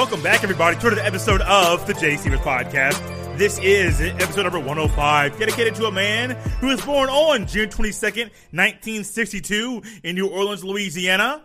Welcome 0.00 0.22
back, 0.22 0.42
everybody, 0.42 0.78
to 0.78 0.86
another 0.86 1.02
episode 1.02 1.42
of 1.42 1.86
the 1.86 1.92
Jay 1.92 2.16
Stevens 2.16 2.40
Podcast. 2.40 3.36
This 3.36 3.58
is 3.58 4.00
episode 4.00 4.44
number 4.44 4.58
105, 4.58 5.38
dedicated 5.38 5.74
to 5.74 5.84
a 5.88 5.92
man 5.92 6.30
who 6.60 6.68
was 6.68 6.80
born 6.80 7.10
on 7.10 7.46
June 7.46 7.68
22nd, 7.68 8.30
1962, 8.50 9.82
in 10.02 10.14
New 10.14 10.28
Orleans, 10.28 10.64
Louisiana. 10.64 11.44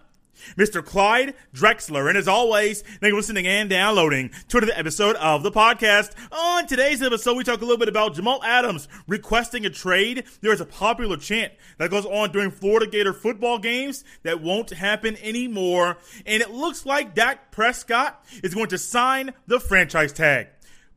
Mr. 0.57 0.83
Clyde 0.83 1.36
Drexler. 1.54 2.07
And 2.07 2.17
as 2.17 2.27
always, 2.27 2.81
thank 2.81 3.04
you 3.04 3.11
for 3.11 3.17
listening 3.17 3.47
and 3.47 3.70
downloading 3.70 4.31
to 4.49 4.57
another 4.57 4.73
episode 4.75 5.15
of 5.17 5.43
the 5.43 5.52
podcast. 5.52 6.11
On 6.31 6.67
today's 6.67 7.02
episode, 7.02 7.38
we 7.38 7.43
talk 7.43 7.61
a 7.61 7.65
little 7.65 7.77
bit 7.77 7.89
about 7.89 8.15
Jamal 8.15 8.43
Adams 8.43 8.88
requesting 9.07 9.66
a 9.66 9.70
trade. 9.70 10.26
There 10.41 10.53
is 10.53 10.62
a 10.62 10.66
popular 10.66 11.17
chant 11.17 11.53
that 11.77 11.91
goes 11.91 12.05
on 12.05 12.31
during 12.31 12.52
Florida 12.52 12.88
Gator 12.88 13.13
football 13.13 13.59
games 13.59 14.03
that 14.23 14.41
won't 14.41 14.70
happen 14.70 15.17
anymore. 15.17 15.98
And 16.26 16.41
it 16.41 16.52
looks 16.52 16.85
like 16.85 17.15
Dak 17.15 17.52
Prescott 17.52 18.23
is 18.43 18.54
going 18.54 18.70
to 18.70 18.77
sign 18.77 19.34
the 19.48 19.59
franchise 19.59 20.13
tag. 20.13 20.48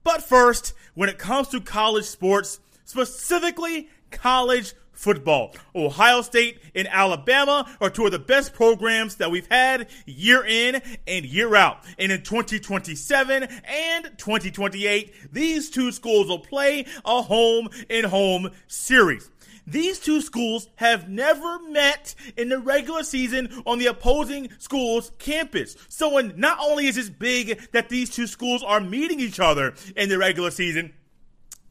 But 0.04 0.22
first, 0.22 0.72
when 0.94 1.08
it 1.08 1.18
comes 1.18 1.48
to 1.48 1.60
college 1.60 2.04
sports, 2.04 2.60
specifically 2.84 3.88
college 4.10 4.72
football. 4.98 5.54
Ohio 5.76 6.22
State 6.22 6.60
and 6.74 6.88
Alabama 6.88 7.70
are 7.80 7.88
two 7.88 8.04
of 8.04 8.10
the 8.10 8.18
best 8.18 8.52
programs 8.52 9.16
that 9.16 9.30
we've 9.30 9.46
had 9.46 9.88
year 10.06 10.44
in 10.44 10.82
and 11.06 11.24
year 11.24 11.54
out. 11.54 11.84
And 11.98 12.10
in 12.10 12.22
2027 12.22 13.44
and 13.44 14.04
2028, 14.18 15.32
these 15.32 15.70
two 15.70 15.92
schools 15.92 16.26
will 16.26 16.40
play 16.40 16.84
a 17.04 17.22
home 17.22 17.68
and 17.88 18.06
home 18.06 18.50
series. 18.66 19.30
These 19.68 20.00
two 20.00 20.20
schools 20.20 20.68
have 20.76 21.08
never 21.08 21.60
met 21.70 22.14
in 22.36 22.48
the 22.48 22.58
regular 22.58 23.04
season 23.04 23.62
on 23.66 23.78
the 23.78 23.86
opposing 23.86 24.48
school's 24.58 25.12
campus. 25.18 25.76
So, 25.88 26.18
not 26.18 26.58
only 26.58 26.86
is 26.86 26.96
it 26.96 27.18
big 27.18 27.60
that 27.72 27.90
these 27.90 28.08
two 28.08 28.26
schools 28.26 28.64
are 28.64 28.80
meeting 28.80 29.20
each 29.20 29.38
other 29.38 29.74
in 29.94 30.08
the 30.08 30.16
regular 30.16 30.50
season, 30.50 30.94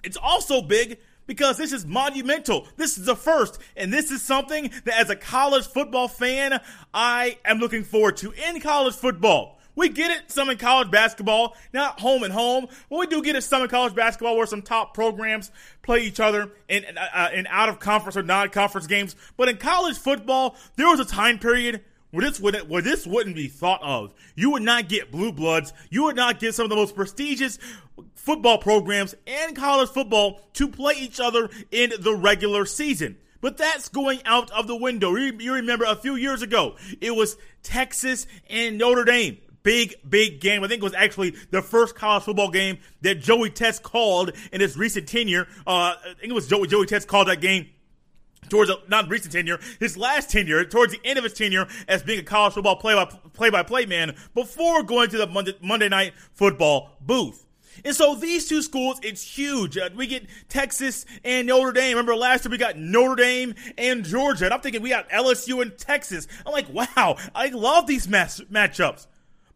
it's 0.03 0.15
also 0.15 0.61
big 0.61 0.99
because 1.27 1.57
this 1.57 1.71
is 1.71 1.85
monumental. 1.85 2.67
This 2.77 2.97
is 2.97 3.05
the 3.05 3.15
first, 3.15 3.59
and 3.75 3.93
this 3.93 4.09
is 4.09 4.21
something 4.21 4.71
that 4.85 4.99
as 4.99 5.09
a 5.09 5.15
college 5.15 5.67
football 5.67 6.07
fan, 6.07 6.59
I 6.93 7.37
am 7.45 7.59
looking 7.59 7.83
forward 7.83 8.17
to 8.17 8.31
in 8.31 8.59
college 8.61 8.95
football. 8.95 9.57
We 9.75 9.89
get 9.89 10.09
it 10.09 10.31
some 10.31 10.49
in 10.49 10.57
college 10.57 10.89
basketball, 10.89 11.55
not 11.71 11.99
home 11.99 12.23
and 12.23 12.33
home, 12.33 12.65
but 12.89 12.97
we 12.97 13.05
do 13.05 13.21
get 13.21 13.35
it 13.35 13.43
some 13.43 13.61
in 13.61 13.67
college 13.67 13.93
basketball 13.93 14.35
where 14.35 14.47
some 14.47 14.63
top 14.63 14.95
programs 14.95 15.51
play 15.83 15.99
each 15.99 16.19
other 16.19 16.51
in, 16.67 16.83
uh, 16.97 17.29
in 17.31 17.45
out 17.45 17.69
of 17.69 17.79
conference 17.79 18.17
or 18.17 18.23
non 18.23 18.49
conference 18.49 18.87
games. 18.87 19.15
But 19.37 19.49
in 19.49 19.57
college 19.57 19.95
football, 19.95 20.55
there 20.77 20.87
was 20.87 20.99
a 20.99 21.05
time 21.05 21.37
period 21.37 21.83
where 22.09 22.25
this 22.25 22.39
wouldn't 22.39 22.67
where 22.67 22.81
this 22.81 23.05
wouldn't 23.05 23.35
be 23.35 23.47
thought 23.47 23.83
of. 23.83 24.15
You 24.35 24.51
would 24.51 24.63
not 24.63 24.89
get 24.89 25.11
blue 25.11 25.31
bloods. 25.31 25.73
You 25.91 26.05
would 26.05 26.15
not 26.15 26.39
get 26.39 26.55
some 26.55 26.63
of 26.63 26.69
the 26.71 26.75
most 26.75 26.95
prestigious 26.95 27.59
football 28.15 28.57
programs 28.57 29.15
and 29.25 29.55
college 29.55 29.89
football 29.89 30.41
to 30.53 30.67
play 30.67 30.93
each 30.97 31.19
other 31.19 31.49
in 31.71 31.93
the 31.99 32.15
regular 32.15 32.65
season. 32.65 33.17
But 33.41 33.57
that's 33.57 33.89
going 33.89 34.21
out 34.25 34.51
of 34.51 34.67
the 34.67 34.75
window. 34.75 35.15
You 35.15 35.53
remember 35.53 35.85
a 35.85 35.95
few 35.95 36.15
years 36.15 36.41
ago, 36.41 36.75
it 37.01 37.15
was 37.15 37.37
Texas 37.63 38.27
and 38.49 38.77
Notre 38.77 39.05
Dame. 39.05 39.37
Big, 39.63 39.95
big 40.07 40.39
game. 40.39 40.63
I 40.63 40.67
think 40.67 40.81
it 40.81 40.83
was 40.83 40.93
actually 40.93 41.35
the 41.51 41.61
first 41.61 41.93
college 41.95 42.23
football 42.23 42.49
game 42.49 42.79
that 43.01 43.15
Joe 43.15 43.47
Tess 43.47 43.79
called 43.79 44.31
in 44.51 44.61
his 44.61 44.77
recent 44.77 45.07
tenure. 45.07 45.47
Uh, 45.65 45.95
I 45.99 46.13
think 46.19 46.31
it 46.31 46.33
was 46.33 46.47
Joey, 46.47 46.67
Joe 46.67 46.85
Tess 46.85 47.05
called 47.05 47.27
that 47.27 47.41
game 47.41 47.67
towards 48.49 48.69
a 48.69 48.77
not 48.87 49.09
recent 49.09 49.33
tenure, 49.33 49.59
his 49.79 49.97
last 49.97 50.29
tenure, 50.29 50.63
towards 50.63 50.93
the 50.93 51.01
end 51.03 51.17
of 51.17 51.23
his 51.23 51.33
tenure 51.33 51.67
as 51.87 52.01
being 52.01 52.19
a 52.19 52.23
college 52.23 52.53
football 52.53 52.77
play 52.77 53.49
by 53.49 53.63
play 53.63 53.85
man 53.85 54.15
before 54.33 54.83
going 54.83 55.09
to 55.09 55.17
the 55.17 55.27
Monday, 55.27 55.53
Monday 55.61 55.89
night 55.89 56.13
football 56.33 56.97
booth. 57.01 57.46
And 57.87 57.95
so 57.95 58.15
these 58.15 58.49
two 58.49 58.61
schools, 58.61 58.99
it's 59.01 59.23
huge. 59.23 59.77
Uh, 59.77 59.89
we 59.95 60.07
get 60.07 60.25
Texas 60.49 61.05
and 61.23 61.47
Notre 61.47 61.71
Dame. 61.71 61.91
Remember 61.95 62.17
last 62.17 62.43
year 62.43 62.51
we 62.51 62.57
got 62.57 62.77
Notre 62.77 63.15
Dame 63.15 63.55
and 63.77 64.03
Georgia. 64.03 64.43
And 64.43 64.53
I'm 64.53 64.59
thinking 64.59 64.81
we 64.81 64.89
got 64.89 65.09
LSU 65.09 65.61
and 65.61 65.77
Texas. 65.77 66.27
I'm 66.45 66.51
like, 66.51 66.67
wow, 66.67 67.15
I 67.33 67.47
love 67.47 67.87
these 67.87 68.09
match- 68.09 68.41
matchups. 68.51 69.07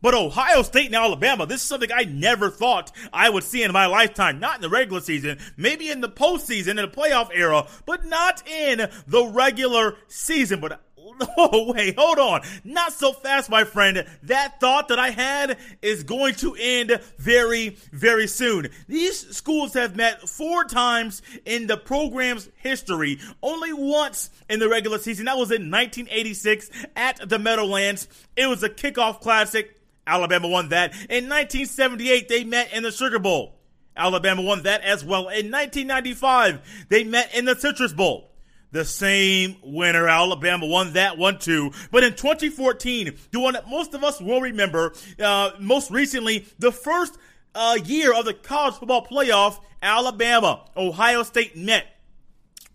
But 0.02 0.14
Ohio 0.14 0.62
State 0.64 0.86
and 0.86 0.96
Alabama, 0.96 1.46
this 1.46 1.62
is 1.62 1.68
something 1.68 1.92
I 1.94 2.06
never 2.06 2.50
thought 2.50 2.94
I 3.12 3.30
would 3.30 3.44
see 3.44 3.64
in 3.64 3.72
my 3.74 3.86
lifetime. 3.86 4.40
Not 4.40 4.56
in 4.56 4.62
the 4.62 4.70
regular 4.70 5.02
season, 5.02 5.38
maybe 5.58 5.92
in 5.92 6.00
the 6.00 6.10
postseason, 6.10 6.70
in 6.70 6.76
the 6.78 6.88
playoff 6.88 7.30
era, 7.34 7.68
but 7.86 8.06
not 8.06 8.48
in 8.48 8.90
the 9.08 9.26
regular 9.26 9.98
season. 10.08 10.62
But 10.62 10.82
Oh, 11.38 11.72
wait, 11.74 11.98
hold 11.98 12.20
on. 12.20 12.42
Not 12.64 12.94
so 12.94 13.14
fast, 13.14 13.50
my 13.50 13.64
friend. 13.64 14.06
That 14.24 14.60
thought 14.60 14.90
that 14.90 15.00
I 15.00 15.10
had 15.10 15.58
is 15.82 16.04
going 16.04 16.36
to 16.36 16.56
end 16.60 17.00
very, 17.18 17.78
very 17.92 18.28
soon. 18.28 18.70
These 18.88 19.36
schools 19.36 19.74
have 19.74 19.96
met 19.96 20.28
four 20.30 20.66
times 20.66 21.22
in 21.46 21.68
the 21.68 21.78
program's 21.78 22.50
history, 22.58 23.20
only 23.42 23.74
once 23.74 24.30
in 24.50 24.60
the 24.60 24.70
regular 24.70 25.00
season. 25.00 25.26
That 25.26 25.38
was 25.38 25.52
in 25.52 25.72
1986 25.72 26.70
at 26.96 27.28
the 27.28 27.40
Meadowlands. 27.40 28.08
It 28.36 28.48
was 28.48 28.62
a 28.62 28.70
kickoff 28.70 29.22
classic. 29.22 29.78
Alabama 30.06 30.48
won 30.48 30.70
that. 30.70 30.94
In 30.94 31.30
1978, 31.30 32.28
they 32.28 32.44
met 32.44 32.74
in 32.74 32.84
the 32.84 32.92
Sugar 32.92 33.20
Bowl. 33.20 33.56
Alabama 33.96 34.42
won 34.42 34.64
that 34.64 34.82
as 34.82 35.04
well. 35.04 35.30
In 35.30 35.52
1995, 35.52 36.86
they 36.90 37.04
met 37.04 37.34
in 37.36 37.46
the 37.46 37.56
Citrus 37.56 37.94
Bowl. 37.94 38.31
The 38.72 38.86
same 38.86 39.58
winner, 39.64 40.08
Alabama 40.08 40.66
won 40.66 40.94
that 40.94 41.18
one 41.18 41.40
too. 41.40 41.72
But 41.92 42.04
in 42.04 42.16
2014, 42.16 43.18
the 43.32 43.40
one 43.40 43.54
that 43.54 43.70
most 43.70 43.94
of 43.94 44.04
us 44.04 44.22
will 44.22 44.42
remember, 44.42 44.94
uh, 45.20 45.52
most 45.60 45.92
recently, 45.92 46.46
the 46.58 46.72
first 46.72 47.18
uh, 47.54 47.78
year 47.84 48.14
of 48.14 48.26
the 48.26 48.34
college 48.34 48.76
football 48.76 49.06
playoff, 49.06 49.60
Alabama, 49.82 50.66
Ohio 50.78 51.24
State 51.24 51.58
met. 51.58 51.86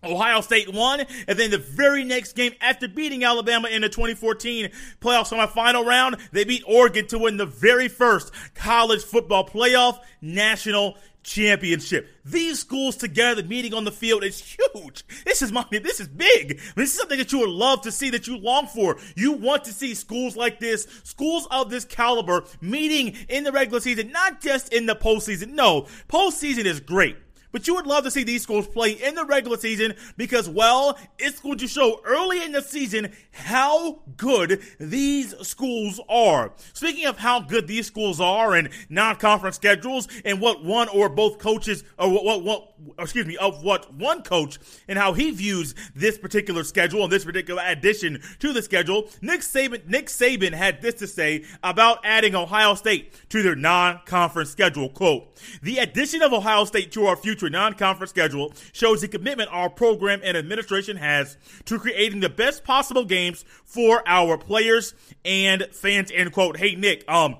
Ohio 0.03 0.41
State 0.41 0.71
won, 0.71 1.03
and 1.27 1.39
then 1.39 1.49
the 1.49 1.57
very 1.57 2.03
next 2.03 2.33
game 2.33 2.53
after 2.61 2.87
beating 2.87 3.23
Alabama 3.23 3.67
in 3.67 3.81
the 3.81 3.89
2014 3.89 4.69
playoff 5.01 5.49
final 5.51 5.83
round, 5.83 6.17
they 6.31 6.43
beat 6.43 6.63
Oregon 6.67 7.07
to 7.07 7.17
win 7.17 7.37
the 7.37 7.47
very 7.47 7.87
first 7.87 8.31
college 8.53 9.03
football 9.03 9.47
playoff 9.47 9.99
national 10.21 10.97
championship. 11.27 12.09
These 12.25 12.59
schools 12.59 12.95
together 12.95 13.43
meeting 13.43 13.73
on 13.73 13.83
the 13.83 13.91
field 13.91 14.23
is 14.23 14.39
huge. 14.39 15.03
This 15.25 15.41
is 15.41 15.51
mommy. 15.51 15.79
This 15.79 15.99
is 15.99 16.07
big. 16.07 16.59
This 16.75 16.91
is 16.91 16.97
something 16.97 17.17
that 17.17 17.31
you 17.31 17.39
would 17.39 17.49
love 17.49 17.81
to 17.81 17.91
see, 17.91 18.09
that 18.11 18.27
you 18.27 18.37
long 18.37 18.67
for. 18.67 18.97
You 19.15 19.33
want 19.33 19.65
to 19.65 19.73
see 19.73 19.93
schools 19.93 20.35
like 20.35 20.59
this, 20.59 20.87
schools 21.03 21.47
of 21.51 21.69
this 21.69 21.85
caliber, 21.85 22.45
meeting 22.61 23.15
in 23.29 23.43
the 23.43 23.51
regular 23.51 23.81
season, 23.81 24.11
not 24.11 24.41
just 24.41 24.73
in 24.73 24.85
the 24.85 24.95
postseason. 24.95 25.49
No, 25.49 25.87
postseason 26.07 26.65
is 26.65 26.79
great. 26.79 27.17
But 27.57 27.65
you 27.65 27.73
would 27.73 27.87
love 27.87 28.03
to 28.03 28.11
see 28.11 28.23
these 28.23 28.43
schools 28.43 28.67
play 28.67 28.91
in 28.91 29.15
the 29.15 29.25
regular 29.25 29.57
season 29.57 29.95
because, 30.15 30.47
well, 30.47 30.95
it's 31.17 31.39
going 31.39 31.57
to 31.57 31.67
show 31.67 32.01
early 32.05 32.43
in 32.43 32.51
the 32.51 32.61
season 32.61 33.11
how 33.31 34.03
good 34.15 34.61
these 34.79 35.35
schools 35.39 35.99
are. 36.07 36.53
Speaking 36.73 37.07
of 37.07 37.17
how 37.17 37.39
good 37.39 37.65
these 37.65 37.87
schools 37.87 38.21
are 38.21 38.53
and 38.53 38.69
non-conference 38.89 39.55
schedules 39.55 40.07
and 40.23 40.39
what 40.39 40.63
one 40.63 40.87
or 40.89 41.09
both 41.09 41.39
coaches, 41.39 41.83
or 41.97 42.11
what, 42.11 42.23
what, 42.23 42.43
what 42.43 42.73
excuse 42.99 43.25
me, 43.25 43.37
of 43.37 43.63
what 43.63 43.91
one 43.91 44.21
coach 44.21 44.59
and 44.87 44.99
how 44.99 45.13
he 45.13 45.31
views 45.31 45.73
this 45.95 46.17
particular 46.17 46.63
schedule 46.63 47.03
and 47.03 47.11
this 47.11 47.25
particular 47.25 47.63
addition 47.65 48.21
to 48.37 48.53
the 48.53 48.61
schedule, 48.61 49.09
Nick 49.21 49.41
Saban, 49.41 49.83
Nick 49.87 50.07
Saban 50.07 50.53
had 50.53 50.83
this 50.83 50.93
to 50.95 51.07
say 51.07 51.43
about 51.63 51.99
adding 52.03 52.35
Ohio 52.35 52.75
State 52.75 53.13
to 53.29 53.41
their 53.41 53.55
non-conference 53.55 54.51
schedule. 54.51 54.89
Quote, 54.89 55.35
the 55.63 55.79
addition 55.79 56.21
of 56.21 56.33
Ohio 56.33 56.65
State 56.65 56.91
to 56.91 57.07
our 57.07 57.15
future 57.15 57.46
future 57.47 57.57
non-conference 57.57 58.09
schedule 58.09 58.53
shows 58.73 59.01
the 59.01 59.07
commitment 59.07 59.49
our 59.51 59.69
program 59.69 60.19
and 60.23 60.37
administration 60.37 60.97
has 60.97 61.37
to 61.65 61.79
creating 61.79 62.19
the 62.19 62.29
best 62.29 62.63
possible 62.63 63.05
games 63.05 63.45
for 63.65 64.03
our 64.05 64.37
players 64.37 64.93
and 65.25 65.67
fans. 65.71 66.11
End 66.13 66.31
quote. 66.31 66.57
Hey 66.57 66.75
Nick, 66.75 67.03
um, 67.09 67.37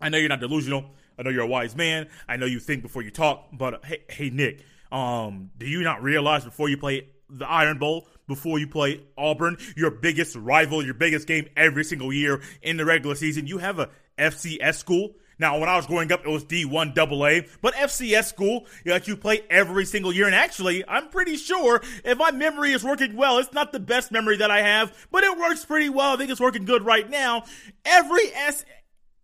I 0.00 0.08
know 0.08 0.18
you're 0.18 0.28
not 0.28 0.40
delusional. 0.40 0.90
I 1.18 1.22
know 1.22 1.30
you're 1.30 1.44
a 1.44 1.46
wise 1.46 1.74
man. 1.74 2.08
I 2.28 2.36
know 2.36 2.46
you 2.46 2.60
think 2.60 2.82
before 2.82 3.02
you 3.02 3.10
talk. 3.10 3.48
But 3.52 3.74
uh, 3.74 3.78
hey, 3.84 4.02
hey 4.08 4.30
Nick, 4.30 4.64
um, 4.92 5.50
do 5.58 5.66
you 5.66 5.82
not 5.82 6.02
realize 6.02 6.44
before 6.44 6.68
you 6.68 6.76
play 6.76 7.08
the 7.28 7.48
Iron 7.48 7.78
Bowl, 7.78 8.06
before 8.28 8.58
you 8.58 8.68
play 8.68 9.02
Auburn, 9.16 9.56
your 9.76 9.90
biggest 9.90 10.36
rival, 10.36 10.84
your 10.84 10.94
biggest 10.94 11.26
game 11.26 11.48
every 11.56 11.84
single 11.84 12.12
year 12.12 12.40
in 12.62 12.76
the 12.76 12.84
regular 12.84 13.14
season, 13.14 13.46
you 13.46 13.58
have 13.58 13.78
a 13.78 13.88
FCS 14.18 14.76
school 14.76 15.14
now, 15.38 15.58
when 15.58 15.68
I 15.68 15.76
was 15.76 15.86
growing 15.86 16.10
up, 16.12 16.24
it 16.24 16.30
was 16.30 16.44
D1 16.44 16.96
AA, 16.96 17.46
but 17.60 17.74
FCS 17.74 18.24
school 18.24 18.66
that 18.86 19.06
you 19.06 19.16
play 19.16 19.42
every 19.50 19.84
single 19.84 20.12
year. 20.12 20.26
And 20.26 20.34
actually, 20.34 20.82
I'm 20.88 21.08
pretty 21.08 21.36
sure 21.36 21.82
if 22.04 22.16
my 22.16 22.30
memory 22.30 22.72
is 22.72 22.82
working 22.82 23.16
well, 23.16 23.38
it's 23.38 23.52
not 23.52 23.72
the 23.72 23.80
best 23.80 24.10
memory 24.10 24.38
that 24.38 24.50
I 24.50 24.62
have, 24.62 24.96
but 25.10 25.24
it 25.24 25.38
works 25.38 25.64
pretty 25.64 25.90
well. 25.90 26.14
I 26.14 26.16
think 26.16 26.30
it's 26.30 26.40
working 26.40 26.64
good 26.64 26.84
right 26.84 27.08
now. 27.08 27.44
Every 27.84 28.32
S, 28.34 28.64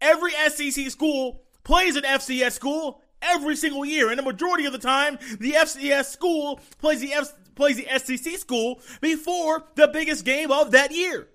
every 0.02 0.32
SEC 0.32 0.90
school 0.90 1.44
plays 1.64 1.96
an 1.96 2.02
FCS 2.02 2.52
school 2.52 3.00
every 3.22 3.56
single 3.56 3.84
year, 3.84 4.10
and 4.10 4.18
the 4.18 4.22
majority 4.22 4.66
of 4.66 4.72
the 4.72 4.78
time, 4.78 5.18
the 5.38 5.52
FCS 5.52 6.06
school 6.06 6.60
plays 6.78 7.00
the 7.00 7.14
F, 7.14 7.32
plays 7.54 7.76
the 7.76 7.86
SEC 7.98 8.36
school 8.38 8.80
before 9.00 9.64
the 9.76 9.88
biggest 9.88 10.26
game 10.26 10.50
of 10.50 10.72
that 10.72 10.92
year. 10.92 11.28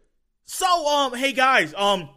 So, 0.46 0.88
um, 0.88 1.16
hey 1.16 1.32
guys, 1.34 1.74
um, 1.76 2.10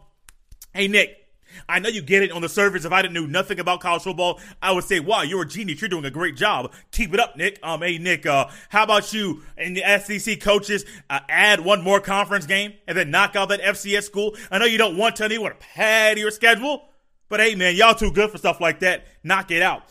hey 0.73 0.87
Nick. 0.87 1.20
I 1.67 1.79
know 1.79 1.89
you 1.89 2.01
get 2.01 2.23
it 2.23 2.31
on 2.31 2.41
the 2.41 2.49
surface. 2.49 2.85
If 2.85 2.91
I 2.91 3.01
didn't 3.01 3.13
know 3.13 3.25
nothing 3.25 3.59
about 3.59 3.81
college 3.81 4.03
football, 4.03 4.39
I 4.61 4.71
would 4.71 4.83
say, 4.83 4.99
wow, 4.99 5.21
you're 5.21 5.43
a 5.43 5.47
genius. 5.47 5.81
You're 5.81 5.89
doing 5.89 6.05
a 6.05 6.11
great 6.11 6.35
job. 6.35 6.73
Keep 6.91 7.13
it 7.13 7.19
up, 7.19 7.37
Nick. 7.37 7.59
Um, 7.63 7.81
hey, 7.81 7.97
Nick, 7.97 8.25
uh, 8.25 8.47
how 8.69 8.83
about 8.83 9.13
you 9.13 9.43
and 9.57 9.75
the 9.75 9.83
SEC 9.99 10.39
coaches 10.39 10.85
uh, 11.09 11.19
add 11.29 11.59
one 11.59 11.81
more 11.81 11.99
conference 11.99 12.45
game 12.45 12.73
and 12.87 12.97
then 12.97 13.11
knock 13.11 13.35
out 13.35 13.49
that 13.49 13.61
FCS 13.61 14.03
school? 14.03 14.35
I 14.49 14.57
know 14.57 14.65
you 14.65 14.77
don't 14.77 14.97
want 14.97 15.15
to, 15.17 15.31
you 15.31 15.41
want 15.41 15.59
to 15.59 15.65
pad 15.65 16.17
your 16.17 16.31
schedule, 16.31 16.89
but 17.29 17.39
hey, 17.39 17.55
man, 17.55 17.75
y'all 17.75 17.95
too 17.95 18.11
good 18.11 18.29
for 18.29 18.37
stuff 18.37 18.59
like 18.59 18.79
that. 18.79 19.05
Knock 19.23 19.51
it 19.51 19.61
out. 19.61 19.83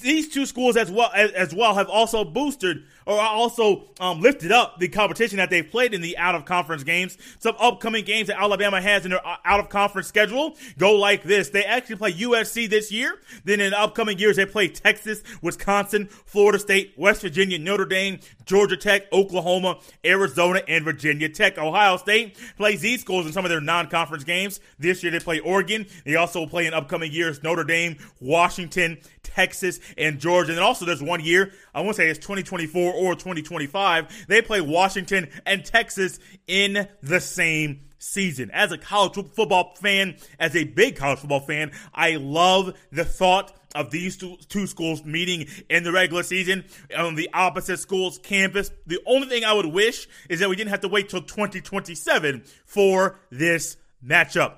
These 0.00 0.30
two 0.30 0.46
schools 0.46 0.76
as 0.76 0.90
well 0.90 1.10
as, 1.14 1.30
as 1.32 1.54
well 1.54 1.74
have 1.74 1.88
also 1.88 2.24
boosted 2.24 2.84
or 3.06 3.20
also 3.20 3.84
um, 4.00 4.20
lifted 4.20 4.52
up 4.52 4.78
the 4.78 4.88
competition 4.88 5.38
that 5.38 5.50
they've 5.50 5.68
played 5.68 5.94
in 5.94 6.00
the 6.00 6.16
out 6.18 6.34
of 6.34 6.44
conference 6.44 6.84
games. 6.84 7.18
Some 7.38 7.56
upcoming 7.58 8.04
games 8.04 8.28
that 8.28 8.40
Alabama 8.40 8.80
has 8.80 9.04
in 9.04 9.10
their 9.10 9.26
uh, 9.26 9.36
out 9.44 9.60
of 9.60 9.68
conference 9.68 10.08
schedule 10.08 10.56
go 10.78 10.94
like 10.94 11.22
this. 11.22 11.50
They 11.50 11.64
actually 11.64 11.96
play 11.96 12.12
USC 12.12 12.68
this 12.68 12.92
year. 12.92 13.18
Then 13.44 13.60
in 13.60 13.74
upcoming 13.74 14.18
years, 14.18 14.36
they 14.36 14.46
play 14.46 14.68
Texas, 14.68 15.22
Wisconsin, 15.42 16.06
Florida 16.06 16.58
State, 16.58 16.94
West 16.96 17.22
Virginia, 17.22 17.58
Notre 17.58 17.84
Dame, 17.84 18.18
Georgia 18.44 18.76
Tech, 18.76 19.12
Oklahoma, 19.12 19.78
Arizona, 20.04 20.62
and 20.68 20.84
Virginia 20.84 21.28
Tech. 21.28 21.58
Ohio 21.58 21.96
State 21.96 22.36
plays 22.56 22.80
these 22.80 23.00
schools 23.00 23.26
in 23.26 23.32
some 23.32 23.44
of 23.44 23.50
their 23.50 23.60
non 23.60 23.88
conference 23.88 24.24
games. 24.24 24.60
This 24.78 25.02
year, 25.02 25.12
they 25.12 25.20
play 25.20 25.40
Oregon. 25.40 25.86
They 26.04 26.16
also 26.16 26.46
play 26.46 26.66
in 26.66 26.74
upcoming 26.74 27.12
years 27.12 27.42
Notre 27.42 27.64
Dame, 27.64 27.96
Washington, 28.20 28.98
Texas, 29.22 29.80
and 29.96 30.18
Georgia. 30.18 30.52
And 30.52 30.60
also, 30.60 30.84
there's 30.84 31.02
one 31.02 31.20
year, 31.20 31.52
I 31.74 31.80
want 31.80 31.96
to 31.96 32.02
say 32.02 32.08
it's 32.08 32.18
2024 32.18 32.91
or 32.92 33.14
2025, 33.14 34.26
they 34.28 34.42
play 34.42 34.60
Washington 34.60 35.28
and 35.46 35.64
Texas 35.64 36.18
in 36.46 36.88
the 37.02 37.20
same 37.20 37.80
season. 37.98 38.50
As 38.52 38.72
a 38.72 38.78
college 38.78 39.14
football 39.34 39.74
fan, 39.76 40.16
as 40.38 40.56
a 40.56 40.64
big 40.64 40.96
college 40.96 41.20
football 41.20 41.40
fan, 41.40 41.72
I 41.94 42.16
love 42.16 42.74
the 42.90 43.04
thought 43.04 43.52
of 43.74 43.90
these 43.90 44.16
two, 44.16 44.36
two 44.48 44.66
schools 44.66 45.04
meeting 45.04 45.46
in 45.70 45.82
the 45.82 45.92
regular 45.92 46.22
season 46.22 46.64
on 46.96 47.14
the 47.14 47.30
opposite 47.32 47.78
school's 47.78 48.18
campus. 48.18 48.70
The 48.86 49.00
only 49.06 49.28
thing 49.28 49.44
I 49.44 49.52
would 49.54 49.66
wish 49.66 50.08
is 50.28 50.40
that 50.40 50.50
we 50.50 50.56
didn't 50.56 50.70
have 50.70 50.80
to 50.80 50.88
wait 50.88 51.08
till 51.08 51.22
2027 51.22 52.44
for 52.66 53.18
this 53.30 53.76
matchup. 54.04 54.56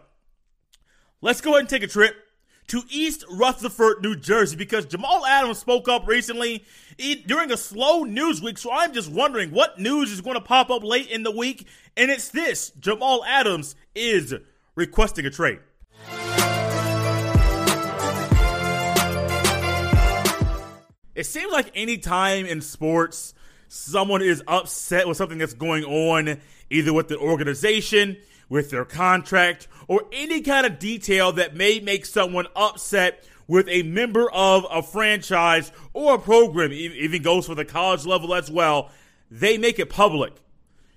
Let's 1.20 1.40
go 1.40 1.50
ahead 1.50 1.60
and 1.60 1.68
take 1.68 1.82
a 1.82 1.86
trip 1.86 2.16
to 2.68 2.82
East 2.88 3.24
Rutherford, 3.30 4.02
New 4.02 4.16
Jersey, 4.16 4.56
because 4.56 4.86
Jamal 4.86 5.24
Adams 5.26 5.58
spoke 5.58 5.88
up 5.88 6.06
recently 6.06 6.64
during 7.26 7.52
a 7.52 7.56
slow 7.56 8.04
news 8.04 8.42
week. 8.42 8.58
So 8.58 8.72
I'm 8.72 8.92
just 8.92 9.10
wondering 9.10 9.50
what 9.50 9.78
news 9.78 10.10
is 10.10 10.20
going 10.20 10.34
to 10.36 10.40
pop 10.40 10.70
up 10.70 10.82
late 10.82 11.10
in 11.10 11.22
the 11.22 11.30
week. 11.30 11.66
And 11.96 12.10
it's 12.10 12.30
this 12.30 12.70
Jamal 12.80 13.24
Adams 13.24 13.76
is 13.94 14.34
requesting 14.74 15.26
a 15.26 15.30
trade. 15.30 15.60
It 21.14 21.26
seems 21.26 21.52
like 21.52 21.70
any 21.76 21.98
time 21.98 22.44
in 22.44 22.60
sports 22.60 23.34
someone 23.68 24.20
is 24.22 24.42
upset 24.48 25.06
with 25.06 25.16
something 25.16 25.38
that's 25.38 25.54
going 25.54 25.84
on, 25.84 26.40
either 26.70 26.92
with 26.92 27.08
the 27.08 27.18
organization, 27.18 28.16
with 28.48 28.70
their 28.70 28.84
contract, 28.84 29.68
or 29.88 30.04
any 30.12 30.40
kind 30.40 30.66
of 30.66 30.78
detail 30.78 31.32
that 31.32 31.54
may 31.54 31.80
make 31.80 32.06
someone 32.06 32.46
upset 32.54 33.24
with 33.46 33.68
a 33.68 33.82
member 33.82 34.30
of 34.30 34.66
a 34.70 34.82
franchise 34.82 35.70
or 35.92 36.14
a 36.14 36.18
program, 36.18 36.72
even 36.72 37.22
goes 37.22 37.46
for 37.46 37.54
the 37.54 37.64
college 37.64 38.06
level 38.06 38.34
as 38.34 38.50
well, 38.50 38.90
they 39.30 39.58
make 39.58 39.78
it 39.78 39.90
public. 39.90 40.32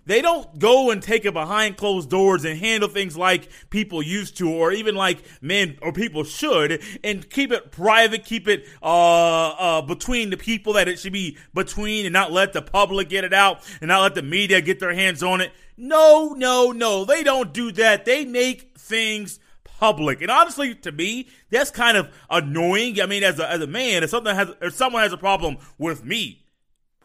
They 0.07 0.21
don't 0.21 0.57
go 0.57 0.89
and 0.89 1.03
take 1.03 1.25
it 1.25 1.33
behind 1.33 1.75
closed 1.75 2.09
doors 2.09 2.45
and 2.45 2.57
handle 2.57 2.87
things 2.87 3.17
like 3.17 3.49
people 3.69 4.01
used 4.01 4.37
to, 4.37 4.49
or 4.49 4.71
even 4.71 4.95
like 4.95 5.21
men 5.41 5.77
or 5.81 5.91
people 5.91 6.23
should, 6.23 6.81
and 7.03 7.29
keep 7.29 7.51
it 7.51 7.71
private, 7.71 8.23
keep 8.23 8.47
it 8.47 8.65
uh, 8.81 9.49
uh, 9.49 9.81
between 9.81 10.29
the 10.29 10.37
people 10.37 10.73
that 10.73 10.87
it 10.87 10.97
should 10.97 11.11
be 11.11 11.37
between, 11.53 12.05
and 12.05 12.13
not 12.13 12.31
let 12.31 12.53
the 12.53 12.61
public 12.61 13.09
get 13.09 13.25
it 13.25 13.33
out, 13.33 13.59
and 13.81 13.89
not 13.89 14.01
let 14.01 14.15
the 14.15 14.21
media 14.21 14.61
get 14.61 14.79
their 14.79 14.93
hands 14.93 15.21
on 15.21 15.41
it. 15.41 15.51
No, 15.75 16.33
no, 16.37 16.71
no. 16.71 17.03
They 17.03 17.21
don't 17.21 17.53
do 17.53 17.73
that. 17.73 18.05
They 18.05 18.23
make 18.23 18.77
things 18.77 19.41
public. 19.65 20.21
And 20.21 20.31
honestly, 20.31 20.73
to 20.73 20.91
me, 20.93 21.27
that's 21.51 21.69
kind 21.69 21.97
of 21.97 22.09
annoying. 22.29 23.01
I 23.01 23.07
mean, 23.07 23.23
as 23.23 23.39
a, 23.39 23.51
as 23.51 23.59
a 23.59 23.67
man, 23.67 24.03
if 24.03 24.09
something 24.11 24.33
has, 24.33 24.51
if 24.61 24.73
someone 24.73 25.03
has 25.03 25.11
a 25.11 25.17
problem 25.17 25.57
with 25.77 26.05
me, 26.05 26.45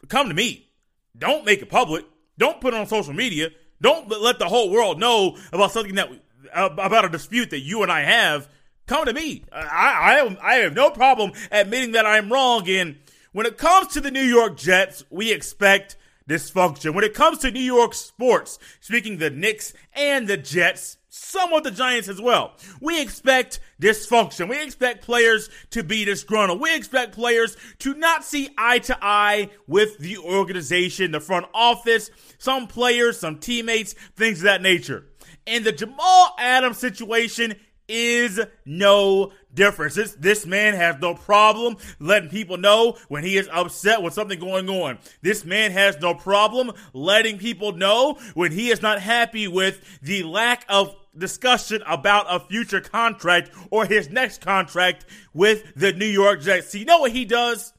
come 0.07 0.29
to 0.29 0.33
me. 0.33 0.69
Don't 1.17 1.45
make 1.45 1.61
it 1.61 1.69
public. 1.69 2.05
Don't 2.37 2.61
put 2.61 2.73
it 2.73 2.79
on 2.79 2.87
social 2.87 3.13
media. 3.13 3.49
Don't 3.81 4.09
let 4.09 4.39
the 4.39 4.47
whole 4.47 4.71
world 4.71 4.99
know 4.99 5.37
about 5.51 5.71
something 5.71 5.95
that, 5.95 6.09
about 6.53 7.05
a 7.05 7.09
dispute 7.09 7.49
that 7.49 7.59
you 7.59 7.83
and 7.83 7.91
I 7.91 8.01
have. 8.01 8.47
Come 8.85 9.05
to 9.05 9.13
me. 9.13 9.43
I, 9.51 10.21
I, 10.21 10.37
I 10.41 10.55
have 10.55 10.73
no 10.73 10.89
problem 10.89 11.31
admitting 11.51 11.91
that 11.93 12.05
I'm 12.05 12.31
wrong. 12.31 12.67
And 12.69 12.97
when 13.31 13.45
it 13.45 13.57
comes 13.57 13.87
to 13.93 14.01
the 14.01 14.11
New 14.11 14.23
York 14.23 14.57
Jets, 14.57 15.03
we 15.09 15.31
expect 15.31 15.95
dysfunction. 16.29 16.93
When 16.93 17.03
it 17.03 17.13
comes 17.13 17.39
to 17.39 17.51
New 17.51 17.59
York 17.59 17.93
sports, 17.93 18.59
speaking 18.79 19.17
the 19.17 19.29
Knicks 19.29 19.73
and 19.93 20.27
the 20.27 20.37
Jets, 20.37 20.97
some 21.15 21.53
of 21.53 21.63
the 21.63 21.69
Giants 21.69 22.09
as 22.09 22.19
well. 22.19 22.53
We 22.81 22.99
expect 22.99 23.59
dysfunction. 23.79 24.49
We 24.49 24.63
expect 24.63 25.05
players 25.05 25.47
to 25.69 25.83
be 25.83 26.05
disgruntled. 26.05 26.59
We 26.59 26.75
expect 26.75 27.13
players 27.13 27.55
to 27.79 27.93
not 27.93 28.23
see 28.23 28.49
eye 28.57 28.79
to 28.79 28.97
eye 28.99 29.51
with 29.67 29.99
the 29.99 30.17
organization, 30.17 31.11
the 31.11 31.19
front 31.19 31.45
office, 31.53 32.09
some 32.39 32.65
players, 32.65 33.19
some 33.19 33.37
teammates, 33.37 33.93
things 34.15 34.39
of 34.39 34.45
that 34.45 34.63
nature. 34.63 35.05
And 35.45 35.63
the 35.63 35.71
Jamal 35.71 36.33
Adams 36.39 36.79
situation, 36.79 37.57
is 37.87 38.39
no 38.65 39.31
difference. 39.53 39.95
This, 39.95 40.13
this 40.13 40.45
man 40.45 40.73
has 40.73 40.97
no 40.99 41.15
problem 41.15 41.77
letting 41.99 42.29
people 42.29 42.57
know 42.57 42.97
when 43.07 43.23
he 43.23 43.37
is 43.37 43.49
upset 43.51 44.01
with 44.01 44.13
something 44.13 44.39
going 44.39 44.69
on. 44.69 44.97
This 45.21 45.45
man 45.45 45.71
has 45.71 45.99
no 45.99 46.13
problem 46.13 46.71
letting 46.93 47.37
people 47.37 47.73
know 47.73 48.17
when 48.33 48.51
he 48.51 48.69
is 48.69 48.81
not 48.81 49.01
happy 49.01 49.47
with 49.47 49.99
the 50.01 50.23
lack 50.23 50.65
of 50.69 50.95
discussion 51.17 51.83
about 51.87 52.25
a 52.29 52.39
future 52.39 52.81
contract 52.81 53.51
or 53.69 53.85
his 53.85 54.09
next 54.09 54.41
contract 54.41 55.05
with 55.33 55.73
the 55.75 55.93
New 55.93 56.05
York 56.05 56.41
Jets. 56.41 56.71
So 56.71 56.77
you 56.77 56.85
know 56.85 56.99
what 56.99 57.11
he 57.11 57.25
does? 57.25 57.73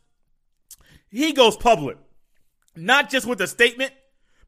He 1.10 1.32
goes 1.32 1.56
public. 1.56 1.98
Not 2.76 3.08
just 3.08 3.26
with 3.26 3.40
a 3.40 3.46
statement, 3.46 3.92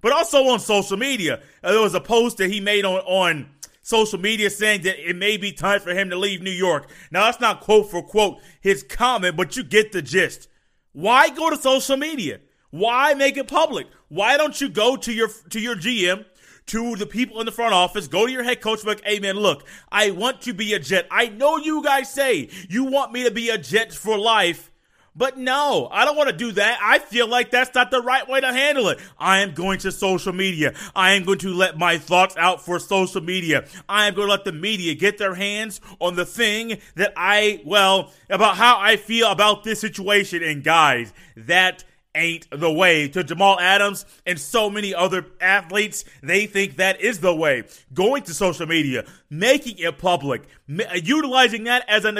but 0.00 0.12
also 0.12 0.44
on 0.48 0.60
social 0.60 0.96
media. 0.96 1.40
There 1.62 1.80
was 1.80 1.94
a 1.94 2.00
post 2.00 2.38
that 2.38 2.50
he 2.50 2.60
made 2.60 2.84
on, 2.84 3.00
on 3.00 3.50
social 3.86 4.18
media 4.18 4.50
saying 4.50 4.82
that 4.82 4.98
it 5.08 5.14
may 5.14 5.36
be 5.36 5.52
time 5.52 5.78
for 5.78 5.94
him 5.94 6.10
to 6.10 6.18
leave 6.18 6.42
New 6.42 6.50
York. 6.50 6.90
Now, 7.12 7.26
that's 7.26 7.40
not 7.40 7.60
quote 7.60 7.88
for 7.88 8.02
quote 8.02 8.40
his 8.60 8.82
comment, 8.82 9.36
but 9.36 9.56
you 9.56 9.62
get 9.62 9.92
the 9.92 10.02
gist. 10.02 10.48
Why 10.90 11.28
go 11.28 11.50
to 11.50 11.56
social 11.56 11.96
media? 11.96 12.40
Why 12.70 13.14
make 13.14 13.36
it 13.36 13.46
public? 13.46 13.86
Why 14.08 14.36
don't 14.36 14.60
you 14.60 14.68
go 14.68 14.96
to 14.96 15.12
your 15.12 15.28
to 15.50 15.60
your 15.60 15.76
GM, 15.76 16.24
to 16.66 16.96
the 16.96 17.06
people 17.06 17.38
in 17.38 17.46
the 17.46 17.52
front 17.52 17.74
office, 17.74 18.08
go 18.08 18.26
to 18.26 18.32
your 18.32 18.42
head 18.42 18.60
coach, 18.60 18.84
like, 18.84 19.04
hey 19.04 19.20
man, 19.20 19.36
look, 19.36 19.64
I 19.92 20.10
want 20.10 20.40
to 20.42 20.52
be 20.52 20.74
a 20.74 20.80
Jet. 20.80 21.06
I 21.08 21.28
know 21.28 21.56
you 21.56 21.80
guys 21.80 22.12
say 22.12 22.50
you 22.68 22.84
want 22.84 23.12
me 23.12 23.22
to 23.22 23.30
be 23.30 23.50
a 23.50 23.58
Jet 23.58 23.92
for 23.92 24.18
life. 24.18 24.72
But 25.16 25.38
no, 25.38 25.88
I 25.90 26.04
don't 26.04 26.16
want 26.16 26.28
to 26.28 26.36
do 26.36 26.52
that. 26.52 26.78
I 26.82 26.98
feel 26.98 27.26
like 27.26 27.50
that's 27.50 27.74
not 27.74 27.90
the 27.90 28.02
right 28.02 28.28
way 28.28 28.40
to 28.40 28.52
handle 28.52 28.88
it. 28.88 28.98
I 29.18 29.40
am 29.40 29.54
going 29.54 29.78
to 29.80 29.90
social 29.90 30.32
media. 30.32 30.74
I 30.94 31.12
am 31.12 31.24
going 31.24 31.38
to 31.38 31.54
let 31.54 31.78
my 31.78 31.96
thoughts 31.96 32.36
out 32.36 32.64
for 32.64 32.78
social 32.78 33.22
media. 33.22 33.66
I 33.88 34.08
am 34.08 34.14
going 34.14 34.28
to 34.28 34.32
let 34.32 34.44
the 34.44 34.52
media 34.52 34.94
get 34.94 35.16
their 35.16 35.34
hands 35.34 35.80
on 36.00 36.16
the 36.16 36.26
thing 36.26 36.78
that 36.96 37.14
I, 37.16 37.62
well, 37.64 38.12
about 38.28 38.56
how 38.56 38.78
I 38.78 38.96
feel 38.96 39.30
about 39.30 39.64
this 39.64 39.80
situation. 39.80 40.42
And 40.42 40.62
guys, 40.62 41.14
that 41.36 41.84
ain't 42.14 42.48
the 42.50 42.72
way 42.72 43.08
to 43.08 43.22
Jamal 43.22 43.60
Adams 43.60 44.04
and 44.24 44.38
so 44.38 44.68
many 44.68 44.94
other 44.94 45.26
athletes. 45.40 46.04
They 46.22 46.46
think 46.46 46.76
that 46.76 47.00
is 47.00 47.20
the 47.20 47.34
way. 47.34 47.64
Going 47.94 48.22
to 48.24 48.34
social 48.34 48.66
media, 48.66 49.04
making 49.30 49.78
it 49.78 49.98
public, 49.98 50.42
utilizing 50.66 51.64
that 51.64 51.88
as 51.88 52.04
a, 52.04 52.12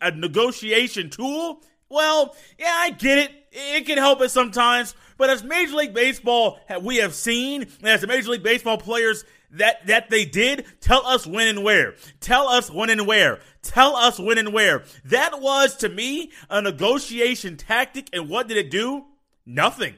a 0.00 0.10
negotiation 0.10 1.10
tool 1.10 1.62
well, 1.94 2.36
yeah, 2.58 2.74
I 2.76 2.90
get 2.90 3.18
it. 3.18 3.30
It 3.52 3.86
can 3.86 3.98
help 3.98 4.20
us 4.20 4.32
sometimes. 4.32 4.94
But 5.16 5.30
as 5.30 5.44
Major 5.44 5.76
League 5.76 5.94
Baseball, 5.94 6.58
we 6.82 6.96
have 6.96 7.14
seen, 7.14 7.68
as 7.84 8.00
the 8.00 8.08
Major 8.08 8.32
League 8.32 8.42
Baseball 8.42 8.78
players 8.78 9.24
that, 9.52 9.86
that 9.86 10.10
they 10.10 10.24
did, 10.24 10.66
tell 10.80 11.06
us 11.06 11.26
when 11.26 11.46
and 11.46 11.62
where. 11.62 11.94
Tell 12.18 12.48
us 12.48 12.68
when 12.68 12.90
and 12.90 13.06
where. 13.06 13.38
Tell 13.62 13.94
us 13.94 14.18
when 14.18 14.38
and 14.38 14.52
where. 14.52 14.82
That 15.04 15.40
was, 15.40 15.76
to 15.76 15.88
me, 15.88 16.32
a 16.50 16.60
negotiation 16.60 17.56
tactic. 17.56 18.08
And 18.12 18.28
what 18.28 18.48
did 18.48 18.56
it 18.56 18.70
do? 18.70 19.04
Nothing. 19.46 19.94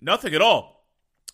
Nothing 0.00 0.34
at 0.34 0.40
all. 0.40 0.86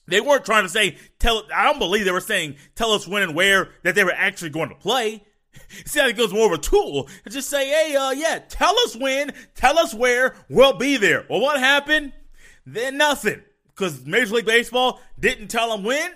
They 0.09 0.21
weren't 0.21 0.45
trying 0.45 0.65
to 0.65 0.69
say, 0.69 0.99
tell, 1.21 1.45
I 1.55 1.65
don't 1.65 1.79
believe 1.79 2.05
they 2.05 2.11
were 2.11 2.21
saying, 2.21 2.57
tell 2.75 2.93
us 2.93 3.07
when 3.07 3.23
and 3.23 3.37
where 3.37 3.71
that 3.85 3.95
they 3.95 4.03
were 4.03 4.13
actually 4.13 4.51
going 4.51 4.69
to 4.69 4.75
play. 4.75 5.23
See 5.87 6.01
how 6.01 6.09
it 6.09 6.17
goes 6.17 6.33
more 6.33 6.47
of 6.47 6.53
a 6.53 6.63
tool. 6.63 7.09
And 7.25 7.33
just 7.33 7.49
say, 7.51 7.69
hey, 7.69 7.97
uh, 7.97 8.11
yeah, 8.11 8.41
tell 8.49 8.79
us 8.81 8.97
when, 8.97 9.33
tell 9.55 9.79
us 9.79 9.95
where, 9.95 10.35
we'll 10.49 10.75
be 10.75 10.97
there. 10.97 11.27
Well, 11.29 11.41
what 11.41 11.59
happened? 11.61 12.13
Then 12.67 12.97
nothing. 12.97 13.43
Because 13.69 14.05
Major 14.05 14.35
League 14.35 14.47
Baseball 14.47 15.01
didn't 15.19 15.49
tell 15.49 15.71
them 15.71 15.85
when, 15.85 16.13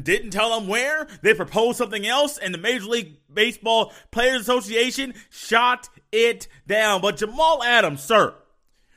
didn't 0.00 0.30
tell 0.30 0.58
them 0.58 0.68
where. 0.68 1.06
They 1.22 1.34
proposed 1.34 1.78
something 1.78 2.06
else, 2.06 2.38
and 2.38 2.54
the 2.54 2.58
Major 2.58 2.86
League 2.86 3.16
Baseball 3.32 3.92
Players 4.10 4.42
Association 4.42 5.14
shot 5.30 5.88
it 6.12 6.48
down. 6.66 7.00
But 7.00 7.16
Jamal 7.16 7.62
Adams, 7.62 8.02
sir, 8.02 8.34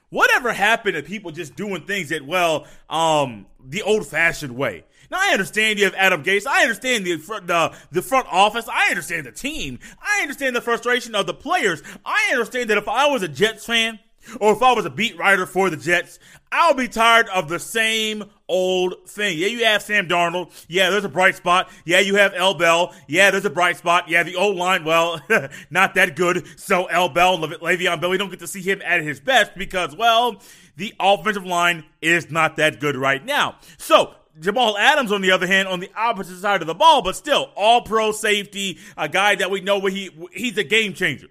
whatever 0.10 0.54
happened 0.54 0.96
to 0.96 1.04
people 1.04 1.32
just 1.32 1.56
doing 1.56 1.84
things 1.84 2.10
that, 2.10 2.26
well, 2.26 2.66
um, 2.90 3.46
the 3.64 3.82
old 3.82 4.08
fashioned 4.08 4.56
way? 4.56 4.84
Now 5.10 5.20
I 5.22 5.32
understand 5.32 5.80
you 5.80 5.86
have 5.86 5.96
Adam 5.96 6.24
Gase. 6.24 6.46
I 6.48 6.64
understand 6.64 7.06
the 7.06 7.18
front, 7.18 7.48
the, 7.48 7.76
the 7.92 8.02
front 8.02 8.28
office. 8.32 8.68
I 8.68 8.90
understand 8.90 9.26
the 9.26 9.32
team. 9.32 9.80
I 10.02 10.22
understand 10.22 10.56
the 10.56 10.62
frustration 10.62 11.16
of 11.16 11.26
the 11.28 11.34
players. 11.34 11.82
I 12.06 12.30
understand 12.32 12.70
that 12.70 12.78
if 12.78 12.88
I 12.88 13.08
was 13.08 13.24
a 13.24 13.28
Jets 13.28 13.66
fan, 13.66 14.00
or 14.40 14.54
if 14.54 14.62
I 14.62 14.74
was 14.74 14.86
a 14.86 14.90
beat 14.90 15.18
writer 15.18 15.46
for 15.46 15.70
the 15.70 15.78
Jets, 15.78 16.20
I'll 16.52 16.74
be 16.74 16.88
tired 16.88 17.28
of 17.30 17.50
the 17.50 17.60
same 17.60 18.26
old 18.48 19.08
thing. 19.08 19.38
Yeah, 19.38 19.48
you 19.48 19.66
have 19.66 19.82
Sam 19.82 20.08
Darnold. 20.08 20.52
Yeah, 20.68 20.90
there's 20.90 21.06
a 21.06 21.10
bright 21.10 21.36
spot. 21.36 21.70
Yeah, 21.86 22.00
you 22.00 22.16
have 22.16 22.34
L. 22.34 22.54
Bell. 22.54 22.94
Yeah, 23.08 23.32
there's 23.32 23.46
a 23.46 23.50
bright 23.50 23.78
spot. 23.78 24.10
Yeah, 24.10 24.24
the 24.24 24.36
old 24.36 24.56
line, 24.56 24.84
well, 24.84 25.22
not 25.70 25.96
that 25.96 26.16
good. 26.16 26.46
So 26.60 26.86
L. 26.86 27.10
Bell, 27.10 27.38
Le- 27.38 27.60
Le'Veon 27.60 28.00
Bell, 28.02 28.10
we 28.10 28.18
don't 28.18 28.30
get 28.30 28.40
to 28.40 28.48
see 28.48 28.62
him 28.62 28.82
at 28.84 29.02
his 29.02 29.20
best 29.20 29.56
because, 29.56 29.96
well, 29.96 30.42
the 30.76 30.94
offensive 31.00 31.46
line 31.46 31.86
is 32.02 32.30
not 32.32 32.58
that 32.58 32.80
good 32.80 32.96
right 32.96 33.24
now. 33.24 33.56
So 33.78 34.14
Jamal 34.40 34.78
Adams, 34.78 35.12
on 35.12 35.22
the 35.22 35.32
other 35.32 35.48
hand, 35.48 35.68
on 35.68 35.80
the 35.80 35.92
opposite 35.96 36.40
side 36.40 36.62
of 36.62 36.68
the 36.68 36.76
ball, 36.76 37.02
but 37.02 37.16
still 37.16 37.50
all 37.56 37.82
pro 37.82 38.12
safety, 38.12 38.80
a 38.96 39.10
guy 39.10 39.36
that 39.36 39.52
we 39.52 39.62
know 39.62 39.80
where 39.80 39.92
he 39.92 40.10
he's 40.34 40.58
a 40.58 40.64
game 40.64 40.94
changer. 40.94 41.28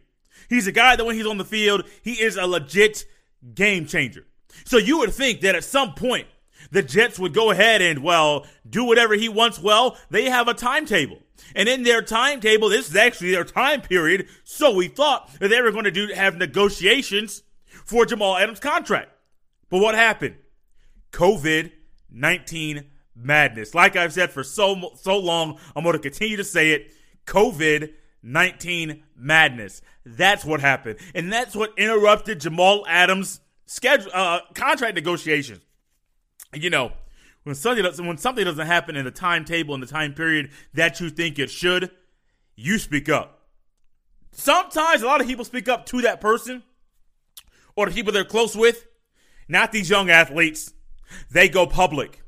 He's 0.48 0.66
a 0.66 0.72
guy 0.72 0.96
that 0.96 1.04
when 1.04 1.16
he's 1.16 1.26
on 1.26 1.38
the 1.38 1.44
field, 1.44 1.84
he 2.02 2.12
is 2.12 2.36
a 2.36 2.46
legit 2.46 3.04
game 3.54 3.86
changer. 3.86 4.26
So 4.64 4.78
you 4.78 4.98
would 4.98 5.12
think 5.12 5.40
that 5.40 5.54
at 5.54 5.64
some 5.64 5.94
point 5.94 6.26
the 6.70 6.82
Jets 6.82 7.18
would 7.18 7.34
go 7.34 7.50
ahead 7.50 7.82
and, 7.82 8.02
well, 8.02 8.46
do 8.68 8.84
whatever 8.84 9.14
he 9.14 9.28
wants. 9.28 9.60
Well, 9.60 9.96
they 10.10 10.30
have 10.30 10.48
a 10.48 10.54
timetable. 10.54 11.18
And 11.54 11.68
in 11.68 11.82
their 11.82 12.02
timetable, 12.02 12.68
this 12.68 12.88
is 12.88 12.96
actually 12.96 13.30
their 13.30 13.44
time 13.44 13.82
period. 13.82 14.28
So 14.44 14.75
we 14.75 14.88
thought 14.88 15.32
that 15.38 15.48
they 15.48 15.60
were 15.60 15.72
going 15.72 15.84
to 15.84 15.90
do 15.90 16.08
have 16.14 16.36
negotiations 16.36 17.42
for 17.84 18.06
Jamal 18.06 18.36
Adams' 18.36 18.60
contract. 18.60 19.10
But 19.68 19.78
what 19.78 19.94
happened? 19.94 20.36
COVID 21.12 21.72
19 22.10 22.84
madness. 23.16 23.75
Like 23.75 23.96
I've 23.96 24.12
said 24.12 24.30
for 24.30 24.44
so 24.44 24.92
so 25.00 25.18
long, 25.18 25.58
I'm 25.75 25.82
going 25.82 25.94
to 25.94 25.99
continue 25.99 26.37
to 26.37 26.44
say 26.44 26.73
it. 26.73 26.92
COVID 27.26 27.92
19 28.26 29.04
madness. 29.16 29.82
That's 30.04 30.44
what 30.44 30.61
happened. 30.61 30.99
And 31.14 31.32
that's 31.32 31.54
what 31.54 31.73
interrupted 31.78 32.40
Jamal 32.40 32.85
Adams' 32.88 33.40
schedule 33.66 34.11
uh, 34.12 34.40
contract 34.54 34.96
negotiations. 34.96 35.61
You 36.52 36.70
know, 36.70 36.92
when 37.44 37.54
something 37.54 37.85
doesn't, 37.85 38.04
when 38.04 38.18
something 38.18 38.44
doesn't 38.44 38.66
happen 38.66 38.96
in 38.96 39.04
the 39.04 39.11
timetable 39.12 39.75
in 39.75 39.80
the 39.80 39.87
time 39.87 40.12
period 40.12 40.50
that 40.75 41.00
you 41.00 41.08
think 41.08 41.38
it 41.38 41.50
should, 41.50 41.90
you 42.56 42.78
speak 42.78 43.08
up. 43.08 43.46
Sometimes 44.32 45.02
a 45.02 45.06
lot 45.06 45.20
of 45.20 45.26
people 45.26 45.44
speak 45.44 45.68
up 45.68 45.87
to 45.87 46.02
that 46.02 46.20
person 46.20 46.62
or 47.76 47.87
the 47.87 47.94
people 47.94 48.12
they're 48.12 48.25
close 48.25 48.56
with, 48.56 48.87
not 49.49 49.70
these 49.70 49.88
young 49.88 50.11
athletes. 50.11 50.73
They 51.30 51.49
go 51.49 51.66
public 51.66 52.20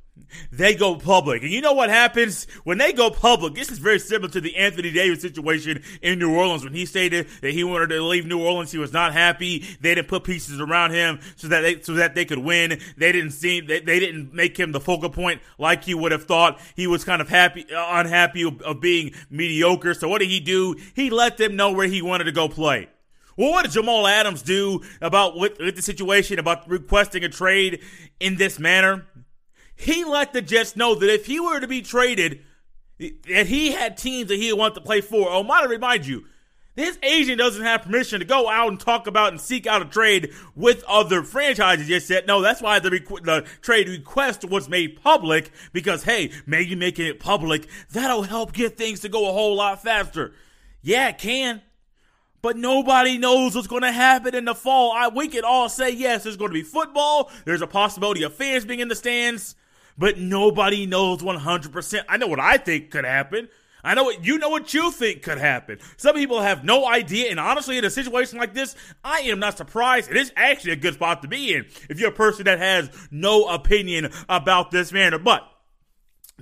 they 0.53 0.75
go 0.75 0.97
public. 0.97 1.43
And 1.43 1.51
you 1.51 1.61
know 1.61 1.73
what 1.73 1.91
happens 1.91 2.47
when 2.65 2.79
they 2.79 2.93
go 2.93 3.11
public? 3.11 3.55
This 3.55 3.71
is 3.71 3.79
very 3.79 3.99
similar 3.99 4.31
to 4.33 4.41
the 4.41 4.57
Anthony 4.57 4.91
Davis 4.91 5.23
situation 5.23 5.83
in 6.03 6.19
New 6.19 6.35
Orleans 6.35 6.65
when 6.65 6.75
he 6.75 6.87
stated 6.87 7.29
that 7.41 7.53
he 7.53 7.65
wanted 7.65 7.89
to 7.91 8.03
leave 8.03 8.27
New 8.27 8.43
Orleans. 8.43 8.73
He 8.73 8.79
was 8.79 8.93
not 8.93 9.13
happy. 9.13 9.65
They 9.81 9.95
didn't 9.95 10.09
put 10.09 10.25
pieces 10.25 10.61
around 10.61 10.93
him 10.93 11.21
so 11.37 11.49
that 11.49 11.61
they 11.63 11.81
so 11.81 11.95
that 11.95 12.15
they 12.15 12.25
could 12.25 12.39
win. 12.39 12.81
They 12.97 13.13
didn't 13.13 13.33
seem 13.33 13.67
they, 13.67 13.81
they 13.81 13.99
didn't 13.99 14.33
make 14.33 14.57
him 14.57 14.73
the 14.73 14.81
focal 14.81 15.11
point 15.11 15.41
like 15.59 15.85
he 15.85 15.95
would 15.95 16.13
have 16.13 16.25
thought. 16.25 16.61
He 16.77 16.87
was 16.87 17.05
kind 17.05 17.21
of 17.21 17.29
happy 17.29 17.67
uh, 17.73 18.01
unhappy 18.01 18.43
of, 18.43 18.61
of 18.63 18.81
being 18.81 19.13
mediocre. 19.31 19.95
So 19.95 20.09
what 20.09 20.21
did 20.21 20.29
he 20.29 20.41
do? 20.41 20.77
He 20.95 21.11
let 21.11 21.37
them 21.37 21.57
know 21.57 21.73
where 21.73 21.89
he 21.89 22.03
wanted 22.03 22.25
to 22.25 22.33
go 22.33 22.49
play. 22.49 22.89
Well, 23.39 23.53
what 23.53 23.63
did 23.63 23.71
Jamal 23.71 24.09
Adams 24.09 24.43
do 24.43 24.81
about 25.01 25.37
with, 25.37 25.61
with 25.61 25.77
the 25.77 25.83
situation 25.83 26.41
about 26.41 26.69
requesting 26.69 27.23
a 27.23 27.29
trade 27.29 27.81
in 28.19 28.37
this 28.37 28.59
manner? 28.59 29.07
He 29.79 30.05
let 30.05 30.33
the 30.33 30.43
Jets 30.43 30.75
know 30.75 30.97
that 30.97 31.09
if 31.09 31.27
he 31.27 31.39
were 31.39 31.61
to 31.61 31.69
be 31.69 31.83
traded, 31.83 32.41
that 32.99 33.47
he 33.47 33.71
had 33.71 33.97
teams 33.97 34.29
that 34.29 34.37
he 34.37 34.53
would 34.53 34.59
want 34.59 34.75
to 34.75 34.81
play 34.81 35.01
for. 35.01 35.31
Oh, 35.31 35.45
might 35.45 35.69
remind 35.69 36.05
you, 36.05 36.25
this 36.75 36.99
agent 37.01 37.39
doesn't 37.39 37.63
have 37.63 37.83
permission 37.83 38.19
to 38.19 38.27
go 38.27 38.49
out 38.49 38.71
and 38.71 38.81
talk 38.81 39.07
about 39.07 39.31
and 39.31 39.41
seek 39.41 39.69
out 39.69 39.81
a 39.81 39.85
trade 39.85 40.33
with 40.57 40.83
other 40.89 41.23
franchises. 41.23 41.87
Just 41.87 42.09
said 42.09 42.27
no. 42.27 42.43
That's 42.43 42.61
why 42.61 42.81
the, 42.81 42.91
requ- 42.91 43.25
the 43.25 43.47
trade 43.61 43.89
request 43.89 44.45
was 44.45 44.69
made 44.69 45.01
public 45.01 45.53
because 45.73 46.03
hey, 46.03 46.33
maybe 46.45 46.75
making 46.75 47.07
it 47.07 47.21
public 47.21 47.69
that'll 47.93 48.23
help 48.23 48.53
get 48.53 48.77
things 48.77 48.99
to 49.01 49.09
go 49.09 49.29
a 49.29 49.33
whole 49.33 49.55
lot 49.55 49.81
faster. 49.81 50.33
Yeah, 50.83 51.11
it 51.11 51.19
can. 51.19 51.63
But 52.43 52.57
nobody 52.57 53.17
knows 53.17 53.55
what's 53.55 53.69
going 53.69 53.83
to 53.83 53.93
happen 53.93 54.35
in 54.35 54.45
the 54.45 54.57
fall. 54.57 54.91
I, 54.93 55.07
we 55.07 55.29
can 55.29 55.45
all 55.45 55.69
say 55.69 55.91
yes, 55.91 56.25
there's 56.25 56.37
going 56.37 56.51
to 56.51 56.55
be 56.55 56.63
football. 56.63 57.31
There's 57.45 57.63
a 57.63 57.67
possibility 57.69 58.25
of 58.25 58.35
fans 58.35 58.65
being 58.65 58.81
in 58.81 58.89
the 58.89 58.97
stands 58.97 59.55
but 59.99 60.19
nobody 60.19 60.87
knows 60.87 61.21
100%. 61.21 62.05
I 62.09 62.17
know 62.17 62.29
what 62.29 62.41
I 62.41 62.57
think 62.57 62.91
could 62.91 63.05
happen. 63.05 63.49
I 63.85 63.95
know 63.95 64.05
what 64.05 64.25
you 64.25 64.39
know 64.39 64.49
what 64.49 64.75
you 64.75 64.91
think 64.91 65.23
could 65.23 65.39
happen. 65.39 65.79
Some 65.97 66.15
people 66.15 66.41
have 66.41 66.65
no 66.65 66.87
idea, 66.87 67.31
and 67.31 67.39
honestly, 67.39 67.79
in 67.79 67.85
a 67.85 67.91
situation 67.91 68.39
like 68.39 68.53
this, 68.53 68.75
I 69.05 69.21
am 69.21 69.39
not 69.39 69.57
surprised. 69.57 70.11
It 70.11 70.17
is 70.17 70.33
actually 70.37 70.73
a 70.73 70.77
good 70.77 70.95
spot 70.95 71.23
to 71.23 71.29
be 71.29 71.55
in 71.55 71.67
if 71.89 72.01
you're 72.01 72.11
a 72.11 72.15
person 72.15 72.45
that 72.45 72.59
has 72.59 72.91
no 73.11 73.45
opinion 73.45 74.11
about 74.29 74.71
this 74.71 74.93
matter. 74.93 75.19
But 75.19 75.49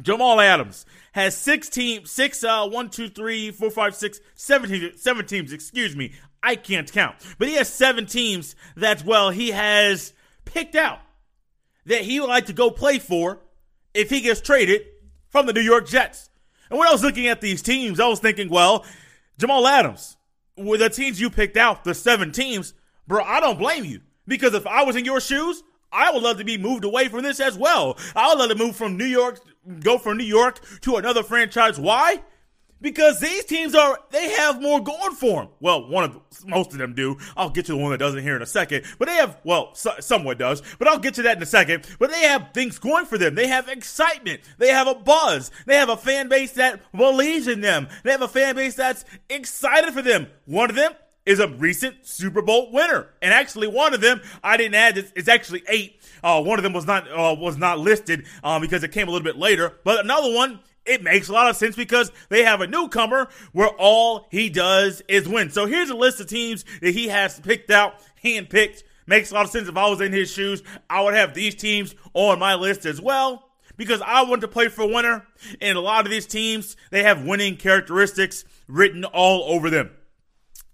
Jamal 0.00 0.40
Adams 0.40 0.86
has 1.12 1.36
six 1.36 1.68
teams, 1.68 2.10
six, 2.10 2.42
uh, 2.42 2.68
one, 2.68 2.90
two, 2.90 3.08
three, 3.08 3.50
four, 3.50 3.70
five, 3.70 3.94
six, 3.94 4.20
seven 4.34 4.70
teams, 4.70 5.02
seven 5.02 5.26
teams, 5.26 5.52
excuse 5.52 5.94
me. 5.94 6.12
I 6.42 6.56
can't 6.56 6.90
count. 6.90 7.16
But 7.38 7.48
he 7.48 7.54
has 7.54 7.68
seven 7.68 8.06
teams 8.06 8.54
that, 8.76 9.04
well, 9.04 9.30
he 9.30 9.50
has 9.50 10.12
picked 10.44 10.74
out 10.74 11.00
that 11.86 12.02
he 12.02 12.20
would 12.20 12.28
like 12.28 12.46
to 12.46 12.52
go 12.52 12.70
play 12.70 12.98
for 12.98 13.40
if 13.96 14.10
he 14.10 14.20
gets 14.20 14.40
traded 14.40 14.82
from 15.28 15.46
the 15.46 15.52
New 15.52 15.60
York 15.60 15.88
Jets. 15.88 16.30
And 16.70 16.78
when 16.78 16.88
I 16.88 16.92
was 16.92 17.02
looking 17.02 17.26
at 17.26 17.40
these 17.40 17.62
teams, 17.62 18.00
I 18.00 18.08
was 18.08 18.20
thinking, 18.20 18.48
well, 18.48 18.84
Jamal 19.38 19.66
Adams, 19.66 20.16
with 20.56 20.80
the 20.80 20.88
teams 20.88 21.20
you 21.20 21.30
picked 21.30 21.56
out, 21.56 21.84
the 21.84 21.94
seven 21.94 22.32
teams, 22.32 22.74
bro, 23.06 23.22
I 23.22 23.40
don't 23.40 23.58
blame 23.58 23.84
you. 23.84 24.00
Because 24.26 24.54
if 24.54 24.66
I 24.66 24.82
was 24.82 24.96
in 24.96 25.04
your 25.04 25.20
shoes, 25.20 25.62
I 25.92 26.10
would 26.10 26.22
love 26.22 26.38
to 26.38 26.44
be 26.44 26.58
moved 26.58 26.84
away 26.84 27.08
from 27.08 27.22
this 27.22 27.40
as 27.40 27.56
well. 27.56 27.96
I 28.14 28.28
would 28.28 28.38
love 28.38 28.50
to 28.50 28.56
move 28.56 28.76
from 28.76 28.96
New 28.96 29.04
York, 29.04 29.40
go 29.80 29.98
from 29.98 30.18
New 30.18 30.24
York 30.24 30.60
to 30.82 30.96
another 30.96 31.22
franchise. 31.22 31.78
Why? 31.78 32.22
Because 32.80 33.20
these 33.20 33.44
teams 33.44 33.74
are 33.74 33.98
they 34.10 34.30
have 34.30 34.60
more 34.60 34.82
going 34.82 35.14
for 35.14 35.42
them. 35.42 35.52
Well, 35.60 35.88
one 35.88 36.04
of 36.04 36.20
most 36.46 36.72
of 36.72 36.78
them 36.78 36.94
do. 36.94 37.16
I'll 37.36 37.50
get 37.50 37.66
to 37.66 37.72
the 37.72 37.78
one 37.78 37.90
that 37.92 37.98
doesn't 37.98 38.22
here 38.22 38.36
in 38.36 38.42
a 38.42 38.46
second. 38.46 38.84
But 38.98 39.08
they 39.08 39.14
have 39.14 39.38
well, 39.44 39.74
so, 39.74 39.92
somewhat 40.00 40.38
does. 40.38 40.62
But 40.78 40.88
I'll 40.88 40.98
get 40.98 41.14
to 41.14 41.22
that 41.22 41.36
in 41.36 41.42
a 41.42 41.46
second. 41.46 41.86
But 41.98 42.10
they 42.10 42.22
have 42.22 42.50
things 42.52 42.78
going 42.78 43.06
for 43.06 43.18
them. 43.18 43.34
They 43.34 43.46
have 43.48 43.68
excitement. 43.68 44.40
They 44.58 44.68
have 44.68 44.86
a 44.86 44.94
buzz. 44.94 45.50
They 45.66 45.76
have 45.76 45.88
a 45.88 45.96
fan 45.96 46.28
base 46.28 46.52
that 46.52 46.80
believes 46.92 47.48
in 47.48 47.60
them. 47.60 47.88
They 48.02 48.12
have 48.12 48.22
a 48.22 48.28
fan 48.28 48.54
base 48.56 48.74
that's 48.74 49.04
excited 49.28 49.92
for 49.92 50.02
them. 50.02 50.28
One 50.44 50.70
of 50.70 50.76
them 50.76 50.92
is 51.24 51.40
a 51.40 51.48
recent 51.48 52.06
Super 52.06 52.40
Bowl 52.40 52.70
winner, 52.72 53.08
and 53.20 53.34
actually 53.34 53.66
one 53.66 53.92
of 53.92 54.00
them 54.00 54.20
I 54.44 54.56
didn't 54.56 54.76
add. 54.76 54.96
It's, 54.96 55.12
it's 55.16 55.28
actually 55.28 55.64
eight. 55.68 56.00
Uh, 56.22 56.40
one 56.42 56.58
of 56.58 56.62
them 56.62 56.72
was 56.72 56.86
not 56.86 57.10
uh, 57.10 57.34
was 57.36 57.56
not 57.56 57.78
listed 57.78 58.26
um, 58.44 58.62
because 58.62 58.84
it 58.84 58.92
came 58.92 59.08
a 59.08 59.10
little 59.10 59.24
bit 59.24 59.36
later. 59.36 59.72
But 59.84 60.04
another 60.04 60.32
one 60.32 60.60
it 60.86 61.02
makes 61.02 61.28
a 61.28 61.32
lot 61.32 61.48
of 61.48 61.56
sense 61.56 61.76
because 61.76 62.10
they 62.28 62.44
have 62.44 62.60
a 62.60 62.66
newcomer 62.66 63.28
where 63.52 63.68
all 63.68 64.26
he 64.30 64.48
does 64.48 65.02
is 65.08 65.28
win. 65.28 65.50
So 65.50 65.66
here's 65.66 65.90
a 65.90 65.96
list 65.96 66.20
of 66.20 66.28
teams 66.28 66.64
that 66.80 66.92
he 66.92 67.08
has 67.08 67.40
picked 67.40 67.70
out, 67.70 67.94
handpicked. 68.22 68.82
Makes 69.08 69.30
a 69.30 69.34
lot 69.34 69.44
of 69.44 69.50
sense. 69.52 69.68
If 69.68 69.76
I 69.76 69.88
was 69.88 70.00
in 70.00 70.12
his 70.12 70.30
shoes, 70.30 70.64
I 70.90 71.00
would 71.02 71.14
have 71.14 71.32
these 71.32 71.54
teams 71.54 71.94
on 72.12 72.40
my 72.40 72.56
list 72.56 72.86
as 72.86 73.00
well 73.00 73.50
because 73.76 74.02
I 74.02 74.22
want 74.22 74.40
to 74.40 74.48
play 74.48 74.68
for 74.68 74.86
winner. 74.86 75.26
And 75.60 75.78
a 75.78 75.80
lot 75.80 76.04
of 76.06 76.10
these 76.10 76.26
teams, 76.26 76.76
they 76.90 77.04
have 77.04 77.24
winning 77.24 77.56
characteristics 77.56 78.44
written 78.66 79.04
all 79.04 79.44
over 79.54 79.70
them. 79.70 79.90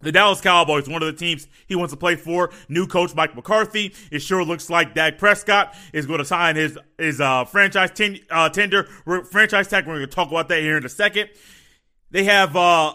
The 0.03 0.13
Dallas 0.13 0.41
Cowboys, 0.41 0.89
one 0.89 1.03
of 1.03 1.07
the 1.07 1.19
teams 1.19 1.47
he 1.67 1.77
wants 1.77 1.93
to 1.93 1.97
play 1.97 2.17
for. 2.17 2.51
New 2.69 2.87
coach 2.87 3.15
Mike 3.15 3.35
McCarthy. 3.35 3.95
It 4.11 4.19
sure 4.19 4.45
looks 4.45 4.69
like 4.69 4.95
Dak 4.95 5.17
Prescott 5.17 5.75
is 5.93 6.07
going 6.07 6.19
to 6.19 6.25
sign 6.25 6.57
his 6.57 6.77
his 6.99 7.21
uh, 7.21 7.45
franchise 7.45 7.91
ten, 7.95 8.19
uh, 8.31 8.49
tender 8.49 8.85
franchise 9.31 9.69
tag. 9.69 9.87
We're 9.87 9.95
going 9.95 10.09
to 10.09 10.15
talk 10.15 10.29
about 10.29 10.49
that 10.49 10.61
here 10.61 10.77
in 10.77 10.85
a 10.85 10.89
second. 10.89 11.31
They 12.11 12.25
have 12.25 12.57
uh, 12.57 12.95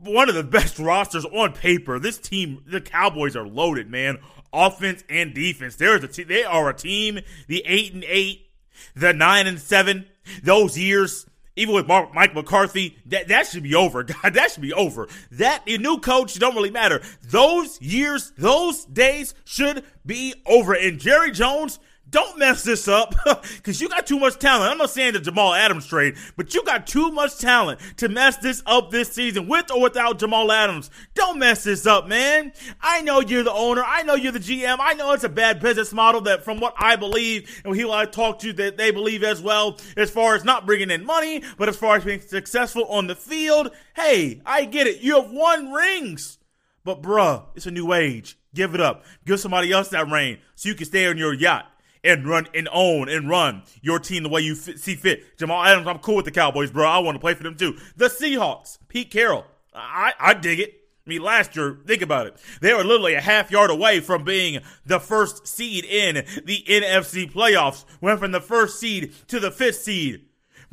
one 0.00 0.28
of 0.28 0.34
the 0.34 0.44
best 0.44 0.78
rosters 0.78 1.24
on 1.24 1.52
paper. 1.52 1.98
This 1.98 2.18
team, 2.18 2.62
the 2.66 2.80
Cowboys, 2.80 3.36
are 3.36 3.46
loaded, 3.46 3.90
man. 3.90 4.18
Offense 4.52 5.02
and 5.10 5.34
defense. 5.34 5.76
There's 5.76 6.04
a 6.04 6.08
te- 6.08 6.22
they 6.22 6.44
are 6.44 6.70
a 6.70 6.74
team. 6.74 7.18
The 7.48 7.62
eight 7.66 7.92
and 7.92 8.04
eight, 8.06 8.46
the 8.94 9.12
nine 9.12 9.48
and 9.48 9.58
seven. 9.58 10.06
Those 10.42 10.78
years 10.78 11.26
even 11.56 11.74
with 11.74 11.86
Mark, 11.86 12.14
Mike 12.14 12.34
McCarthy, 12.34 12.98
that, 13.06 13.28
that 13.28 13.46
should 13.46 13.62
be 13.62 13.74
over. 13.74 14.02
God, 14.04 14.34
that 14.34 14.50
should 14.50 14.62
be 14.62 14.72
over. 14.72 15.08
That 15.32 15.64
the 15.64 15.78
new 15.78 15.98
coach 15.98 16.34
don't 16.38 16.54
really 16.54 16.70
matter. 16.70 17.02
Those 17.22 17.80
years, 17.80 18.32
those 18.36 18.84
days 18.86 19.34
should 19.44 19.84
be 20.04 20.34
over. 20.46 20.74
And 20.74 20.98
Jerry 20.98 21.30
Jones, 21.30 21.78
don't 22.14 22.38
mess 22.38 22.62
this 22.62 22.86
up 22.86 23.12
because 23.56 23.80
you 23.80 23.88
got 23.88 24.06
too 24.06 24.20
much 24.20 24.38
talent. 24.38 24.70
I'm 24.70 24.78
not 24.78 24.90
saying 24.90 25.14
the 25.14 25.20
Jamal 25.20 25.52
Adams 25.52 25.84
trade, 25.84 26.14
but 26.36 26.54
you 26.54 26.62
got 26.62 26.86
too 26.86 27.10
much 27.10 27.38
talent 27.38 27.80
to 27.96 28.08
mess 28.08 28.36
this 28.36 28.62
up 28.66 28.92
this 28.92 29.12
season 29.12 29.48
with 29.48 29.68
or 29.72 29.80
without 29.82 30.20
Jamal 30.20 30.52
Adams. 30.52 30.92
Don't 31.14 31.40
mess 31.40 31.64
this 31.64 31.86
up, 31.86 32.06
man. 32.06 32.52
I 32.80 33.00
know 33.00 33.18
you're 33.18 33.42
the 33.42 33.52
owner. 33.52 33.82
I 33.84 34.04
know 34.04 34.14
you're 34.14 34.30
the 34.30 34.38
GM. 34.38 34.76
I 34.78 34.94
know 34.94 35.10
it's 35.10 35.24
a 35.24 35.28
bad 35.28 35.58
business 35.58 35.92
model 35.92 36.20
that 36.20 36.44
from 36.44 36.60
what 36.60 36.74
I 36.78 36.94
believe 36.94 37.62
and 37.64 37.74
people 37.74 37.92
I 37.92 38.04
talk 38.04 38.38
to 38.40 38.52
that 38.52 38.76
they 38.76 38.92
believe 38.92 39.24
as 39.24 39.42
well, 39.42 39.80
as 39.96 40.08
far 40.08 40.36
as 40.36 40.44
not 40.44 40.66
bringing 40.66 40.92
in 40.92 41.04
money, 41.04 41.42
but 41.58 41.68
as 41.68 41.76
far 41.76 41.96
as 41.96 42.04
being 42.04 42.20
successful 42.20 42.84
on 42.84 43.08
the 43.08 43.16
field. 43.16 43.72
Hey, 43.96 44.40
I 44.46 44.66
get 44.66 44.86
it. 44.86 45.00
You 45.00 45.20
have 45.20 45.32
won 45.32 45.72
rings. 45.72 46.38
But 46.84 47.02
bruh, 47.02 47.46
it's 47.56 47.66
a 47.66 47.72
new 47.72 47.92
age. 47.92 48.38
Give 48.54 48.72
it 48.76 48.80
up. 48.80 49.04
Give 49.26 49.40
somebody 49.40 49.72
else 49.72 49.88
that 49.88 50.08
ring 50.08 50.38
so 50.54 50.68
you 50.68 50.76
can 50.76 50.86
stay 50.86 51.08
on 51.08 51.18
your 51.18 51.34
yacht 51.34 51.72
and 52.04 52.28
run 52.28 52.46
and 52.54 52.68
own 52.70 53.08
and 53.08 53.28
run 53.28 53.62
your 53.82 53.98
team 53.98 54.22
the 54.22 54.28
way 54.28 54.42
you 54.42 54.52
f- 54.52 54.76
see 54.78 54.94
fit. 54.94 55.36
Jamal 55.38 55.64
Adams, 55.64 55.86
I'm 55.86 55.98
cool 55.98 56.16
with 56.16 56.26
the 56.26 56.30
Cowboys, 56.30 56.70
bro. 56.70 56.86
I 56.86 56.98
want 56.98 57.16
to 57.16 57.20
play 57.20 57.34
for 57.34 57.42
them 57.42 57.56
too. 57.56 57.76
The 57.96 58.06
Seahawks, 58.06 58.78
Pete 58.88 59.10
Carroll, 59.10 59.44
I, 59.74 60.12
I 60.20 60.34
dig 60.34 60.60
it. 60.60 60.80
I 61.06 61.10
mean, 61.10 61.22
last 61.22 61.54
year, 61.54 61.80
think 61.86 62.00
about 62.00 62.26
it. 62.26 62.36
They 62.62 62.72
were 62.72 62.84
literally 62.84 63.14
a 63.14 63.20
half 63.20 63.50
yard 63.50 63.70
away 63.70 64.00
from 64.00 64.24
being 64.24 64.60
the 64.86 64.98
first 64.98 65.46
seed 65.46 65.84
in 65.84 66.24
the 66.44 66.64
NFC 66.66 67.30
playoffs. 67.30 67.84
Went 68.00 68.20
from 68.20 68.32
the 68.32 68.40
first 68.40 68.80
seed 68.80 69.12
to 69.28 69.38
the 69.38 69.50
fifth 69.50 69.82
seed 69.82 70.24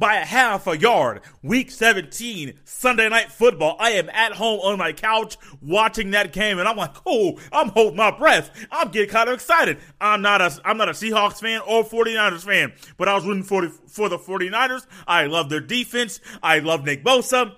by 0.01 0.15
a 0.15 0.25
half 0.25 0.65
a 0.65 0.75
yard. 0.75 1.22
Week 1.43 1.70
17, 1.70 2.60
Sunday 2.65 3.08
night 3.08 3.31
football. 3.31 3.77
I 3.79 3.91
am 3.91 4.10
at 4.10 4.34
home 4.34 4.60
on 4.62 4.79
my 4.79 4.93
couch 4.93 5.38
watching 5.62 6.10
that 6.12 6.34
game 6.34 6.58
and 6.58 6.67
I'm 6.67 6.75
like, 6.75 6.96
oh, 7.05 7.39
I'm 7.53 7.70
holding 7.70 7.98
my 7.98 8.10
breath. 8.10 8.50
I'm 8.72 8.89
getting 8.89 9.12
kind 9.12 9.29
of 9.29 9.36
excited. 9.36 9.77
I'm 10.01 10.24
not 10.24 10.41
a, 10.41 10.60
I'm 10.65 10.77
not 10.77 10.89
a 10.89 10.93
Seahawks 10.93 11.39
fan 11.39 11.62
or 11.67 11.84
49ers 11.84 12.43
fan, 12.43 12.74
but 12.98 13.08
I 13.08 13.13
was 13.13 13.25
rooting 13.25 13.43
for 13.43 13.70
for 13.70 14.10
the 14.10 14.17
49ers. 14.17 14.88
I 15.08 15.27
love 15.27 15.50
their 15.50 15.62
defense. 15.62 16.20
I 16.41 16.60
love 16.60 16.84
Nick 16.84 17.03
Bosa. 17.05 17.53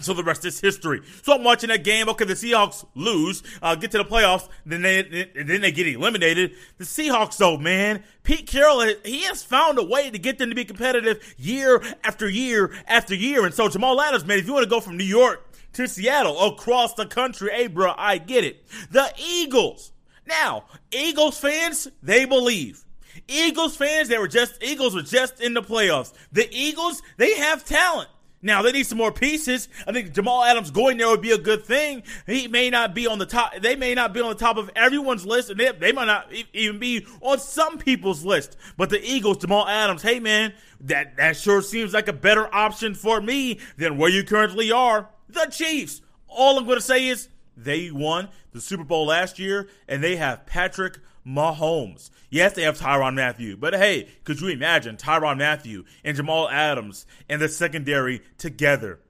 So 0.00 0.14
the 0.14 0.24
rest 0.24 0.44
is 0.44 0.60
history. 0.60 1.00
So 1.22 1.34
I'm 1.34 1.44
watching 1.44 1.68
that 1.68 1.84
game. 1.84 2.08
Okay, 2.08 2.24
the 2.24 2.34
Seahawks 2.34 2.84
lose, 2.94 3.42
uh, 3.62 3.74
get 3.74 3.90
to 3.92 3.98
the 3.98 4.04
playoffs, 4.04 4.48
then 4.64 4.82
they 4.82 5.02
then 5.34 5.60
they 5.60 5.72
get 5.72 5.86
eliminated. 5.86 6.52
The 6.78 6.84
Seahawks, 6.84 7.36
though, 7.36 7.56
man, 7.56 8.04
Pete 8.22 8.46
Carroll, 8.46 8.94
he 9.04 9.22
has 9.22 9.42
found 9.42 9.78
a 9.78 9.84
way 9.84 10.10
to 10.10 10.18
get 10.18 10.38
them 10.38 10.50
to 10.50 10.54
be 10.54 10.64
competitive 10.64 11.34
year 11.38 11.82
after 12.04 12.28
year 12.28 12.72
after 12.86 13.14
year. 13.14 13.44
And 13.44 13.54
so 13.54 13.68
Jamal 13.68 14.00
Adams, 14.00 14.24
man, 14.24 14.38
if 14.38 14.46
you 14.46 14.52
want 14.52 14.64
to 14.64 14.70
go 14.70 14.80
from 14.80 14.96
New 14.96 15.04
York 15.04 15.48
to 15.74 15.86
Seattle, 15.86 16.46
across 16.46 16.94
the 16.94 17.06
country, 17.06 17.50
hey, 17.52 17.66
bro, 17.66 17.92
I 17.96 18.18
get 18.18 18.44
it. 18.44 18.66
The 18.90 19.12
Eagles. 19.18 19.92
Now, 20.26 20.64
Eagles 20.90 21.38
fans, 21.38 21.88
they 22.02 22.24
believe. 22.24 22.84
Eagles 23.28 23.76
fans, 23.76 24.08
they 24.08 24.18
were 24.18 24.28
just 24.28 24.62
Eagles 24.62 24.94
were 24.94 25.02
just 25.02 25.40
in 25.40 25.54
the 25.54 25.62
playoffs. 25.62 26.12
The 26.32 26.48
Eagles, 26.50 27.02
they 27.16 27.34
have 27.36 27.64
talent. 27.64 28.08
Now 28.42 28.62
they 28.62 28.72
need 28.72 28.86
some 28.86 28.98
more 28.98 29.12
pieces. 29.12 29.68
I 29.86 29.92
think 29.92 30.12
Jamal 30.12 30.44
Adams 30.44 30.70
going 30.70 30.98
there 30.98 31.08
would 31.08 31.22
be 31.22 31.32
a 31.32 31.38
good 31.38 31.64
thing. 31.64 32.02
He 32.26 32.48
may 32.48 32.70
not 32.70 32.94
be 32.94 33.06
on 33.06 33.18
the 33.18 33.26
top. 33.26 33.56
They 33.60 33.76
may 33.76 33.94
not 33.94 34.12
be 34.12 34.20
on 34.20 34.28
the 34.28 34.38
top 34.38 34.56
of 34.56 34.70
everyone's 34.76 35.24
list, 35.24 35.50
and 35.50 35.58
they, 35.58 35.72
they 35.72 35.92
might 35.92 36.04
not 36.04 36.30
even 36.52 36.78
be 36.78 37.06
on 37.20 37.38
some 37.38 37.78
people's 37.78 38.24
list. 38.24 38.56
But 38.76 38.90
the 38.90 39.02
Eagles, 39.02 39.38
Jamal 39.38 39.66
Adams, 39.66 40.02
hey 40.02 40.20
man, 40.20 40.52
that 40.80 41.16
that 41.16 41.36
sure 41.36 41.62
seems 41.62 41.94
like 41.94 42.08
a 42.08 42.12
better 42.12 42.52
option 42.54 42.94
for 42.94 43.20
me 43.20 43.58
than 43.78 43.96
where 43.96 44.10
you 44.10 44.22
currently 44.22 44.70
are. 44.70 45.08
The 45.28 45.46
Chiefs. 45.50 46.02
All 46.28 46.58
I'm 46.58 46.66
going 46.66 46.76
to 46.76 46.82
say 46.84 47.08
is 47.08 47.28
they 47.56 47.90
won 47.90 48.28
the 48.52 48.60
Super 48.60 48.84
Bowl 48.84 49.06
last 49.06 49.38
year, 49.38 49.68
and 49.88 50.04
they 50.04 50.16
have 50.16 50.44
Patrick 50.44 50.98
Mahomes. 51.26 52.10
Yes, 52.30 52.52
they 52.52 52.62
have 52.62 52.78
Tyrann 52.78 53.14
Mathieu, 53.14 53.56
but 53.56 53.74
hey, 53.74 54.08
could 54.24 54.40
you 54.40 54.48
imagine 54.48 54.96
Tyrann 54.96 55.38
Mathieu 55.38 55.84
and 56.04 56.16
Jamal 56.16 56.48
Adams 56.48 57.06
and 57.28 57.40
the 57.40 57.48
secondary 57.48 58.22
together? 58.38 59.00